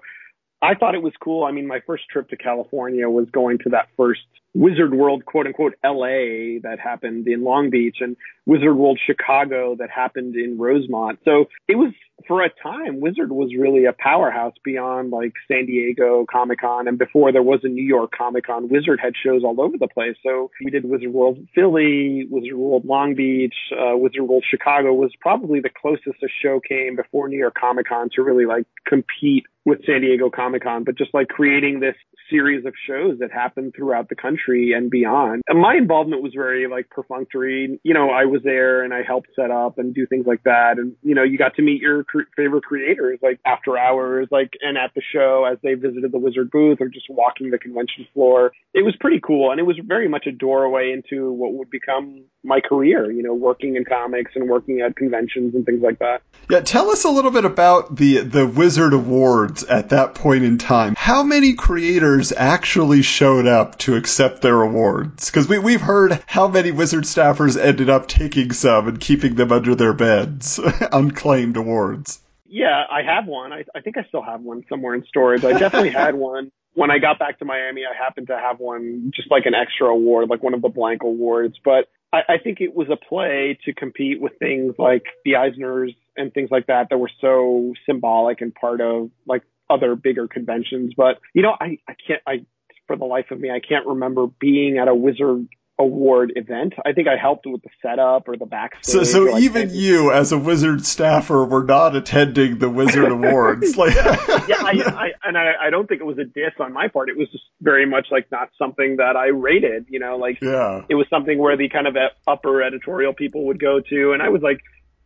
I 0.59 0.73
thought 0.73 0.95
it 0.95 1.03
was 1.03 1.13
cool. 1.19 1.43
I 1.43 1.51
mean, 1.51 1.67
my 1.67 1.81
first 1.85 2.03
trip 2.09 2.29
to 2.29 2.37
California 2.37 3.07
was 3.07 3.27
going 3.31 3.59
to 3.59 3.69
that 3.69 3.89
first 3.95 4.21
Wizard 4.53 4.93
World, 4.93 5.25
quote 5.25 5.47
unquote, 5.47 5.75
LA 5.83 6.59
that 6.63 6.77
happened 6.83 7.27
in 7.27 7.43
Long 7.43 7.69
Beach 7.69 7.97
and 8.01 8.17
Wizard 8.45 8.75
World 8.75 8.99
Chicago 9.03 9.75
that 9.79 9.89
happened 9.89 10.35
in 10.35 10.57
Rosemont. 10.57 11.19
So 11.23 11.45
it 11.67 11.75
was, 11.75 11.93
for 12.27 12.43
a 12.43 12.49
time, 12.61 12.99
Wizard 12.99 13.31
was 13.31 13.53
really 13.57 13.85
a 13.85 13.93
powerhouse 13.93 14.55
beyond 14.63 15.11
like 15.11 15.33
San 15.47 15.67
Diego 15.67 16.25
Comic 16.29 16.59
Con. 16.59 16.87
And 16.87 16.97
before 16.97 17.31
there 17.31 17.43
was 17.43 17.61
a 17.63 17.69
New 17.69 17.83
York 17.83 18.11
Comic 18.17 18.47
Con, 18.47 18.67
Wizard 18.67 18.99
had 19.01 19.13
shows 19.15 19.43
all 19.43 19.61
over 19.61 19.77
the 19.77 19.87
place. 19.87 20.17
So 20.23 20.51
we 20.63 20.71
did 20.71 20.83
Wizard 20.83 21.13
World 21.13 21.37
Philly, 21.55 22.27
Wizard 22.29 22.57
World 22.57 22.83
Long 22.85 23.15
Beach, 23.15 23.55
uh, 23.71 23.95
Wizard 23.95 24.23
World 24.23 24.43
Chicago 24.49 24.93
was 24.93 25.11
probably 25.21 25.61
the 25.61 25.69
closest 25.69 26.21
a 26.23 26.27
show 26.41 26.59
came 26.59 26.95
before 26.95 27.29
New 27.29 27.39
York 27.39 27.55
Comic 27.59 27.87
Con 27.87 28.09
to 28.15 28.23
really 28.23 28.45
like 28.45 28.65
compete 28.85 29.45
with 29.63 29.85
San 29.85 30.01
Diego 30.01 30.29
Comic 30.29 30.63
Con, 30.63 30.83
but 30.83 30.97
just 30.97 31.13
like 31.13 31.27
creating 31.27 31.79
this 31.79 31.95
series 32.31 32.65
of 32.65 32.73
shows 32.87 33.19
that 33.19 33.31
happened 33.31 33.73
throughout 33.75 34.09
the 34.09 34.15
country 34.15 34.40
and 34.47 34.89
beyond. 34.89 35.41
And 35.47 35.59
my 35.59 35.75
involvement 35.75 36.21
was 36.21 36.33
very 36.35 36.67
like 36.67 36.89
perfunctory. 36.89 37.79
You 37.83 37.93
know, 37.93 38.09
I 38.09 38.25
was 38.25 38.41
there 38.43 38.83
and 38.83 38.93
I 38.93 39.03
helped 39.03 39.29
set 39.35 39.51
up 39.51 39.77
and 39.77 39.93
do 39.93 40.05
things 40.05 40.25
like 40.25 40.43
that. 40.43 40.77
And, 40.77 40.95
you 41.01 41.15
know, 41.15 41.23
you 41.23 41.37
got 41.37 41.55
to 41.55 41.61
meet 41.61 41.81
your 41.81 42.03
cr- 42.03 42.29
favorite 42.35 42.63
creators 42.63 43.19
like 43.21 43.39
after 43.45 43.77
hours, 43.77 44.27
like, 44.31 44.53
and 44.61 44.77
at 44.77 44.91
the 44.95 45.01
show 45.13 45.47
as 45.51 45.57
they 45.63 45.73
visited 45.73 46.11
the 46.11 46.19
Wizard 46.19 46.51
booth 46.51 46.79
or 46.81 46.87
just 46.87 47.07
walking 47.09 47.51
the 47.51 47.57
convention 47.57 48.07
floor. 48.13 48.51
It 48.73 48.83
was 48.83 48.95
pretty 48.99 49.19
cool. 49.25 49.51
And 49.51 49.59
it 49.59 49.63
was 49.63 49.77
very 49.85 50.07
much 50.07 50.25
a 50.27 50.31
doorway 50.31 50.91
into 50.91 51.31
what 51.31 51.53
would 51.53 51.69
become 51.69 52.23
my 52.43 52.59
career, 52.59 53.11
you 53.11 53.23
know, 53.23 53.33
working 53.33 53.75
in 53.75 53.85
comics 53.85 54.31
and 54.35 54.49
working 54.49 54.81
at 54.81 54.95
conventions 54.95 55.53
and 55.53 55.65
things 55.65 55.81
like 55.81 55.99
that. 55.99 56.21
Yeah, 56.49 56.61
tell 56.61 56.89
us 56.89 57.03
a 57.03 57.09
little 57.09 57.31
bit 57.31 57.45
about 57.45 57.95
the 57.95 58.19
the 58.19 58.47
Wizard 58.47 58.93
Awards 58.93 59.63
at 59.65 59.89
that 59.89 60.15
point 60.15 60.43
in 60.43 60.57
time. 60.57 60.95
How 60.97 61.23
many 61.23 61.53
creators 61.53 62.31
actually 62.35 63.01
showed 63.01 63.47
up 63.47 63.77
to 63.79 63.95
accept 63.95 64.30
their 64.39 64.61
awards? 64.61 65.29
Because 65.29 65.49
we 65.49 65.59
we've 65.59 65.81
heard 65.81 66.23
how 66.27 66.47
many 66.47 66.71
Wizard 66.71 67.03
staffers 67.03 67.61
ended 67.61 67.89
up 67.89 68.07
taking 68.07 68.53
some 68.53 68.87
and 68.87 68.99
keeping 68.99 69.35
them 69.35 69.51
under 69.51 69.75
their 69.75 69.93
beds, 69.93 70.59
unclaimed 70.93 71.57
awards. 71.57 72.21
Yeah, 72.45 72.83
I 72.89 73.01
have 73.03 73.27
one. 73.27 73.51
I, 73.51 73.65
I 73.75 73.81
think 73.81 73.97
I 73.97 74.03
still 74.05 74.21
have 74.21 74.41
one 74.41 74.63
somewhere 74.69 74.95
in 74.95 75.03
storage. 75.05 75.43
I 75.43 75.57
definitely 75.57 75.89
had 75.89 76.15
one 76.15 76.51
when 76.73 76.91
I 76.91 76.99
got 76.99 77.19
back 77.19 77.39
to 77.39 77.45
Miami, 77.45 77.81
I 77.85 77.95
happened 78.01 78.27
to 78.27 78.37
have 78.37 78.59
one, 78.59 79.11
just 79.15 79.29
like 79.29 79.45
an 79.45 79.53
extra 79.53 79.87
award, 79.87 80.29
like 80.29 80.41
one 80.41 80.53
of 80.53 80.61
the 80.61 80.69
blank 80.69 81.03
awards. 81.03 81.55
But 81.63 81.89
I, 82.13 82.19
I 82.29 82.37
think 82.43 82.61
it 82.61 82.73
was 82.73 82.87
a 82.89 82.95
play 82.95 83.57
to 83.65 83.73
compete 83.73 84.21
with 84.21 84.33
things 84.39 84.75
like 84.77 85.03
the 85.25 85.33
Eisners 85.33 85.95
and 86.15 86.33
things 86.33 86.49
like 86.51 86.67
that 86.67 86.87
that 86.89 86.97
were 86.97 87.11
so 87.19 87.73
symbolic 87.85 88.41
and 88.41 88.53
part 88.53 88.81
of 88.81 89.09
like 89.25 89.43
other 89.69 89.95
bigger 89.95 90.27
conventions. 90.27 90.93
But 90.95 91.19
you 91.33 91.41
know, 91.41 91.53
I, 91.59 91.77
I 91.87 91.95
can't, 92.07 92.21
I, 92.25 92.45
for 92.87 92.95
the 92.95 93.05
life 93.05 93.31
of 93.31 93.39
me, 93.39 93.49
I 93.49 93.59
can't 93.59 93.85
remember 93.85 94.27
being 94.39 94.77
at 94.77 94.87
a 94.87 94.95
Wizard 94.95 95.47
award 95.81 96.33
event. 96.35 96.73
I 96.85 96.93
think 96.93 97.07
I 97.07 97.17
helped 97.19 97.45
with 97.45 97.61
the 97.63 97.69
setup 97.81 98.27
or 98.27 98.37
the 98.37 98.45
backstage. 98.45 98.93
So, 98.93 99.03
so 99.03 99.23
like 99.23 99.43
even 99.43 99.69
you, 99.71 100.11
as 100.11 100.31
a 100.31 100.37
Wizard 100.37 100.85
staffer, 100.85 101.43
were 101.43 101.63
not 101.63 101.95
attending 101.95 102.59
the 102.59 102.69
Wizard 102.69 103.11
Awards. 103.11 103.75
Like, 103.75 103.95
yeah, 103.95 104.15
I, 104.59 104.71
I, 104.85 105.11
and 105.23 105.37
I, 105.37 105.53
I 105.63 105.69
don't 105.69 105.87
think 105.87 106.01
it 106.01 106.05
was 106.05 106.19
a 106.19 106.25
diss 106.25 106.53
on 106.59 106.73
my 106.73 106.87
part. 106.87 107.09
It 107.09 107.17
was 107.17 107.29
just 107.31 107.43
very 107.61 107.85
much 107.85 108.07
like 108.11 108.31
not 108.31 108.49
something 108.57 108.97
that 108.97 109.15
I 109.15 109.27
rated. 109.27 109.87
You 109.89 109.99
know, 109.99 110.17
like 110.17 110.39
yeah. 110.41 110.83
it 110.89 110.95
was 110.95 111.07
something 111.09 111.37
where 111.37 111.57
the 111.57 111.69
kind 111.69 111.87
of 111.87 111.95
uh, 111.95 112.09
upper 112.27 112.61
editorial 112.61 113.13
people 113.13 113.47
would 113.47 113.59
go 113.59 113.79
to, 113.79 114.13
and 114.13 114.21
I 114.21 114.29
was 114.29 114.41
like, 114.41 114.59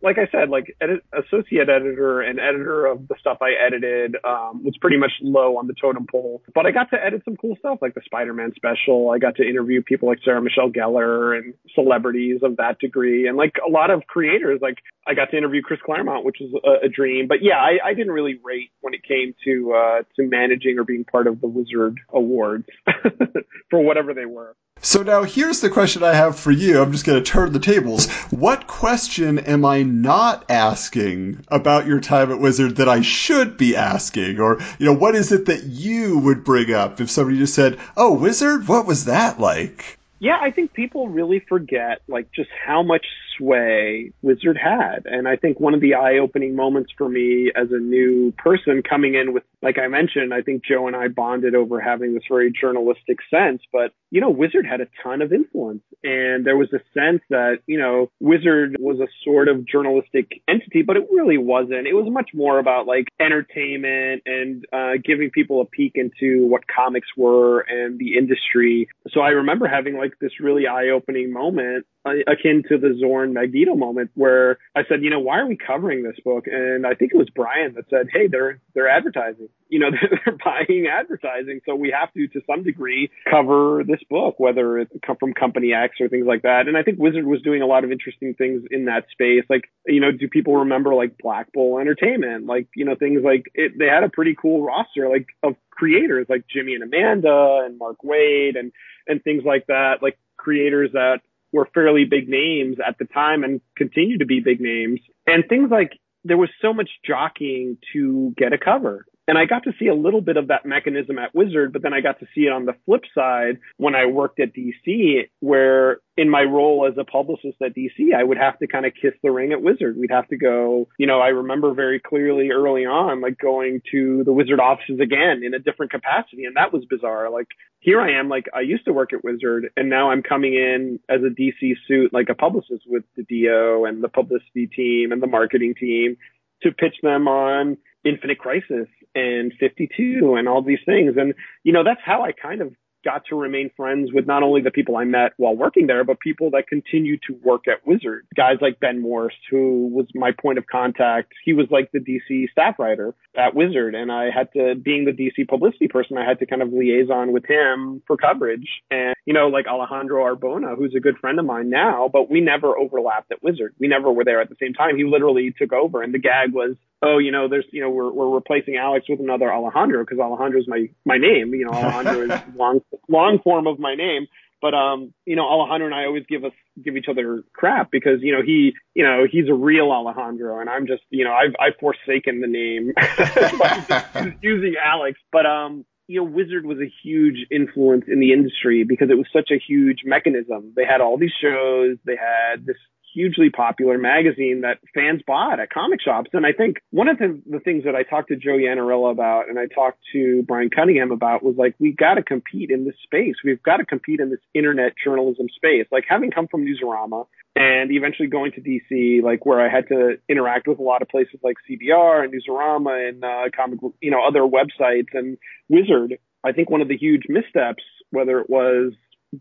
like 0.06 0.18
I 0.20 0.30
said, 0.32 0.50
like 0.50 0.78
edit, 0.80 1.04
associate 1.12 1.68
editor 1.68 2.22
and 2.22 2.40
editor 2.40 2.86
of 2.86 3.08
the 3.08 3.16
stuff 3.20 3.40
I 3.42 3.54
edited 3.66 4.16
um, 4.24 4.64
was 4.64 4.78
pretty 4.80 4.98
much 4.98 5.12
low 5.22 5.58
on 5.58 5.66
the 5.66 5.74
totem 5.74 6.06
pole. 6.10 6.44
But 6.54 6.68
I 6.68 6.72
got 6.72 6.92
to 6.92 6.98
edit 7.04 7.24
some 7.26 7.36
cool 7.36 7.56
stuff 7.58 7.80
like 7.82 7.96
the 7.96 8.02
Spider-Man 8.06 8.54
special. 8.56 9.10
I 9.10 9.18
got 9.18 9.36
to 9.38 9.44
interview 9.44 9.82
people 9.82 10.08
like 10.08 10.20
Sarah 10.24 10.42
Michelle 10.42 10.70
Gellar 10.70 11.36
and 11.36 11.56
celebrities 11.74 12.42
of 12.44 12.58
that 12.58 12.78
degree, 12.80 13.28
and 13.28 13.36
like 13.36 13.56
a 13.68 13.70
lot 13.70 13.90
of 13.90 14.04
creators. 14.08 14.60
Like 14.62 14.78
I 15.08 15.16
got 15.16 15.32
to 15.32 15.38
interview 15.38 15.64
Chris 15.64 15.80
Claremont, 15.84 16.24
which 16.24 16.38
was 16.40 16.54
a, 16.64 16.86
a 16.86 16.90
dream. 16.90 17.28
But 17.28 17.38
yeah, 17.42 17.58
I, 17.58 17.90
I 17.90 17.94
didn't 17.96 18.14
really 18.14 18.40
rate 18.44 18.70
when 18.82 18.94
it 18.94 19.02
came 19.04 19.34
to 19.46 19.74
uh, 19.74 20.02
to 20.18 20.30
managing 20.30 20.78
or 20.78 20.84
being 20.84 21.04
part 21.04 21.26
of 21.26 21.42
the 21.42 21.48
Wizard 21.48 22.00
Awards 22.14 22.68
for 23.72 23.82
whatever 23.82 24.14
they 24.14 24.26
were. 24.26 24.56
So 24.82 25.02
now 25.02 25.24
here's 25.24 25.62
the 25.62 25.70
question 25.70 26.04
I 26.04 26.14
have 26.14 26.38
for 26.38 26.52
you. 26.52 26.80
I'm 26.80 26.92
just 26.92 27.06
going 27.06 27.22
to 27.22 27.32
turn 27.32 27.54
the 27.54 27.60
tables. 27.60 28.08
What 28.30 28.68
question 28.68 29.40
am 29.40 29.66
I 29.66 29.82
not 29.84 30.46
asking 30.50 31.44
about 31.48 31.88
your 31.88 32.00
time 32.00 32.32
at 32.32 32.40
Wizard 32.40 32.76
that 32.76 32.88
I 32.88 33.02
should 33.02 33.58
be 33.58 33.76
asking? 33.76 34.40
Or, 34.40 34.60
you 34.78 34.86
know, 34.86 34.94
what 34.94 35.16
is 35.16 35.32
it 35.32 35.48
that 35.48 35.64
you 35.64 36.20
would 36.20 36.44
bring 36.44 36.72
up 36.72 37.02
if 37.02 37.10
somebody 37.10 37.38
just 37.38 37.56
said, 37.56 37.80
Oh, 37.98 38.14
Wizard, 38.14 38.68
what 38.68 38.86
was 38.86 39.06
that 39.06 39.40
like? 39.40 39.98
Yeah, 40.20 40.38
I 40.40 40.52
think 40.52 40.74
people 40.74 41.10
really 41.10 41.40
forget 41.40 42.02
like 42.08 42.32
just 42.32 42.50
how 42.66 42.84
much 42.84 43.06
sway 43.38 44.12
Wizard 44.22 44.58
had. 44.58 45.06
And 45.06 45.28
I 45.28 45.36
think 45.36 45.60
one 45.60 45.74
of 45.74 45.82
the 45.82 45.96
eye 45.96 46.18
opening 46.18 46.56
moments 46.56 46.92
for 46.98 47.08
me 47.10 47.52
as 47.56 47.68
a 47.72 47.80
new 47.80 48.34
person 48.38 48.82
coming 48.88 49.16
in 49.16 49.34
with, 49.34 49.44
like 49.62 49.78
I 49.78 49.88
mentioned, 49.88 50.34
I 50.34 50.42
think 50.42 50.64
Joe 50.66 50.88
and 50.88 50.96
I 50.96 51.08
bonded 51.08 51.56
over 51.56 51.80
having 51.80 52.14
this 52.14 52.24
very 52.30 52.52
journalistic 52.52 53.20
sense, 53.30 53.62
but 53.72 53.92
you 54.12 54.22
know, 54.22 54.30
Wizard 54.30 54.66
had 54.66 54.82
a 54.82 54.88
ton 55.04 55.22
of 55.22 55.34
influence 55.34 55.84
and 56.04 56.46
there 56.46 56.56
was 56.56 56.72
a 56.72 56.80
sense 56.94 57.22
that, 57.30 57.60
you 57.66 57.78
know, 57.78 58.12
Wizard 58.20 58.78
was 58.80 59.00
a 59.00 59.08
sort 59.24 59.48
of 59.48 59.68
journalistic 59.68 60.42
entity, 60.48 60.84
but 60.84 60.96
it 60.96 61.08
really 61.12 61.38
wasn't. 61.38 61.88
It 61.88 61.94
was 61.94 62.08
much 62.10 62.30
more 62.34 62.60
about 62.60 62.88
like 62.88 63.08
entertainment 63.20 64.24
and 64.26 64.66
uh, 64.72 64.94
giving 65.04 65.32
people 65.32 65.62
a 65.62 65.66
peek 65.66 65.94
into 65.96 66.46
what 66.48 66.62
comics 66.68 67.08
were 67.18 67.62
and 67.62 68.00
the 68.00 68.18
industry. 68.18 68.88
So 69.12 69.22
I 69.22 69.30
remember 69.30 69.68
having 69.68 69.98
like 69.98 70.14
this 70.20 70.40
really 70.40 70.68
eye 70.68 70.90
opening 70.90 71.34
moment 71.34 71.86
akin 72.06 72.64
to 72.70 72.78
the 72.78 73.00
Xorn 73.02 73.34
Magneto 73.34 73.76
moment 73.76 74.12
where 74.14 74.58
I 74.76 74.82
said, 74.88 75.02
you 75.02 75.10
know, 75.10 75.20
why 75.20 75.40
are 75.40 75.48
we 75.48 75.58
covering 75.58 76.04
this 76.04 76.18
book? 76.24 76.46
And 76.48 76.86
I 76.86 76.94
think 76.94 77.12
it 77.14 77.18
was 77.18 77.30
Brian 77.36 77.74
that 77.76 77.90
said, 77.90 78.08
hey, 78.12 78.28
they're 78.28 78.60
they're 78.74 78.88
advertising. 78.88 79.50
You 79.70 79.80
know, 79.80 79.90
they're 80.26 80.38
buying 80.44 80.88
advertising, 80.88 81.62
so 81.66 81.76
we 81.76 81.94
have 81.98 82.14
to, 82.14 82.28
to 82.28 82.42
some 82.46 82.64
degree, 82.64 83.10
cover 83.30 83.84
this 83.86 84.02
book, 84.10 84.36
whether 84.40 84.78
it 84.80 84.90
come 85.06 85.18
from 85.18 85.34
Company 85.34 85.74
X 85.74 85.96
or 86.00 86.08
things 86.08 86.28
like 86.28 86.44
that. 86.44 86.68
And 86.68 86.78
I 86.78 86.84
think 86.84 87.00
Wizard 87.00 87.26
was 87.26 87.42
doing 87.42 87.62
a 87.62 87.68
lot 87.68 87.84
of 87.84 87.92
interesting 87.92 88.36
things 88.36 88.64
in 88.70 88.86
that 88.86 89.06
space. 89.12 89.44
Like, 89.50 89.64
you 89.88 90.00
know, 90.00 90.12
do 90.12 90.28
people 90.28 90.58
remember 90.58 90.94
like 90.94 91.18
Black 91.18 91.52
Bull 91.54 91.80
Entertainment? 91.80 92.46
Like, 92.46 92.68
you 92.76 92.86
know, 92.86 92.96
things 92.96 93.22
like 93.24 93.46
it, 93.56 93.74
they 93.78 93.88
had 93.88 94.04
a 94.04 94.10
pretty 94.10 94.36
cool 94.40 94.64
roster, 94.64 95.10
like 95.10 95.28
of 95.44 95.56
creators 95.72 96.28
like 96.30 96.46
Jimmy 96.48 96.76
and 96.76 96.84
Amanda 96.84 97.64
and 97.66 97.78
Mark 97.78 97.98
Waid 98.04 98.58
and 98.58 98.72
and 99.08 99.24
things 99.24 99.44
like 99.46 99.68
that, 99.68 100.02
like 100.02 100.18
creators 100.38 100.92
that 100.94 101.22
were 101.56 101.70
fairly 101.74 102.04
big 102.04 102.28
names 102.28 102.76
at 102.86 102.98
the 103.00 103.06
time 103.06 103.44
and 103.44 103.62
continue 103.78 104.18
to 104.18 104.26
be 104.26 104.42
big 104.42 104.60
names. 104.60 105.00
And 105.26 105.46
things 105.48 105.72
like 105.72 105.94
there 106.26 106.38
was 106.38 106.50
so 106.62 106.74
much 106.74 106.90
jockeying 107.06 107.78
to 107.94 108.34
get 108.38 108.52
a 108.52 108.58
cover. 108.58 109.06
And 109.28 109.38
I 109.38 109.46
got 109.46 109.64
to 109.64 109.72
see 109.80 109.88
a 109.88 109.96
little 109.96 110.22
bit 110.22 110.38
of 110.38 110.50
that 110.50 110.66
mechanism 110.66 111.18
at 111.18 111.34
Wizard, 111.34 111.74
but 111.74 111.82
then 111.82 111.94
I 111.94 112.02
got 112.02 112.20
to 112.20 112.28
see 112.36 112.42
it 112.42 112.52
on 112.52 112.66
the 112.66 112.76
flip 112.86 113.02
side 113.16 113.60
when 113.78 113.96
I 113.96 114.06
worked 114.06 114.40
at 114.40 114.54
DC, 114.54 115.30
where 115.40 115.98
in 116.16 116.30
my 116.30 116.44
role 116.44 116.88
as 116.90 116.98
a 117.00 117.04
publicist 117.04 117.60
at 117.62 117.76
DC, 117.76 118.14
I 118.16 118.24
would 118.24 118.38
have 118.38 118.60
to 118.60 118.68
kind 118.68 118.86
of 118.86 118.94
kiss 118.94 119.14
the 119.24 119.32
ring 119.32 119.52
at 119.52 119.64
Wizard. 119.64 119.98
We'd 119.98 120.12
have 120.12 120.28
to 120.28 120.38
go, 120.38 120.88
you 121.00 121.08
know, 121.08 121.20
I 121.20 121.30
remember 121.30 121.74
very 121.74 122.00
clearly 122.00 122.52
early 122.52 122.86
on, 122.86 123.20
like 123.20 123.40
going 123.40 123.82
to 123.92 124.24
the 124.24 124.32
Wizard 124.32 124.60
offices 124.60 125.00
again 125.02 125.42
in 125.44 125.56
a 125.56 125.60
different 125.60 125.92
capacity. 125.92 126.46
And 126.46 126.56
that 126.56 126.72
was 126.72 126.86
bizarre. 126.86 127.32
Like 127.32 127.48
here 127.80 128.00
I 128.00 128.20
am, 128.20 128.30
like 128.30 128.46
I 128.54 128.62
used 128.62 128.86
to 128.86 128.94
work 128.94 129.12
at 129.12 129.24
Wizard 129.24 129.72
and 129.76 129.90
now 129.90 130.12
I'm 130.12 130.22
coming 130.22 130.54
in 130.54 131.00
as 131.10 131.22
a 131.22 131.34
DC 131.34 131.74
suit, 131.88 132.14
like 132.14 132.30
a 132.30 132.36
publicist 132.36 132.84
with 132.86 133.04
the 133.18 133.24
DO 133.24 133.86
and 133.86 134.04
the 134.04 134.10
publicity 134.10 134.68
team 134.68 135.12
and 135.12 135.22
the 135.22 135.28
marketing 135.28 135.74
team 135.80 136.18
to 136.64 136.72
pitch 136.72 136.96
them 137.02 137.28
on 137.28 137.78
Infinite 138.06 138.40
Crisis 138.40 138.88
and 139.14 139.52
52 139.60 140.36
and 140.36 140.48
all 140.48 140.62
these 140.62 140.80
things. 140.86 141.16
And, 141.18 141.34
you 141.64 141.74
know, 141.74 141.84
that's 141.84 142.02
how 142.06 142.24
I 142.24 142.32
kind 142.32 142.62
of 142.62 142.74
got 143.06 143.24
to 143.30 143.36
remain 143.36 143.70
friends 143.78 144.10
with 144.12 144.26
not 144.26 144.44
only 144.44 144.62
the 144.62 144.72
people 144.72 144.98
I 144.98 145.06
met 145.06 145.34
while 145.38 145.56
working 145.56 145.88
there, 145.88 146.04
but 146.04 146.20
people 146.20 146.50
that 146.52 146.68
continue 146.68 147.18
to 147.28 147.40
work 147.44 147.68
at 147.68 147.86
Wizard. 147.86 148.26
Guys 148.36 148.58
like 148.60 148.80
Ben 148.80 149.02
Morse, 149.02 149.36
who 149.50 149.88
was 149.88 150.08
my 150.16 150.32
point 150.32 150.58
of 150.58 150.66
contact. 150.66 151.32
He 151.46 151.54
was 151.54 151.68
like 151.70 151.92
the 151.92 152.00
DC 152.00 152.50
staff 152.50 152.80
writer 152.80 153.14
at 153.38 153.54
Wizard. 153.54 153.94
And 153.94 154.12
I 154.12 154.32
had 154.36 154.52
to, 154.54 154.76
being 154.76 155.06
the 155.06 155.12
DC 155.12 155.48
publicity 155.48 155.88
person, 155.88 156.18
I 156.18 156.28
had 156.28 156.40
to 156.40 156.48
kind 156.48 156.64
of 156.64 156.74
liaison 156.74 157.32
with 157.32 157.46
him 157.46 158.02
for 158.08 158.18
coverage. 158.18 158.68
And, 158.90 159.14
you 159.26 159.34
know, 159.34 159.48
like 159.48 159.68
Alejandro 159.68 160.24
Arbona, 160.24 160.76
who's 160.76 160.96
a 160.98 161.00
good 161.00 161.18
friend 161.20 161.40
of 161.40 161.46
mine 161.46 161.70
now, 161.70 162.10
but 162.12 162.30
we 162.30 162.42
never 162.42 162.76
overlapped 162.76 163.32
at 163.32 163.44
Wizard. 163.44 163.76
We 163.80 163.88
never 163.88 164.12
were 164.12 164.26
there 164.26 164.42
at 164.42 164.50
the 164.50 164.58
same 164.60 164.74
time. 164.74 164.98
He 164.98 165.06
literally 165.06 165.54
took 165.56 165.72
over 165.72 166.02
and 166.02 166.14
the 166.14 166.20
gag 166.20 166.54
was, 166.54 166.76
oh, 167.06 167.18
you 167.20 167.32
know, 167.32 167.48
there's, 167.48 167.66
you 167.72 167.82
know, 167.82 167.90
we're, 167.90 168.12
we're 168.12 168.30
replacing 168.30 168.78
Alex 168.78 169.06
with 169.08 169.20
another 169.20 169.52
Alejandro 169.54 170.04
because 170.04 170.20
Alejandro 170.20 170.60
is 170.60 170.68
my, 170.68 170.90
my 171.06 171.18
name. 171.18 171.54
You 171.54 171.66
know, 171.66 171.72
Alejandro 171.72 172.36
is 172.36 172.42
long, 172.56 172.82
long 173.08 173.40
form 173.44 173.68
of 173.68 173.80
my 173.80 173.96
name. 173.96 174.28
But, 174.62 174.74
um, 174.74 175.14
you 175.26 175.36
know, 175.36 175.44
Alejandro 175.44 175.88
and 175.88 175.96
I 175.96 176.06
always 176.06 176.24
give 176.28 176.44
us, 176.44 176.54
give 176.82 176.98
each 176.98 177.06
other 177.10 177.44
crap 177.54 177.92
because, 177.92 178.20
you 178.22 178.34
know, 178.34 178.42
he, 178.44 178.74
you 178.96 179.04
know, 179.04 179.26
he's 179.30 179.48
a 179.48 179.54
real 179.54 179.92
Alejandro 179.92 180.60
and 180.60 180.70
I'm 180.70 180.88
just, 180.88 181.04
you 181.10 181.24
know, 181.24 181.34
I've, 181.34 181.54
I've 181.60 181.80
forsaken 181.80 182.42
the 182.42 182.48
name 182.48 182.92
just 184.32 184.44
using 184.44 184.76
Alex. 184.84 185.20
But, 185.32 185.46
um, 185.46 185.86
you 186.08 186.22
know, 186.22 186.30
Wizard 186.30 186.66
was 186.66 186.80
a 186.80 186.92
huge 187.04 187.48
influence 187.52 188.06
in 188.08 188.20
the 188.20 188.32
industry 188.32 188.84
because 188.84 189.10
it 189.10 189.18
was 189.18 189.28
such 189.34 189.52
a 189.52 189.60
huge 189.60 190.00
mechanism. 190.06 190.74
They 190.76 190.86
had 190.86 191.02
all 191.02 191.18
these 191.18 191.34
shows. 191.40 191.98
They 192.06 192.16
had 192.16 192.66
this 192.66 192.78
hugely 193.16 193.50
popular 193.50 193.98
magazine 193.98 194.62
that 194.62 194.80
fans 194.94 195.22
bought 195.26 195.60
at 195.60 195.70
comic 195.70 196.02
shops. 196.02 196.30
And 196.34 196.46
I 196.46 196.52
think 196.52 196.78
one 196.92 197.08
of 197.08 197.18
the, 197.18 197.42
the 197.50 197.60
things 197.60 197.86
that 197.86 197.96
I 197.96 198.04
talked 198.04 198.28
to 198.28 198.36
Joe 198.36 198.58
Iannarella 198.58 199.12
about 199.12 199.50
and 199.50 199.58
I 199.58 199.68
talked 199.68 200.00
to 200.12 200.44
Brian 200.44 200.70
Cunningham 200.70 201.12
about 201.12 201.42
was 201.42 201.56
like, 201.58 201.76
we've 201.80 201.96
got 201.96 202.16
to 202.16 202.24
compete 202.24 202.70
in 202.70 202.84
this 202.84 202.96
space. 203.04 203.36
We've 203.44 203.64
got 203.64 203.78
to 203.78 203.86
compete 203.86 204.20
in 204.20 204.30
this 204.30 204.42
internet 204.54 204.94
journalism 205.02 205.48
space. 205.56 205.88
Like 205.92 206.04
having 206.08 206.30
come 206.30 206.48
from 206.48 206.66
Newsarama 206.66 207.26
and 207.56 207.90
eventually 207.90 208.28
going 208.28 208.52
to 208.52 208.62
DC, 208.62 209.24
like 209.24 209.46
where 209.46 209.62
I 209.62 209.74
had 209.74 209.88
to 209.88 210.18
interact 210.28 210.68
with 210.68 210.80
a 210.80 210.84
lot 210.84 211.02
of 211.02 211.08
places 211.08 211.40
like 211.42 211.56
CBR 211.70 212.26
and 212.26 212.34
Newsarama 212.34 213.10
and 213.10 213.24
uh, 213.24 213.50
comic, 213.56 213.80
you 214.02 214.12
know, 214.12 214.28
other 214.28 214.42
websites 214.42 215.14
and 215.14 215.38
Wizard. 215.70 216.20
I 216.44 216.52
think 216.52 216.70
one 216.70 216.82
of 216.82 216.90
the 216.90 216.98
huge 216.98 217.24
missteps, 217.30 217.84
whether 218.12 218.40
it 218.40 218.50
was 218.50 218.92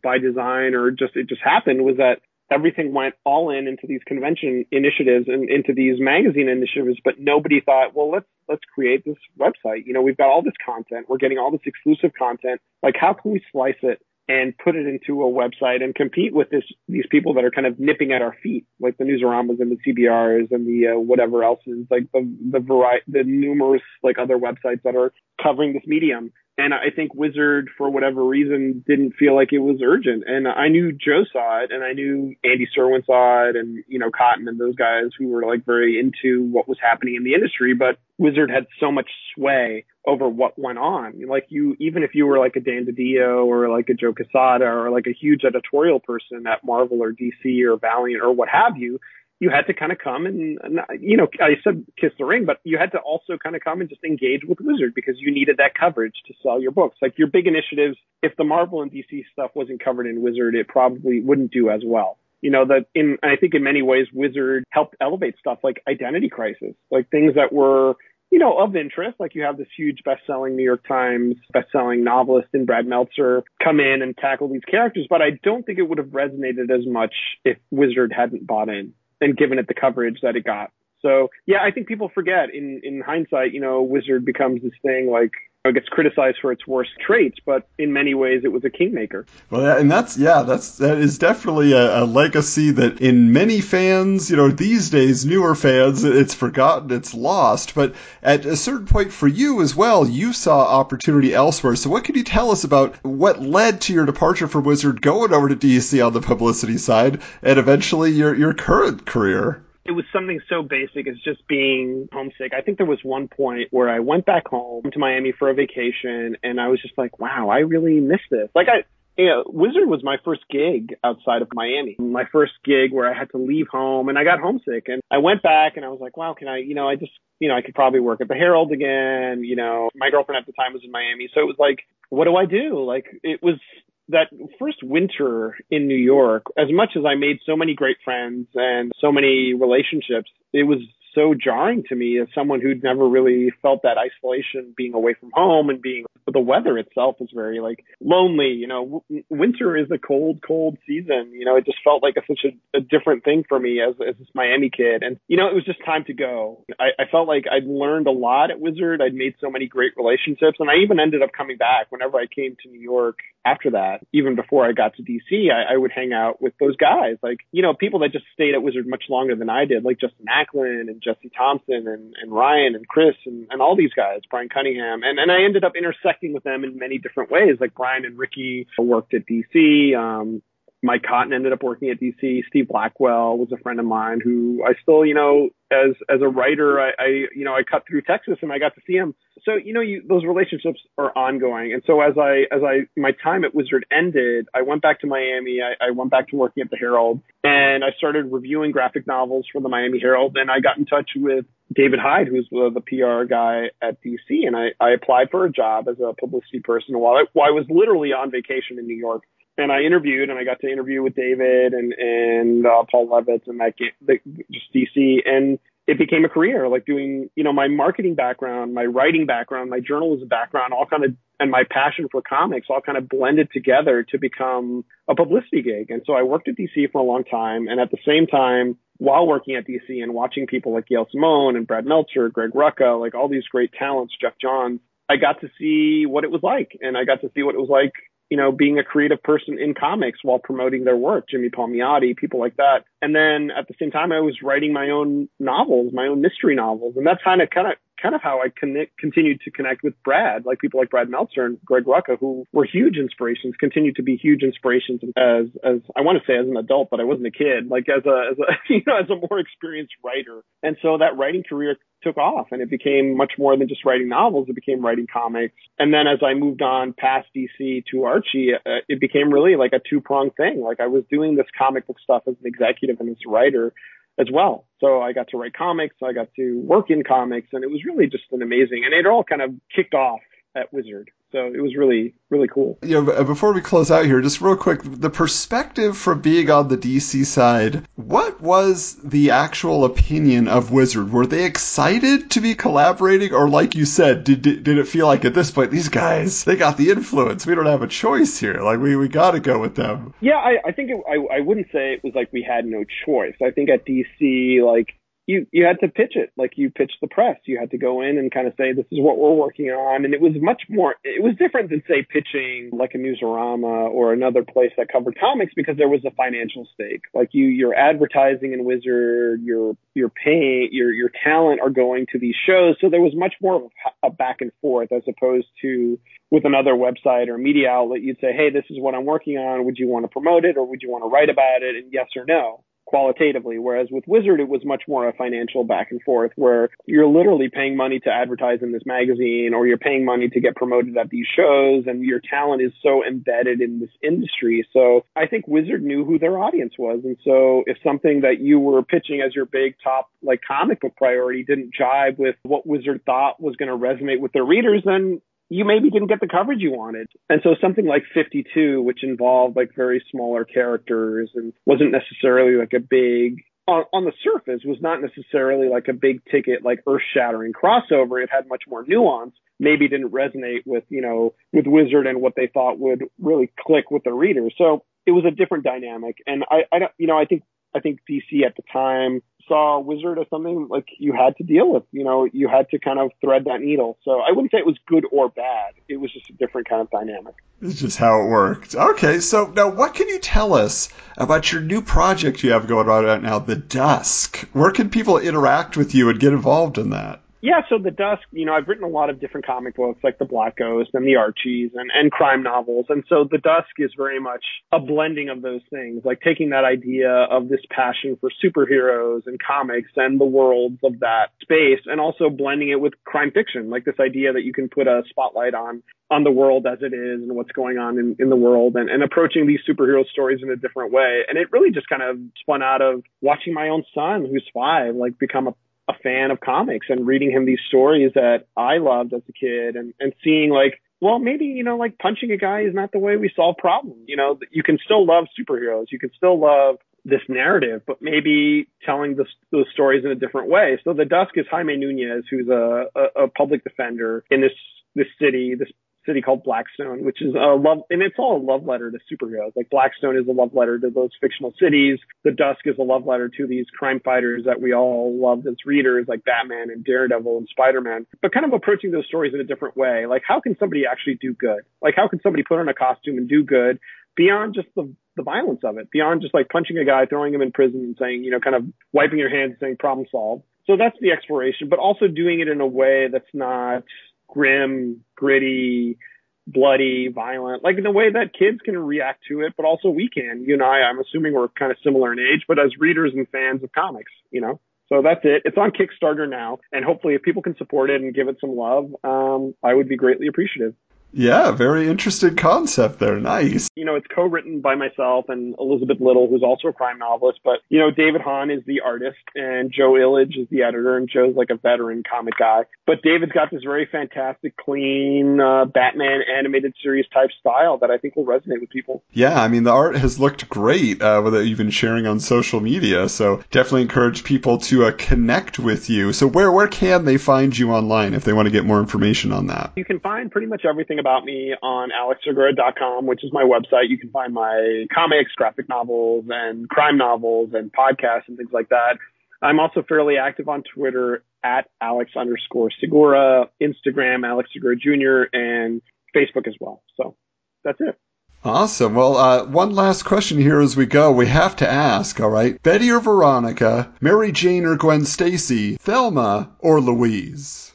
by 0.02 0.18
design 0.18 0.74
or 0.74 0.92
just 0.92 1.16
it 1.16 1.28
just 1.28 1.42
happened, 1.42 1.84
was 1.84 1.96
that 1.96 2.20
everything 2.50 2.92
went 2.92 3.14
all 3.24 3.50
in 3.50 3.66
into 3.66 3.86
these 3.86 4.00
convention 4.06 4.64
initiatives 4.70 5.26
and 5.28 5.48
into 5.48 5.72
these 5.72 5.98
magazine 5.98 6.48
initiatives, 6.48 6.98
but 7.04 7.14
nobody 7.18 7.60
thought, 7.60 7.94
well, 7.94 8.10
let's 8.10 8.26
let's 8.48 8.62
create 8.74 9.04
this 9.04 9.16
website. 9.38 9.86
You 9.86 9.92
know, 9.92 10.02
we've 10.02 10.16
got 10.16 10.28
all 10.28 10.42
this 10.42 10.54
content, 10.64 11.06
we're 11.08 11.18
getting 11.18 11.38
all 11.38 11.50
this 11.50 11.62
exclusive 11.64 12.12
content. 12.18 12.60
Like, 12.82 12.94
how 12.98 13.14
can 13.14 13.32
we 13.32 13.42
slice 13.52 13.78
it 13.82 14.00
and 14.26 14.56
put 14.56 14.74
it 14.74 14.86
into 14.86 15.22
a 15.22 15.30
website 15.30 15.82
and 15.82 15.94
compete 15.94 16.32
with 16.32 16.48
this 16.50 16.64
these 16.88 17.04
people 17.10 17.34
that 17.34 17.44
are 17.44 17.50
kind 17.50 17.66
of 17.66 17.78
nipping 17.78 18.12
at 18.12 18.22
our 18.22 18.34
feet, 18.42 18.66
like 18.80 18.96
the 18.96 19.04
Newsaramas 19.04 19.60
and 19.60 19.70
the 19.70 19.78
CBRs 19.86 20.50
and 20.50 20.66
the 20.66 20.94
uh, 20.94 20.98
whatever 20.98 21.44
else 21.44 21.60
is 21.66 21.86
like 21.90 22.10
the 22.12 22.30
the 22.50 22.60
variety 22.60 23.04
the 23.08 23.24
numerous 23.24 23.82
like 24.02 24.18
other 24.18 24.38
websites 24.38 24.82
that 24.84 24.96
are 24.96 25.12
covering 25.42 25.74
this 25.74 25.82
medium. 25.86 26.32
And 26.56 26.72
I 26.72 26.90
think 26.94 27.14
Wizard, 27.14 27.68
for 27.76 27.90
whatever 27.90 28.24
reason, 28.24 28.84
didn't 28.86 29.14
feel 29.18 29.34
like 29.34 29.52
it 29.52 29.58
was 29.58 29.80
urgent. 29.84 30.22
And 30.26 30.46
I 30.46 30.68
knew 30.68 30.92
Joe 30.92 31.24
saw 31.32 31.64
it, 31.64 31.72
and 31.72 31.82
I 31.82 31.94
knew 31.94 32.36
Andy 32.44 32.68
Serwin 32.76 33.04
saw 33.04 33.48
it, 33.48 33.56
and 33.56 33.82
you 33.88 33.98
know 33.98 34.10
Cotton 34.16 34.46
and 34.46 34.60
those 34.60 34.76
guys 34.76 35.10
who 35.18 35.28
were 35.28 35.44
like 35.44 35.66
very 35.66 35.98
into 35.98 36.44
what 36.44 36.68
was 36.68 36.78
happening 36.80 37.16
in 37.16 37.24
the 37.24 37.34
industry. 37.34 37.74
But 37.74 37.98
Wizard 38.18 38.50
had 38.50 38.68
so 38.78 38.92
much 38.92 39.10
sway 39.34 39.84
over 40.06 40.28
what 40.28 40.56
went 40.56 40.78
on. 40.78 41.20
Like 41.26 41.46
you, 41.48 41.76
even 41.80 42.04
if 42.04 42.14
you 42.14 42.24
were 42.26 42.38
like 42.38 42.54
a 42.54 42.60
Dan 42.60 42.86
DiDio 42.86 43.44
or 43.46 43.68
like 43.68 43.88
a 43.88 43.94
Joe 43.94 44.12
Quesada 44.12 44.66
or 44.66 44.90
like 44.90 45.06
a 45.08 45.12
huge 45.12 45.44
editorial 45.44 45.98
person 45.98 46.46
at 46.46 46.64
Marvel 46.64 47.02
or 47.02 47.12
DC 47.12 47.64
or 47.66 47.78
Valiant 47.78 48.22
or 48.22 48.32
what 48.32 48.48
have 48.48 48.76
you, 48.76 49.00
you 49.44 49.50
had 49.50 49.66
to 49.66 49.74
kind 49.74 49.92
of 49.92 49.98
come 49.98 50.24
and, 50.24 50.58
you 51.00 51.18
know, 51.18 51.28
I 51.38 51.56
said 51.62 51.84
kiss 52.00 52.12
the 52.18 52.24
ring, 52.24 52.46
but 52.46 52.60
you 52.64 52.78
had 52.78 52.92
to 52.92 52.98
also 52.98 53.36
kind 53.36 53.54
of 53.54 53.60
come 53.62 53.82
and 53.82 53.90
just 53.90 54.02
engage 54.02 54.40
with 54.48 54.58
Wizard 54.58 54.94
because 54.94 55.16
you 55.18 55.30
needed 55.30 55.58
that 55.58 55.74
coverage 55.78 56.14
to 56.28 56.34
sell 56.42 56.58
your 56.62 56.70
books. 56.70 56.96
Like 57.02 57.18
your 57.18 57.28
big 57.28 57.46
initiatives, 57.46 57.98
if 58.22 58.34
the 58.38 58.44
Marvel 58.44 58.80
and 58.80 58.90
DC 58.90 59.24
stuff 59.30 59.50
wasn't 59.54 59.84
covered 59.84 60.06
in 60.06 60.22
Wizard, 60.22 60.54
it 60.54 60.66
probably 60.66 61.20
wouldn't 61.20 61.52
do 61.52 61.68
as 61.68 61.82
well. 61.84 62.16
You 62.40 62.52
know, 62.52 62.64
that 62.64 62.86
in, 62.94 63.18
I 63.22 63.36
think 63.36 63.52
in 63.52 63.62
many 63.62 63.82
ways, 63.82 64.06
Wizard 64.14 64.64
helped 64.70 64.96
elevate 64.98 65.34
stuff 65.38 65.58
like 65.62 65.82
Identity 65.86 66.30
Crisis, 66.30 66.74
like 66.90 67.10
things 67.10 67.34
that 67.34 67.52
were, 67.52 67.96
you 68.30 68.38
know, 68.38 68.56
of 68.56 68.76
interest. 68.76 69.20
Like 69.20 69.34
you 69.34 69.42
have 69.42 69.58
this 69.58 69.68
huge 69.76 70.04
best-selling 70.06 70.56
New 70.56 70.64
York 70.64 70.88
Times 70.88 71.36
best-selling 71.52 72.02
novelist 72.02 72.48
in 72.54 72.64
Brad 72.64 72.86
Meltzer 72.86 73.44
come 73.62 73.78
in 73.78 74.00
and 74.00 74.16
tackle 74.16 74.48
these 74.48 74.64
characters, 74.70 75.06
but 75.10 75.20
I 75.20 75.32
don't 75.42 75.66
think 75.66 75.78
it 75.78 75.88
would 75.88 75.98
have 75.98 76.08
resonated 76.08 76.70
as 76.70 76.86
much 76.86 77.14
if 77.44 77.58
Wizard 77.70 78.10
hadn't 78.16 78.46
bought 78.46 78.70
in 78.70 78.94
and 79.20 79.36
given 79.36 79.58
it 79.58 79.68
the 79.68 79.74
coverage 79.74 80.20
that 80.22 80.36
it 80.36 80.44
got. 80.44 80.70
So 81.04 81.30
yeah, 81.46 81.58
I 81.62 81.70
think 81.70 81.86
people 81.86 82.08
forget 82.08 82.54
in 82.54 82.80
in 82.82 83.02
hindsight, 83.02 83.52
you 83.52 83.60
know, 83.60 83.82
Wizard 83.82 84.24
becomes 84.24 84.62
this 84.62 84.72
thing 84.82 85.10
like 85.10 85.32
it 85.66 85.74
gets 85.74 85.88
criticized 85.88 86.38
for 86.42 86.52
its 86.52 86.66
worst 86.66 86.90
traits, 87.00 87.38
but 87.44 87.66
in 87.78 87.92
many 87.92 88.12
ways 88.12 88.42
it 88.44 88.52
was 88.52 88.64
a 88.64 88.70
kingmaker. 88.70 89.24
Well, 89.48 89.78
and 89.78 89.90
that's 89.90 90.16
yeah, 90.18 90.42
that's 90.42 90.76
that 90.78 90.98
is 90.98 91.16
definitely 91.16 91.72
a, 91.72 92.02
a, 92.02 92.04
legacy 92.04 92.70
that 92.72 93.00
in 93.00 93.32
many 93.32 93.62
fans, 93.62 94.30
you 94.30 94.36
know, 94.36 94.50
these 94.50 94.90
days 94.90 95.24
newer 95.24 95.54
fans, 95.54 96.04
it's 96.04 96.34
forgotten, 96.34 96.90
it's 96.90 97.14
lost. 97.14 97.74
But 97.74 97.94
at 98.22 98.44
a 98.44 98.56
certain 98.56 98.86
point 98.86 99.10
for 99.10 99.26
you 99.26 99.62
as 99.62 99.74
well, 99.74 100.06
you 100.06 100.34
saw 100.34 100.66
opportunity 100.66 101.32
elsewhere. 101.32 101.76
So 101.76 101.88
what 101.88 102.04
can 102.04 102.14
you 102.14 102.24
tell 102.24 102.50
us 102.50 102.64
about 102.64 102.96
what 103.02 103.40
led 103.40 103.80
to 103.82 103.94
your 103.94 104.04
departure 104.04 104.48
from 104.48 104.64
Wizard, 104.64 105.00
going 105.00 105.32
over 105.32 105.48
to 105.48 105.56
DC 105.56 106.06
on 106.06 106.12
the 106.12 106.20
publicity 106.20 106.76
side, 106.76 107.22
and 107.42 107.58
eventually 107.58 108.10
your 108.10 108.34
your 108.34 108.52
current 108.52 109.06
career? 109.06 109.63
It 109.84 109.92
was 109.92 110.04
something 110.12 110.40
so 110.48 110.62
basic 110.62 111.06
as 111.06 111.16
just 111.24 111.46
being 111.46 112.08
homesick. 112.12 112.52
I 112.56 112.62
think 112.62 112.78
there 112.78 112.86
was 112.86 113.00
one 113.02 113.28
point 113.28 113.68
where 113.70 113.88
I 113.88 114.00
went 114.00 114.24
back 114.24 114.48
home 114.48 114.84
to 114.90 114.98
Miami 114.98 115.32
for 115.38 115.50
a 115.50 115.54
vacation 115.54 116.36
and 116.42 116.60
I 116.60 116.68
was 116.68 116.80
just 116.80 116.96
like, 116.96 117.18
wow, 117.18 117.50
I 117.50 117.58
really 117.58 118.00
miss 118.00 118.20
this. 118.30 118.48
Like 118.54 118.68
I, 118.68 118.84
you 119.18 119.26
know, 119.26 119.44
Wizard 119.46 119.86
was 119.86 120.02
my 120.02 120.16
first 120.24 120.40
gig 120.50 120.94
outside 121.04 121.42
of 121.42 121.48
Miami. 121.52 121.96
My 121.98 122.24
first 122.32 122.52
gig 122.64 122.92
where 122.92 123.12
I 123.12 123.16
had 123.16 123.30
to 123.30 123.38
leave 123.38 123.66
home 123.70 124.08
and 124.08 124.18
I 124.18 124.24
got 124.24 124.40
homesick 124.40 124.88
and 124.88 125.02
I 125.10 125.18
went 125.18 125.42
back 125.42 125.76
and 125.76 125.84
I 125.84 125.88
was 125.88 126.00
like, 126.00 126.16
wow, 126.16 126.34
can 126.34 126.48
I, 126.48 126.58
you 126.58 126.74
know, 126.74 126.88
I 126.88 126.96
just, 126.96 127.12
you 127.38 127.48
know, 127.48 127.54
I 127.54 127.60
could 127.60 127.74
probably 127.74 128.00
work 128.00 128.20
at 128.22 128.28
the 128.28 128.34
Herald 128.34 128.72
again. 128.72 129.44
You 129.44 129.56
know, 129.56 129.90
my 129.94 130.10
girlfriend 130.10 130.38
at 130.38 130.46
the 130.46 130.52
time 130.52 130.72
was 130.72 130.82
in 130.82 130.90
Miami. 130.90 131.28
So 131.34 131.40
it 131.40 131.46
was 131.46 131.56
like, 131.58 131.80
what 132.08 132.24
do 132.24 132.36
I 132.36 132.46
do? 132.46 132.84
Like 132.84 133.06
it 133.22 133.42
was 133.42 133.60
that 134.08 134.28
first 134.58 134.82
winter 134.82 135.56
in 135.70 135.88
New 135.88 135.96
York, 135.96 136.44
as 136.58 136.68
much 136.70 136.90
as 136.96 137.04
I 137.06 137.14
made 137.14 137.38
so 137.46 137.56
many 137.56 137.74
great 137.74 137.96
friends 138.04 138.48
and 138.54 138.92
so 139.00 139.10
many 139.10 139.54
relationships, 139.54 140.30
it 140.52 140.64
was 140.64 140.78
so 141.14 141.34
jarring 141.34 141.84
to 141.88 141.94
me 141.94 142.18
as 142.20 142.28
someone 142.34 142.60
who'd 142.60 142.82
never 142.82 143.08
really 143.08 143.52
felt 143.62 143.82
that 143.82 143.96
isolation 143.98 144.74
being 144.76 144.94
away 144.94 145.14
from 145.18 145.30
home 145.32 145.70
and 145.70 145.80
being 145.80 146.04
the 146.32 146.40
weather 146.40 146.78
itself 146.78 147.16
is 147.20 147.28
very 147.34 147.60
like 147.60 147.84
lonely 148.00 148.48
you 148.48 148.66
know? 148.66 149.02
W- 149.08 149.24
winter 149.30 149.76
is 149.76 149.90
a 149.90 149.98
cold 149.98 150.40
cold 150.46 150.78
season 150.86 151.32
you 151.32 151.44
know? 151.44 151.56
It 151.56 151.66
just 151.66 151.78
felt 151.84 152.02
like 152.02 152.14
a, 152.16 152.22
such 152.26 152.44
a, 152.44 152.78
a 152.78 152.80
different 152.80 153.24
thing 153.24 153.44
for 153.48 153.58
me 153.58 153.80
as 153.80 153.94
as 154.06 154.16
this 154.18 154.28
miami 154.34 154.70
kid. 154.70 155.02
And 155.02 155.18
you 155.28 155.36
know 155.36 155.48
it 155.48 155.54
was 155.54 155.64
just 155.64 155.84
time 155.84 156.04
to 156.06 156.14
go. 156.14 156.64
I, 156.78 157.02
I 157.02 157.04
felt 157.10 157.28
like 157.28 157.44
i'd 157.50 157.64
learned 157.64 158.06
a 158.06 158.12
lot 158.12 158.50
at 158.50 158.60
wizard. 158.60 159.00
I'd 159.02 159.14
made 159.14 159.34
so 159.40 159.50
many 159.50 159.66
great 159.66 159.92
relationships. 159.96 160.58
And 160.58 160.70
i 160.70 160.76
even 160.82 161.00
ended 161.00 161.22
up 161.22 161.30
coming 161.36 161.56
back 161.56 161.86
whenever 161.90 162.18
i 162.18 162.26
came 162.26 162.56
to 162.62 162.68
new 162.68 162.80
york 162.80 163.18
after 163.46 163.70
that 163.72 164.00
even 164.12 164.36
before 164.36 164.66
i 164.66 164.72
got 164.72 164.94
to 164.96 165.02
dc 165.02 165.50
i, 165.52 165.74
I 165.74 165.76
would 165.76 165.92
hang 165.92 166.12
out 166.12 166.40
with 166.40 166.54
those 166.58 166.76
guys. 166.76 167.16
Like 167.22 167.38
you 167.52 167.62
know 167.62 167.74
people 167.74 168.00
that 168.00 168.12
just 168.12 168.24
stayed 168.32 168.54
at 168.54 168.62
wizard 168.62 168.86
much 168.86 169.04
longer 169.08 169.36
than 169.36 169.50
i 169.50 169.64
did 169.64 169.84
like 169.84 170.00
justin 170.00 170.26
aclin 170.26 170.88
and 170.88 171.02
Jesse 171.04 171.30
Thompson 171.36 171.86
and, 171.86 172.14
and 172.20 172.32
Ryan 172.32 172.74
and 172.74 172.86
Chris 172.88 173.14
and, 173.26 173.46
and 173.50 173.60
all 173.60 173.76
these 173.76 173.92
guys, 173.94 174.20
Brian 174.30 174.48
Cunningham. 174.48 175.02
And, 175.02 175.18
and 175.18 175.30
I 175.30 175.42
ended 175.44 175.64
up 175.64 175.72
intersecting 175.76 176.32
with 176.32 176.44
them 176.44 176.64
in 176.64 176.78
many 176.78 176.98
different 176.98 177.30
ways. 177.30 177.58
Like 177.60 177.74
Brian 177.74 178.04
and 178.04 178.18
Ricky 178.18 178.66
worked 178.78 179.14
at 179.14 179.22
DC. 179.26 179.96
Um, 179.96 180.42
Mike 180.84 181.02
Cotton 181.02 181.32
ended 181.32 181.54
up 181.54 181.62
working 181.62 181.88
at 181.88 181.98
DC. 181.98 182.42
Steve 182.46 182.68
Blackwell 182.68 183.38
was 183.38 183.48
a 183.52 183.56
friend 183.56 183.80
of 183.80 183.86
mine 183.86 184.20
who 184.22 184.62
I 184.62 184.74
still, 184.82 185.06
you 185.06 185.14
know, 185.14 185.48
as 185.72 185.96
as 186.10 186.20
a 186.20 186.28
writer, 186.28 186.78
I, 186.78 186.90
I 186.98 187.06
you 187.34 187.44
know 187.44 187.54
I 187.54 187.62
cut 187.62 187.84
through 187.88 188.02
Texas 188.02 188.36
and 188.42 188.52
I 188.52 188.58
got 188.58 188.74
to 188.74 188.82
see 188.86 188.92
him. 188.92 189.14
So 189.44 189.54
you 189.54 189.72
know, 189.72 189.80
you, 189.80 190.02
those 190.06 190.24
relationships 190.24 190.78
are 190.98 191.10
ongoing. 191.16 191.72
And 191.72 191.82
so 191.86 192.02
as 192.02 192.18
I 192.18 192.44
as 192.54 192.62
I 192.62 192.82
my 193.00 193.12
time 193.22 193.44
at 193.44 193.54
Wizard 193.54 193.86
ended, 193.90 194.46
I 194.54 194.60
went 194.60 194.82
back 194.82 195.00
to 195.00 195.06
Miami. 195.06 195.60
I, 195.62 195.86
I 195.86 195.90
went 195.92 196.10
back 196.10 196.28
to 196.28 196.36
working 196.36 196.62
at 196.62 196.70
the 196.70 196.76
Herald, 196.76 197.22
and 197.42 197.82
I 197.82 197.88
started 197.96 198.30
reviewing 198.30 198.70
graphic 198.70 199.06
novels 199.06 199.46
for 199.50 199.62
the 199.62 199.70
Miami 199.70 200.00
Herald. 200.00 200.36
And 200.36 200.50
I 200.50 200.60
got 200.60 200.76
in 200.76 200.84
touch 200.84 201.12
with 201.16 201.46
David 201.74 201.98
Hyde, 201.98 202.28
who's 202.28 202.46
the, 202.50 202.70
the 202.72 202.82
PR 202.82 203.24
guy 203.24 203.70
at 203.80 204.02
DC, 204.02 204.46
and 204.46 204.54
I, 204.54 204.72
I 204.78 204.90
applied 204.90 205.30
for 205.30 205.46
a 205.46 205.50
job 205.50 205.88
as 205.88 205.96
a 205.98 206.12
publicity 206.12 206.60
person 206.60 206.98
while 206.98 207.14
I, 207.14 207.24
while 207.32 207.48
I 207.48 207.52
was 207.52 207.64
literally 207.70 208.12
on 208.12 208.30
vacation 208.30 208.78
in 208.78 208.86
New 208.86 208.96
York 208.96 209.22
and 209.56 209.70
I 209.70 209.82
interviewed 209.82 210.30
and 210.30 210.38
I 210.38 210.44
got 210.44 210.60
to 210.60 210.70
interview 210.70 211.02
with 211.02 211.14
David 211.14 211.72
and 211.72 211.92
and 211.92 212.66
uh, 212.66 212.84
Paul 212.90 213.08
Levitz 213.08 213.46
and 213.46 213.60
that 213.60 213.74
the, 214.04 214.18
just 214.50 214.72
DC 214.74 215.18
and 215.26 215.58
it 215.86 215.98
became 215.98 216.24
a 216.24 216.28
career 216.28 216.68
like 216.68 216.86
doing 216.86 217.30
you 217.36 217.44
know 217.44 217.52
my 217.52 217.68
marketing 217.68 218.14
background 218.14 218.74
my 218.74 218.84
writing 218.84 219.26
background 219.26 219.70
my 219.70 219.80
journalism 219.80 220.28
background 220.28 220.72
all 220.72 220.86
kind 220.86 221.04
of 221.04 221.14
and 221.40 221.50
my 221.50 221.64
passion 221.68 222.08
for 222.10 222.22
comics 222.22 222.68
all 222.70 222.80
kind 222.80 222.98
of 222.98 223.08
blended 223.08 223.48
together 223.52 224.04
to 224.10 224.18
become 224.18 224.84
a 225.08 225.14
publicity 225.14 225.62
gig. 225.62 225.90
And 225.90 226.02
so 226.06 226.12
I 226.12 226.22
worked 226.22 226.48
at 226.48 226.56
DC 226.56 226.92
for 226.92 227.00
a 227.00 227.04
long 227.04 227.24
time 227.24 227.68
and 227.68 227.80
at 227.80 227.90
the 227.90 227.98
same 228.06 228.26
time 228.26 228.78
while 228.98 229.26
working 229.26 229.56
at 229.56 229.66
DC 229.66 230.02
and 230.02 230.14
watching 230.14 230.46
people 230.46 230.72
like 230.72 230.86
Gail 230.86 231.06
Simone 231.10 231.56
and 231.56 231.66
Brad 231.66 231.84
Meltzer 231.84 232.28
Greg 232.28 232.52
Rucka 232.52 232.98
like 233.00 233.14
all 233.14 233.28
these 233.28 233.46
great 233.50 233.72
talents 233.72 234.14
Geoff 234.20 234.34
Johns 234.40 234.80
I 235.08 235.16
got 235.16 235.40
to 235.40 235.48
see 235.58 236.06
what 236.06 236.24
it 236.24 236.30
was 236.30 236.42
like 236.42 236.78
and 236.80 236.96
I 236.96 237.04
got 237.04 237.20
to 237.22 237.30
see 237.34 237.42
what 237.42 237.54
it 237.54 237.60
was 237.60 237.68
like 237.68 237.92
you 238.30 238.36
know, 238.36 238.50
being 238.52 238.78
a 238.78 238.84
creative 238.84 239.22
person 239.22 239.58
in 239.58 239.74
comics 239.74 240.20
while 240.22 240.38
promoting 240.38 240.84
their 240.84 240.96
work, 240.96 241.28
Jimmy 241.28 241.50
Palmiotti, 241.50 242.16
people 242.16 242.40
like 242.40 242.56
that. 242.56 242.84
And 243.02 243.14
then 243.14 243.50
at 243.50 243.68
the 243.68 243.74
same 243.78 243.90
time, 243.90 244.12
I 244.12 244.20
was 244.20 244.42
writing 244.42 244.72
my 244.72 244.90
own 244.90 245.28
novels, 245.38 245.92
my 245.92 246.06
own 246.06 246.20
mystery 246.20 246.54
novels. 246.54 246.94
And 246.96 247.06
that's 247.06 247.22
kind 247.22 247.42
of, 247.42 247.50
kind 247.50 247.68
of, 247.68 247.74
kind 248.00 248.14
of 248.14 248.22
how 248.22 248.40
I 248.40 248.48
connect, 248.54 248.98
continued 248.98 249.40
to 249.42 249.50
connect 249.50 249.82
with 249.82 249.94
Brad, 250.02 250.44
like 250.44 250.58
people 250.58 250.80
like 250.80 250.90
Brad 250.90 251.08
Meltzer 251.08 251.44
and 251.44 251.58
Greg 251.64 251.84
Rucka, 251.84 252.18
who 252.18 252.44
were 252.52 252.64
huge 252.64 252.96
inspirations, 252.96 253.54
continued 253.58 253.96
to 253.96 254.02
be 254.02 254.16
huge 254.16 254.42
inspirations 254.42 255.00
as, 255.16 255.46
as 255.64 255.80
I 255.96 256.02
want 256.02 256.18
to 256.18 256.24
say 256.26 256.38
as 256.38 256.48
an 256.48 256.56
adult, 256.56 256.88
but 256.90 257.00
I 257.00 257.04
wasn't 257.04 257.26
a 257.26 257.30
kid, 257.30 257.68
like 257.68 257.86
as 257.88 258.04
a, 258.06 258.32
as 258.32 258.38
a, 258.38 258.52
you 258.72 258.82
know, 258.86 258.98
as 258.98 259.10
a 259.10 259.16
more 259.16 259.38
experienced 259.38 259.94
writer. 260.02 260.42
And 260.62 260.76
so 260.82 260.98
that 260.98 261.16
writing 261.16 261.44
career 261.48 261.76
took 262.02 262.18
off 262.18 262.48
and 262.52 262.60
it 262.60 262.70
became 262.70 263.16
much 263.16 263.32
more 263.38 263.56
than 263.56 263.68
just 263.68 263.84
writing 263.84 264.08
novels. 264.08 264.48
It 264.48 264.54
became 264.54 264.84
writing 264.84 265.06
comics. 265.10 265.54
And 265.78 265.92
then 265.92 266.06
as 266.06 266.18
I 266.22 266.34
moved 266.34 266.62
on 266.62 266.92
past 266.92 267.28
DC 267.34 267.84
to 267.90 268.04
Archie, 268.04 268.52
uh, 268.54 268.84
it 268.88 269.00
became 269.00 269.32
really 269.32 269.56
like 269.56 269.72
a 269.72 269.80
two 269.88 270.00
pronged 270.00 270.36
thing. 270.36 270.62
Like 270.62 270.80
I 270.80 270.86
was 270.86 271.04
doing 271.10 271.36
this 271.36 271.46
comic 271.56 271.86
book 271.86 271.96
stuff 272.02 272.24
as 272.28 272.34
an 272.40 272.46
executive 272.46 273.00
and 273.00 273.08
as 273.08 273.16
a 273.26 273.30
writer 273.30 273.72
as 274.18 274.28
well. 274.32 274.66
So 274.84 275.00
I 275.00 275.14
got 275.14 275.28
to 275.28 275.38
write 275.38 275.54
comics. 275.54 275.96
I 276.04 276.12
got 276.12 276.28
to 276.36 276.60
work 276.60 276.90
in 276.90 277.02
comics 277.04 277.48
and 277.52 277.64
it 277.64 277.70
was 277.70 277.80
really 277.86 278.06
just 278.06 278.24
an 278.32 278.42
amazing, 278.42 278.82
and 278.84 278.92
it 278.92 279.06
all 279.06 279.24
kind 279.24 279.40
of 279.40 279.50
kicked 279.74 279.94
off 279.94 280.20
at 280.54 280.72
Wizard. 280.74 281.10
So 281.34 281.46
it 281.46 281.60
was 281.60 281.74
really, 281.74 282.14
really 282.30 282.46
cool. 282.46 282.78
Yeah, 282.80 282.98
uh, 282.98 283.24
before 283.24 283.52
we 283.52 283.60
close 283.60 283.90
out 283.90 284.04
here, 284.04 284.20
just 284.20 284.40
real 284.40 284.56
quick, 284.56 284.82
the 284.84 285.10
perspective 285.10 285.98
from 285.98 286.20
being 286.20 286.48
on 286.48 286.68
the 286.68 286.78
DC 286.78 287.26
side, 287.26 287.82
what 287.96 288.40
was 288.40 288.94
the 289.02 289.32
actual 289.32 289.84
opinion 289.84 290.46
of 290.46 290.70
Wizard? 290.70 291.12
Were 291.12 291.26
they 291.26 291.44
excited 291.44 292.30
to 292.30 292.40
be 292.40 292.54
collaborating? 292.54 293.34
Or 293.34 293.48
like 293.48 293.74
you 293.74 293.84
said, 293.84 294.22
did, 294.22 294.42
did, 294.42 294.62
did 294.62 294.78
it 294.78 294.86
feel 294.86 295.08
like 295.08 295.24
at 295.24 295.34
this 295.34 295.50
point, 295.50 295.72
these 295.72 295.88
guys, 295.88 296.44
they 296.44 296.54
got 296.54 296.76
the 296.76 296.90
influence. 296.90 297.44
We 297.44 297.56
don't 297.56 297.66
have 297.66 297.82
a 297.82 297.88
choice 297.88 298.38
here. 298.38 298.60
Like 298.62 298.78
we, 298.78 298.94
we 298.94 299.08
got 299.08 299.32
to 299.32 299.40
go 299.40 299.58
with 299.58 299.74
them. 299.74 300.14
Yeah, 300.20 300.36
I, 300.36 300.58
I 300.64 300.70
think 300.70 300.90
it, 300.90 301.02
I, 301.08 301.38
I 301.38 301.40
wouldn't 301.40 301.66
say 301.72 301.94
it 301.94 302.04
was 302.04 302.14
like 302.14 302.32
we 302.32 302.44
had 302.44 302.64
no 302.64 302.84
choice. 303.04 303.34
I 303.44 303.50
think 303.50 303.70
at 303.70 303.84
DC, 303.84 304.64
like 304.64 304.94
you 305.26 305.46
you 305.52 305.64
had 305.64 305.80
to 305.80 305.88
pitch 305.88 306.12
it 306.16 306.32
like 306.36 306.52
you 306.56 306.70
pitched 306.70 306.98
the 307.00 307.06
press. 307.06 307.38
You 307.44 307.58
had 307.58 307.70
to 307.70 307.78
go 307.78 308.02
in 308.02 308.18
and 308.18 308.30
kind 308.30 308.46
of 308.46 308.52
say 308.58 308.72
this 308.72 308.84
is 308.90 309.00
what 309.00 309.18
we're 309.18 309.32
working 309.32 309.66
on, 309.66 310.04
and 310.04 310.12
it 310.12 310.20
was 310.20 310.32
much 310.36 310.62
more. 310.68 310.96
It 311.02 311.22
was 311.22 311.34
different 311.36 311.70
than 311.70 311.82
say 311.88 312.02
pitching 312.02 312.70
like 312.72 312.92
a 312.94 312.98
Newsarama 312.98 313.88
or 313.90 314.12
another 314.12 314.44
place 314.44 314.72
that 314.76 314.88
covered 314.92 315.18
comics 315.18 315.52
because 315.56 315.76
there 315.78 315.88
was 315.88 316.04
a 316.04 316.10
financial 316.10 316.68
stake. 316.74 317.02
Like 317.14 317.30
you, 317.32 317.46
your 317.46 317.74
advertising 317.74 318.52
in 318.52 318.64
Wizard, 318.64 319.42
your 319.42 319.76
your 319.94 320.10
pay, 320.10 320.68
your 320.70 320.92
your 320.92 321.10
talent 321.24 321.60
are 321.60 321.70
going 321.70 322.06
to 322.12 322.18
these 322.18 322.36
shows, 322.46 322.76
so 322.80 322.90
there 322.90 323.00
was 323.00 323.14
much 323.14 323.34
more 323.40 323.56
of 323.56 323.62
a 324.02 324.10
back 324.10 324.40
and 324.40 324.52
forth 324.60 324.92
as 324.92 325.02
opposed 325.08 325.46
to 325.62 325.98
with 326.30 326.44
another 326.44 326.72
website 326.72 327.28
or 327.28 327.38
media 327.38 327.70
outlet. 327.70 328.02
You'd 328.02 328.20
say, 328.20 328.32
hey, 328.36 328.50
this 328.50 328.64
is 328.68 328.78
what 328.78 328.94
I'm 328.94 329.04
working 329.04 329.38
on. 329.38 329.64
Would 329.64 329.78
you 329.78 329.88
want 329.88 330.04
to 330.04 330.08
promote 330.08 330.44
it 330.44 330.56
or 330.56 330.66
would 330.66 330.82
you 330.82 330.90
want 330.90 331.04
to 331.04 331.08
write 331.08 331.30
about 331.30 331.62
it? 331.62 331.76
And 331.76 331.92
yes 331.92 332.08
or 332.16 332.24
no 332.26 332.64
qualitatively. 332.84 333.58
Whereas 333.58 333.88
with 333.90 334.04
Wizard, 334.06 334.40
it 334.40 334.48
was 334.48 334.64
much 334.64 334.82
more 334.88 335.08
a 335.08 335.12
financial 335.12 335.64
back 335.64 335.90
and 335.90 336.02
forth 336.02 336.32
where 336.36 336.70
you're 336.86 337.06
literally 337.06 337.48
paying 337.48 337.76
money 337.76 338.00
to 338.00 338.10
advertise 338.10 338.60
in 338.62 338.72
this 338.72 338.82
magazine 338.84 339.52
or 339.54 339.66
you're 339.66 339.78
paying 339.78 340.04
money 340.04 340.28
to 340.28 340.40
get 340.40 340.56
promoted 340.56 340.96
at 340.96 341.10
these 341.10 341.26
shows 341.26 341.84
and 341.86 342.02
your 342.02 342.20
talent 342.20 342.62
is 342.62 342.72
so 342.82 343.04
embedded 343.04 343.60
in 343.60 343.80
this 343.80 343.90
industry. 344.02 344.66
So 344.72 345.04
I 345.16 345.26
think 345.26 345.46
Wizard 345.48 345.82
knew 345.82 346.04
who 346.04 346.18
their 346.18 346.38
audience 346.38 346.74
was. 346.78 347.00
And 347.04 347.16
so 347.24 347.64
if 347.66 347.78
something 347.82 348.22
that 348.22 348.40
you 348.40 348.58
were 348.58 348.82
pitching 348.82 349.22
as 349.26 349.34
your 349.34 349.46
big 349.46 349.76
top 349.82 350.10
like 350.22 350.40
comic 350.46 350.80
book 350.80 350.96
priority 350.96 351.44
didn't 351.44 351.72
jive 351.78 352.18
with 352.18 352.36
what 352.42 352.66
Wizard 352.66 353.02
thought 353.04 353.40
was 353.40 353.56
going 353.56 353.68
to 353.68 353.76
resonate 353.76 354.20
with 354.20 354.32
their 354.32 354.44
readers, 354.44 354.82
then 354.84 355.20
you 355.48 355.64
maybe 355.64 355.90
didn't 355.90 356.08
get 356.08 356.20
the 356.20 356.28
coverage 356.28 356.60
you 356.60 356.72
wanted. 356.72 357.06
And 357.28 357.40
so 357.42 357.54
something 357.60 357.86
like 357.86 358.02
52, 358.12 358.82
which 358.82 359.04
involved 359.04 359.56
like 359.56 359.70
very 359.76 360.02
smaller 360.10 360.44
characters 360.44 361.30
and 361.34 361.52
wasn't 361.66 361.92
necessarily 361.92 362.56
like 362.56 362.72
a 362.72 362.80
big 362.80 363.42
on, 363.66 363.84
on 363.92 364.04
the 364.04 364.12
surface 364.22 364.62
was 364.64 364.78
not 364.80 365.00
necessarily 365.00 365.68
like 365.68 365.88
a 365.88 365.92
big 365.92 366.22
ticket, 366.30 366.64
like 366.64 366.80
earth 366.86 367.02
shattering 367.14 367.52
crossover. 367.52 368.22
It 368.22 368.28
had 368.30 368.48
much 368.48 368.64
more 368.68 368.84
nuance. 368.86 369.34
Maybe 369.58 369.88
didn't 369.88 370.10
resonate 370.10 370.62
with, 370.66 370.84
you 370.88 371.00
know, 371.00 371.34
with 371.52 371.66
Wizard 371.66 372.06
and 372.06 372.20
what 372.20 372.34
they 372.36 372.50
thought 372.52 372.78
would 372.78 373.04
really 373.18 373.50
click 373.58 373.90
with 373.90 374.04
the 374.04 374.12
readers. 374.12 374.54
So 374.58 374.84
it 375.06 375.12
was 375.12 375.24
a 375.24 375.30
different 375.30 375.64
dynamic. 375.64 376.16
And 376.26 376.44
I, 376.50 376.62
I 376.72 376.78
don't, 376.78 376.92
you 376.98 377.06
know, 377.06 377.18
I 377.18 377.24
think, 377.24 377.42
I 377.74 377.80
think 377.80 378.00
DC 378.08 378.44
at 378.44 378.56
the 378.56 378.62
time 378.72 379.22
saw 379.46 379.78
Wizard 379.78 380.18
as 380.18 380.26
something 380.30 380.68
like 380.68 380.86
you 380.98 381.12
had 381.12 381.36
to 381.36 381.44
deal 381.44 381.72
with. 381.72 381.84
You 381.92 382.04
know, 382.04 382.24
you 382.24 382.48
had 382.48 382.68
to 382.70 382.78
kind 382.78 382.98
of 382.98 383.10
thread 383.20 383.44
that 383.44 383.60
needle. 383.60 383.98
So 384.04 384.20
I 384.20 384.30
wouldn't 384.30 384.50
say 384.50 384.58
it 384.58 384.66
was 384.66 384.78
good 384.86 385.04
or 385.10 385.28
bad. 385.28 385.74
It 385.88 385.96
was 385.96 386.12
just 386.12 386.30
a 386.30 386.32
different 386.34 386.68
kind 386.68 386.80
of 386.80 386.90
dynamic. 386.90 387.34
It's 387.60 387.80
just 387.80 387.98
how 387.98 388.22
it 388.22 388.28
worked. 388.28 388.74
Okay, 388.74 389.20
so 389.20 389.46
now 389.54 389.68
what 389.68 389.94
can 389.94 390.08
you 390.08 390.18
tell 390.18 390.54
us 390.54 390.88
about 391.16 391.52
your 391.52 391.62
new 391.62 391.80
project 391.80 392.42
you 392.42 392.52
have 392.52 392.66
going 392.66 392.88
on 392.88 393.04
right 393.04 393.22
now, 393.22 393.38
The 393.38 393.56
Dusk? 393.56 394.48
Where 394.52 394.70
can 394.70 394.90
people 394.90 395.18
interact 395.18 395.76
with 395.76 395.94
you 395.94 396.10
and 396.10 396.20
get 396.20 396.32
involved 396.32 396.78
in 396.78 396.90
that? 396.90 397.20
Yeah, 397.44 397.60
so 397.68 397.76
the 397.76 397.90
Dusk, 397.90 398.22
you 398.32 398.46
know, 398.46 398.54
I've 398.54 398.68
written 398.68 398.84
a 398.84 398.88
lot 398.88 399.10
of 399.10 399.20
different 399.20 399.44
comic 399.44 399.76
books 399.76 400.02
like 400.02 400.18
the 400.18 400.24
Black 400.24 400.56
Ghost 400.56 400.92
and 400.94 401.06
the 401.06 401.16
Archies 401.16 401.72
and, 401.74 401.90
and 401.94 402.10
crime 402.10 402.42
novels. 402.42 402.86
And 402.88 403.04
so 403.06 403.28
the 403.30 403.36
Dusk 403.36 403.68
is 403.76 403.90
very 403.98 404.18
much 404.18 404.42
a 404.72 404.80
blending 404.80 405.28
of 405.28 405.42
those 405.42 405.60
things, 405.68 406.06
like 406.06 406.22
taking 406.22 406.48
that 406.50 406.64
idea 406.64 407.10
of 407.10 407.50
this 407.50 407.60
passion 407.68 408.16
for 408.18 408.30
superheroes 408.42 409.26
and 409.26 409.38
comics 409.38 409.90
and 409.94 410.18
the 410.18 410.24
worlds 410.24 410.78
of 410.82 411.00
that 411.00 411.32
space 411.42 411.84
and 411.84 412.00
also 412.00 412.30
blending 412.30 412.70
it 412.70 412.80
with 412.80 412.94
crime 413.04 413.30
fiction, 413.30 413.68
like 413.68 413.84
this 413.84 414.00
idea 414.00 414.32
that 414.32 414.44
you 414.44 414.54
can 414.54 414.70
put 414.70 414.86
a 414.86 415.02
spotlight 415.10 415.52
on 415.52 415.82
on 416.10 416.24
the 416.24 416.30
world 416.30 416.66
as 416.66 416.78
it 416.80 416.94
is 416.94 417.22
and 417.22 417.34
what's 417.34 417.52
going 417.52 417.76
on 417.76 417.98
in, 417.98 418.16
in 418.18 418.30
the 418.30 418.36
world 418.36 418.76
and, 418.76 418.88
and 418.88 419.02
approaching 419.02 419.46
these 419.46 419.60
superhero 419.68 420.06
stories 420.06 420.40
in 420.42 420.50
a 420.50 420.56
different 420.56 420.92
way. 420.92 421.22
And 421.28 421.36
it 421.36 421.48
really 421.50 421.70
just 421.70 421.88
kind 421.88 422.02
of 422.02 422.18
spun 422.40 422.62
out 422.62 422.80
of 422.80 423.02
watching 423.20 423.52
my 423.52 423.68
own 423.68 423.84
son, 423.94 424.26
who's 424.30 424.48
five, 424.54 424.94
like 424.94 425.18
become 425.18 425.48
a 425.48 425.54
a 425.88 425.94
fan 426.02 426.30
of 426.30 426.40
comics 426.40 426.86
and 426.88 427.06
reading 427.06 427.30
him 427.30 427.44
these 427.44 427.60
stories 427.68 428.12
that 428.14 428.46
I 428.56 428.78
loved 428.78 429.12
as 429.12 429.22
a 429.28 429.32
kid 429.32 429.76
and, 429.76 429.92
and 430.00 430.12
seeing 430.22 430.50
like, 430.50 430.80
well, 431.00 431.18
maybe, 431.18 431.46
you 431.46 431.62
know, 431.62 431.76
like 431.76 431.98
punching 431.98 432.30
a 432.30 432.36
guy 432.36 432.62
is 432.62 432.74
not 432.74 432.92
the 432.92 432.98
way 432.98 433.16
we 433.16 433.30
solve 433.36 433.56
problems. 433.58 434.04
You 434.06 434.16
know, 434.16 434.38
you 434.50 434.62
can 434.62 434.78
still 434.82 435.04
love 435.04 435.26
superheroes. 435.38 435.86
You 435.90 435.98
can 435.98 436.10
still 436.16 436.38
love 436.40 436.76
this 437.04 437.20
narrative, 437.28 437.82
but 437.86 438.00
maybe 438.00 438.66
telling 438.84 439.16
the, 439.16 439.26
those 439.52 439.66
stories 439.72 440.04
in 440.04 440.10
a 440.10 440.14
different 440.14 440.48
way. 440.48 440.78
So 440.84 440.94
the 440.94 441.04
Dusk 441.04 441.36
is 441.36 441.44
Jaime 441.50 441.76
Nunez, 441.76 442.24
who's 442.30 442.48
a, 442.48 442.86
a, 442.94 443.24
a 443.24 443.28
public 443.28 443.62
defender 443.62 444.24
in 444.30 444.40
this 444.40 444.52
this 444.96 445.08
city, 445.20 445.56
this 445.58 445.68
city 446.06 446.20
called 446.22 446.44
Blackstone, 446.44 447.04
which 447.04 447.22
is 447.22 447.34
a 447.34 447.54
love, 447.54 447.78
and 447.90 448.02
it's 448.02 448.16
all 448.18 448.36
a 448.36 448.42
love 448.42 448.64
letter 448.64 448.90
to 448.90 448.98
superheroes. 449.10 449.52
Like 449.56 449.70
Blackstone 449.70 450.16
is 450.16 450.26
a 450.28 450.32
love 450.32 450.54
letter 450.54 450.78
to 450.78 450.90
those 450.90 451.10
fictional 451.20 451.52
cities. 451.60 451.98
The 452.24 452.30
Dusk 452.30 452.60
is 452.66 452.76
a 452.78 452.82
love 452.82 453.06
letter 453.06 453.28
to 453.28 453.46
these 453.46 453.66
crime 453.76 454.00
fighters 454.04 454.44
that 454.46 454.60
we 454.60 454.74
all 454.74 455.16
loved 455.20 455.46
as 455.46 455.56
readers, 455.64 456.06
like 456.08 456.24
Batman 456.24 456.70
and 456.70 456.84
Daredevil 456.84 457.38
and 457.38 457.48
Spider-Man, 457.48 458.06
but 458.22 458.32
kind 458.32 458.46
of 458.46 458.52
approaching 458.52 458.90
those 458.90 459.06
stories 459.06 459.34
in 459.34 459.40
a 459.40 459.44
different 459.44 459.76
way. 459.76 460.06
Like 460.06 460.22
how 460.26 460.40
can 460.40 460.56
somebody 460.58 460.84
actually 460.90 461.18
do 461.20 461.34
good? 461.34 461.62
Like 461.82 461.94
how 461.96 462.08
can 462.08 462.20
somebody 462.22 462.42
put 462.42 462.58
on 462.58 462.68
a 462.68 462.74
costume 462.74 463.18
and 463.18 463.28
do 463.28 463.44
good 463.44 463.78
beyond 464.16 464.54
just 464.54 464.68
the 464.76 464.94
the 465.16 465.22
violence 465.22 465.60
of 465.64 465.78
it, 465.78 465.90
beyond 465.90 466.22
just 466.22 466.34
like 466.34 466.48
punching 466.48 466.78
a 466.78 466.84
guy, 466.84 467.06
throwing 467.06 467.32
him 467.32 467.42
in 467.42 467.52
prison 467.52 467.80
and 467.80 467.96
saying, 467.98 468.24
you 468.24 468.30
know, 468.30 468.40
kind 468.40 468.56
of 468.56 468.64
wiping 468.92 469.18
your 469.18 469.30
hands 469.30 469.52
and 469.52 469.58
saying 469.60 469.76
problem 469.78 470.06
solved. 470.10 470.42
So 470.66 470.76
that's 470.76 470.96
the 471.00 471.12
exploration, 471.12 471.68
but 471.68 471.78
also 471.78 472.08
doing 472.08 472.40
it 472.40 472.48
in 472.48 472.60
a 472.60 472.66
way 472.66 473.08
that's 473.12 473.24
not 473.32 473.84
grim, 474.28 475.04
gritty, 475.16 475.98
bloody, 476.46 477.08
violent, 477.08 477.64
like 477.64 477.76
in 477.78 477.84
the 477.84 477.90
way 477.90 478.10
that 478.10 478.34
kids 478.38 478.58
can 478.64 478.78
react 478.78 479.24
to 479.28 479.40
it, 479.40 479.54
but 479.56 479.64
also 479.64 479.88
we 479.88 480.08
can. 480.08 480.44
You 480.44 480.54
and 480.54 480.62
I, 480.62 480.82
I'm 480.82 480.98
assuming 480.98 481.32
we're 481.32 481.48
kind 481.48 481.72
of 481.72 481.78
similar 481.82 482.12
in 482.12 482.18
age, 482.18 482.44
but 482.46 482.58
as 482.58 482.72
readers 482.78 483.12
and 483.14 483.28
fans 483.28 483.62
of 483.62 483.72
comics, 483.72 484.12
you 484.30 484.40
know. 484.40 484.60
So 484.90 485.00
that's 485.00 485.20
it. 485.24 485.42
It's 485.46 485.56
on 485.56 485.70
Kickstarter 485.70 486.28
now, 486.28 486.58
and 486.70 486.84
hopefully, 486.84 487.14
if 487.14 487.22
people 487.22 487.40
can 487.40 487.56
support 487.56 487.88
it 487.88 488.02
and 488.02 488.14
give 488.14 488.28
it 488.28 488.36
some 488.40 488.54
love, 488.54 488.94
um, 489.02 489.54
I 489.62 489.72
would 489.72 489.88
be 489.88 489.96
greatly 489.96 490.26
appreciative. 490.26 490.74
Yeah, 491.16 491.52
very 491.52 491.88
interesting 491.88 492.36
concept 492.36 492.98
there. 492.98 493.18
Nice. 493.18 493.68
You 493.84 493.90
know, 493.90 493.96
it's 493.96 494.06
co-written 494.06 494.62
by 494.62 494.76
myself 494.76 495.26
and 495.28 495.54
Elizabeth 495.60 495.98
Little, 496.00 496.26
who's 496.26 496.42
also 496.42 496.68
a 496.68 496.72
crime 496.72 497.00
novelist. 497.00 497.40
But 497.44 497.60
you 497.68 497.78
know, 497.78 497.90
David 497.90 498.22
Hahn 498.22 498.50
is 498.50 498.62
the 498.66 498.80
artist, 498.80 499.18
and 499.34 499.70
Joe 499.70 499.92
Illidge 499.92 500.40
is 500.40 500.48
the 500.50 500.62
editor, 500.62 500.96
and 500.96 501.06
Joe's 501.06 501.36
like 501.36 501.50
a 501.50 501.56
veteran 501.56 502.02
comic 502.10 502.32
guy. 502.38 502.62
But 502.86 503.02
David's 503.02 503.32
got 503.32 503.50
this 503.50 503.62
very 503.62 503.84
fantastic, 503.84 504.56
clean 504.56 505.38
uh, 505.38 505.66
Batman 505.66 506.20
animated 506.34 506.72
series 506.82 507.04
type 507.12 507.28
style 507.38 507.76
that 507.82 507.90
I 507.90 507.98
think 507.98 508.16
will 508.16 508.24
resonate 508.24 508.62
with 508.62 508.70
people. 508.70 509.02
Yeah, 509.12 509.38
I 509.38 509.48
mean, 509.48 509.64
the 509.64 509.72
art 509.72 509.96
has 509.96 510.18
looked 510.18 510.48
great 510.48 511.02
uh, 511.02 511.20
with 511.22 511.34
it 511.34 511.44
even 511.44 511.68
sharing 511.68 512.06
on 512.06 512.20
social 512.20 512.60
media. 512.60 513.10
So 513.10 513.44
definitely 513.50 513.82
encourage 513.82 514.24
people 514.24 514.56
to 514.60 514.86
uh, 514.86 514.92
connect 514.96 515.58
with 515.58 515.90
you. 515.90 516.14
So 516.14 516.26
where 516.26 516.50
where 516.50 516.68
can 516.68 517.04
they 517.04 517.18
find 517.18 517.58
you 517.58 517.72
online 517.72 518.14
if 518.14 518.24
they 518.24 518.32
want 518.32 518.46
to 518.46 518.50
get 518.50 518.64
more 518.64 518.80
information 518.80 519.30
on 519.30 519.48
that? 519.48 519.72
You 519.76 519.84
can 519.84 520.00
find 520.00 520.30
pretty 520.30 520.46
much 520.46 520.64
everything 520.64 520.98
about 520.98 521.26
me 521.26 521.54
on 521.62 521.90
alexsegura.com, 521.90 523.04
which 523.04 523.22
is 523.22 523.30
my 523.30 523.42
website. 523.42 523.73
You 523.82 523.98
can 523.98 524.10
find 524.10 524.32
my 524.32 524.86
comics, 524.92 525.32
graphic 525.36 525.68
novels, 525.68 526.24
and 526.28 526.68
crime 526.68 526.96
novels 526.96 527.50
and 527.54 527.72
podcasts 527.72 528.28
and 528.28 528.36
things 528.36 528.50
like 528.52 528.68
that. 528.70 528.98
I'm 529.42 529.60
also 529.60 529.82
fairly 529.82 530.16
active 530.16 530.48
on 530.48 530.62
Twitter 530.62 531.22
at 531.42 531.68
Alex 531.80 532.12
underscore 532.16 532.70
Segura, 532.80 533.50
Instagram, 533.60 534.26
Alex 534.26 534.50
Segura 534.52 534.76
Jr., 534.76 535.24
and 535.36 535.82
Facebook 536.16 536.48
as 536.48 536.54
well. 536.58 536.82
So 536.96 537.16
that's 537.62 537.80
it. 537.80 537.98
Awesome. 538.44 538.94
Well, 538.94 539.16
uh, 539.16 539.44
one 539.44 539.74
last 539.74 540.04
question 540.04 540.38
here 540.38 540.60
as 540.60 540.76
we 540.76 540.84
go. 540.84 541.10
We 541.10 541.26
have 541.26 541.56
to 541.56 541.68
ask, 541.68 542.20
all 542.20 542.28
right? 542.28 542.62
Betty 542.62 542.90
or 542.90 543.00
Veronica, 543.00 543.92
Mary 544.00 544.32
Jane 544.32 544.66
or 544.66 544.76
Gwen 544.76 545.06
Stacy, 545.06 545.76
Thelma 545.76 546.50
or 546.58 546.80
Louise? 546.80 547.73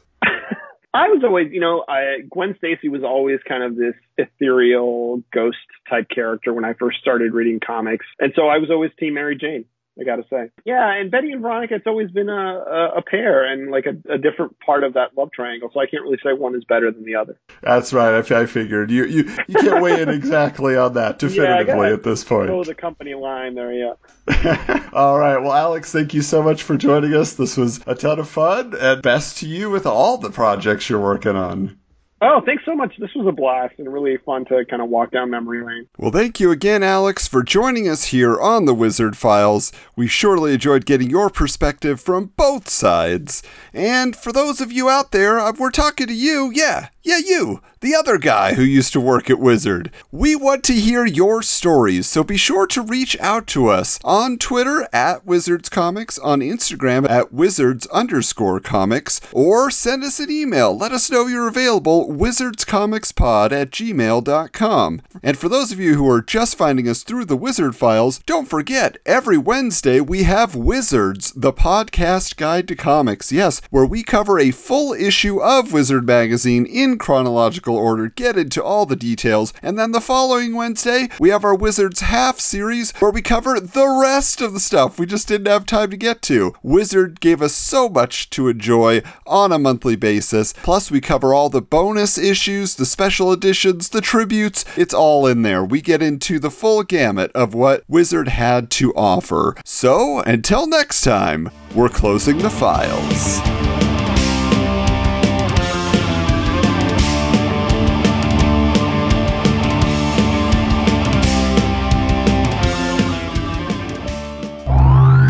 I 0.92 1.08
was 1.08 1.22
always, 1.24 1.52
you 1.52 1.60
know, 1.60 1.84
I, 1.88 2.22
Gwen 2.28 2.56
Stacy 2.58 2.88
was 2.88 3.04
always 3.04 3.38
kind 3.46 3.62
of 3.62 3.76
this 3.76 3.94
ethereal 4.18 5.22
ghost 5.32 5.58
type 5.88 6.08
character 6.12 6.52
when 6.52 6.64
I 6.64 6.74
first 6.74 6.98
started 6.98 7.32
reading 7.32 7.60
comics. 7.64 8.06
And 8.18 8.32
so 8.34 8.48
I 8.48 8.58
was 8.58 8.70
always 8.70 8.90
Team 8.98 9.14
Mary 9.14 9.36
Jane. 9.36 9.66
I 9.98 10.04
got 10.04 10.16
to 10.16 10.24
say. 10.30 10.50
Yeah, 10.64 10.94
and 10.94 11.10
Betty 11.10 11.32
and 11.32 11.42
Veronica, 11.42 11.74
it's 11.74 11.86
always 11.86 12.10
been 12.10 12.28
a, 12.28 12.32
a, 12.32 12.98
a 12.98 13.02
pair 13.02 13.44
and 13.44 13.70
like 13.70 13.86
a, 13.86 14.12
a, 14.12 14.18
different 14.18 14.58
part 14.60 14.84
of 14.84 14.94
that 14.94 15.16
love 15.16 15.30
triangle. 15.32 15.70
So 15.74 15.80
I 15.80 15.86
can't 15.86 16.04
really 16.04 16.18
say 16.22 16.32
one 16.32 16.54
is 16.54 16.64
better 16.64 16.90
than 16.90 17.04
the 17.04 17.16
other. 17.16 17.38
That's 17.62 17.92
right. 17.92 18.14
I, 18.14 18.40
I 18.40 18.46
figured 18.46 18.90
you 18.90 19.04
you 19.04 19.30
you 19.48 19.54
can't 19.54 19.82
weigh 19.82 20.00
in 20.00 20.08
exactly 20.08 20.76
on 20.76 20.94
that 20.94 21.18
definitively 21.18 21.88
yeah, 21.88 21.94
at 21.94 22.02
this 22.02 22.24
point. 22.24 22.50
Oh, 22.50 22.64
the 22.64 22.74
company 22.74 23.14
line 23.14 23.54
there, 23.54 23.72
yeah. 23.72 24.88
all 24.92 25.18
right. 25.18 25.38
Well, 25.38 25.52
Alex, 25.52 25.92
thank 25.92 26.14
you 26.14 26.22
so 26.22 26.42
much 26.42 26.62
for 26.62 26.76
joining 26.76 27.14
us. 27.14 27.34
This 27.34 27.56
was 27.56 27.80
a 27.86 27.94
ton 27.94 28.20
of 28.20 28.28
fun, 28.28 28.74
and 28.78 29.02
best 29.02 29.38
to 29.38 29.48
you 29.48 29.70
with 29.70 29.86
all 29.86 30.18
the 30.18 30.30
projects 30.30 30.88
you're 30.88 31.00
working 31.00 31.36
on. 31.36 31.78
Oh, 32.22 32.42
thanks 32.44 32.64
so 32.66 32.74
much. 32.74 32.94
This 32.98 33.14
was 33.14 33.26
a 33.26 33.32
blast 33.32 33.74
and 33.78 33.90
really 33.90 34.18
fun 34.18 34.44
to 34.46 34.66
kind 34.66 34.82
of 34.82 34.90
walk 34.90 35.10
down 35.10 35.30
memory 35.30 35.64
lane. 35.64 35.88
Well, 35.96 36.10
thank 36.10 36.38
you 36.38 36.50
again, 36.50 36.82
Alex, 36.82 37.26
for 37.26 37.42
joining 37.42 37.88
us 37.88 38.04
here 38.04 38.38
on 38.38 38.66
the 38.66 38.74
Wizard 38.74 39.16
Files. 39.16 39.72
We 39.96 40.06
surely 40.06 40.52
enjoyed 40.52 40.84
getting 40.84 41.08
your 41.08 41.30
perspective 41.30 41.98
from 41.98 42.32
both 42.36 42.68
sides. 42.68 43.42
And 43.72 44.14
for 44.14 44.32
those 44.32 44.60
of 44.60 44.70
you 44.70 44.90
out 44.90 45.12
there, 45.12 45.40
uh, 45.40 45.54
we're 45.58 45.70
talking 45.70 46.08
to 46.08 46.14
you. 46.14 46.50
Yeah, 46.52 46.88
yeah, 47.02 47.18
you, 47.18 47.62
the 47.80 47.94
other 47.94 48.18
guy 48.18 48.52
who 48.52 48.62
used 48.62 48.92
to 48.92 49.00
work 49.00 49.30
at 49.30 49.38
Wizard. 49.38 49.90
We 50.12 50.36
want 50.36 50.62
to 50.64 50.74
hear 50.74 51.06
your 51.06 51.42
stories, 51.42 52.06
so 52.06 52.22
be 52.22 52.36
sure 52.36 52.66
to 52.66 52.82
reach 52.82 53.18
out 53.20 53.46
to 53.48 53.68
us 53.68 53.98
on 54.04 54.36
Twitter 54.36 54.86
at 54.92 55.24
Wizards 55.24 55.70
Comics, 55.70 56.18
on 56.18 56.40
Instagram 56.40 57.08
at 57.08 57.32
Wizards 57.32 57.86
underscore 57.86 58.60
comics, 58.60 59.18
or 59.32 59.70
send 59.70 60.04
us 60.04 60.20
an 60.20 60.30
email. 60.30 60.76
Let 60.76 60.92
us 60.92 61.10
know 61.10 61.26
you're 61.26 61.48
available, 61.48 62.06
wizardscomicspod 62.08 63.50
at 63.50 63.70
gmail.com. 63.70 65.02
And 65.22 65.38
for 65.38 65.48
those 65.48 65.72
of 65.72 65.80
you 65.80 65.94
who 65.94 66.10
are 66.10 66.20
just 66.20 66.58
finding 66.58 66.86
us 66.86 67.02
through 67.02 67.24
the 67.24 67.36
Wizard 67.36 67.74
Files, 67.76 68.18
don't 68.26 68.48
forget, 68.48 68.98
every 69.06 69.38
Wednesday 69.38 70.00
we 70.00 70.24
have 70.24 70.54
Wizards, 70.54 71.32
the 71.34 71.52
podcast 71.52 72.36
guide 72.36 72.68
to 72.68 72.76
comics. 72.76 73.32
Yes, 73.32 73.62
where 73.70 73.86
we 73.86 74.02
cover 74.02 74.38
a 74.38 74.50
full 74.50 74.92
issue 74.92 75.40
of 75.40 75.72
Wizard 75.72 76.06
Magazine 76.06 76.66
in 76.90 76.98
chronological 76.98 77.76
order, 77.76 78.08
get 78.08 78.36
into 78.36 78.62
all 78.62 78.86
the 78.86 78.96
details, 78.96 79.52
and 79.62 79.78
then 79.78 79.92
the 79.92 80.00
following 80.00 80.54
Wednesday, 80.54 81.08
we 81.18 81.30
have 81.30 81.44
our 81.44 81.54
Wizards 81.54 82.00
half 82.00 82.40
series 82.40 82.92
where 82.98 83.10
we 83.10 83.22
cover 83.22 83.60
the 83.60 84.00
rest 84.02 84.40
of 84.40 84.52
the 84.52 84.60
stuff 84.60 84.98
we 84.98 85.06
just 85.06 85.28
didn't 85.28 85.46
have 85.46 85.66
time 85.66 85.90
to 85.90 85.96
get 85.96 86.22
to. 86.22 86.54
Wizard 86.62 87.20
gave 87.20 87.42
us 87.42 87.52
so 87.52 87.88
much 87.88 88.28
to 88.30 88.48
enjoy 88.48 89.02
on 89.26 89.52
a 89.52 89.58
monthly 89.58 89.96
basis, 89.96 90.52
plus, 90.52 90.90
we 90.90 91.00
cover 91.00 91.32
all 91.32 91.48
the 91.48 91.62
bonus 91.62 92.18
issues, 92.18 92.74
the 92.74 92.86
special 92.86 93.32
editions, 93.32 93.90
the 93.90 94.00
tributes. 94.00 94.64
It's 94.76 94.94
all 94.94 95.26
in 95.26 95.42
there. 95.42 95.64
We 95.64 95.80
get 95.80 96.02
into 96.02 96.38
the 96.38 96.50
full 96.50 96.82
gamut 96.82 97.30
of 97.34 97.54
what 97.54 97.84
Wizard 97.88 98.28
had 98.28 98.70
to 98.72 98.92
offer. 98.94 99.56
So, 99.64 100.20
until 100.20 100.66
next 100.66 101.02
time, 101.02 101.50
we're 101.74 101.88
closing 101.88 102.38
the 102.38 102.50
files. 102.50 103.69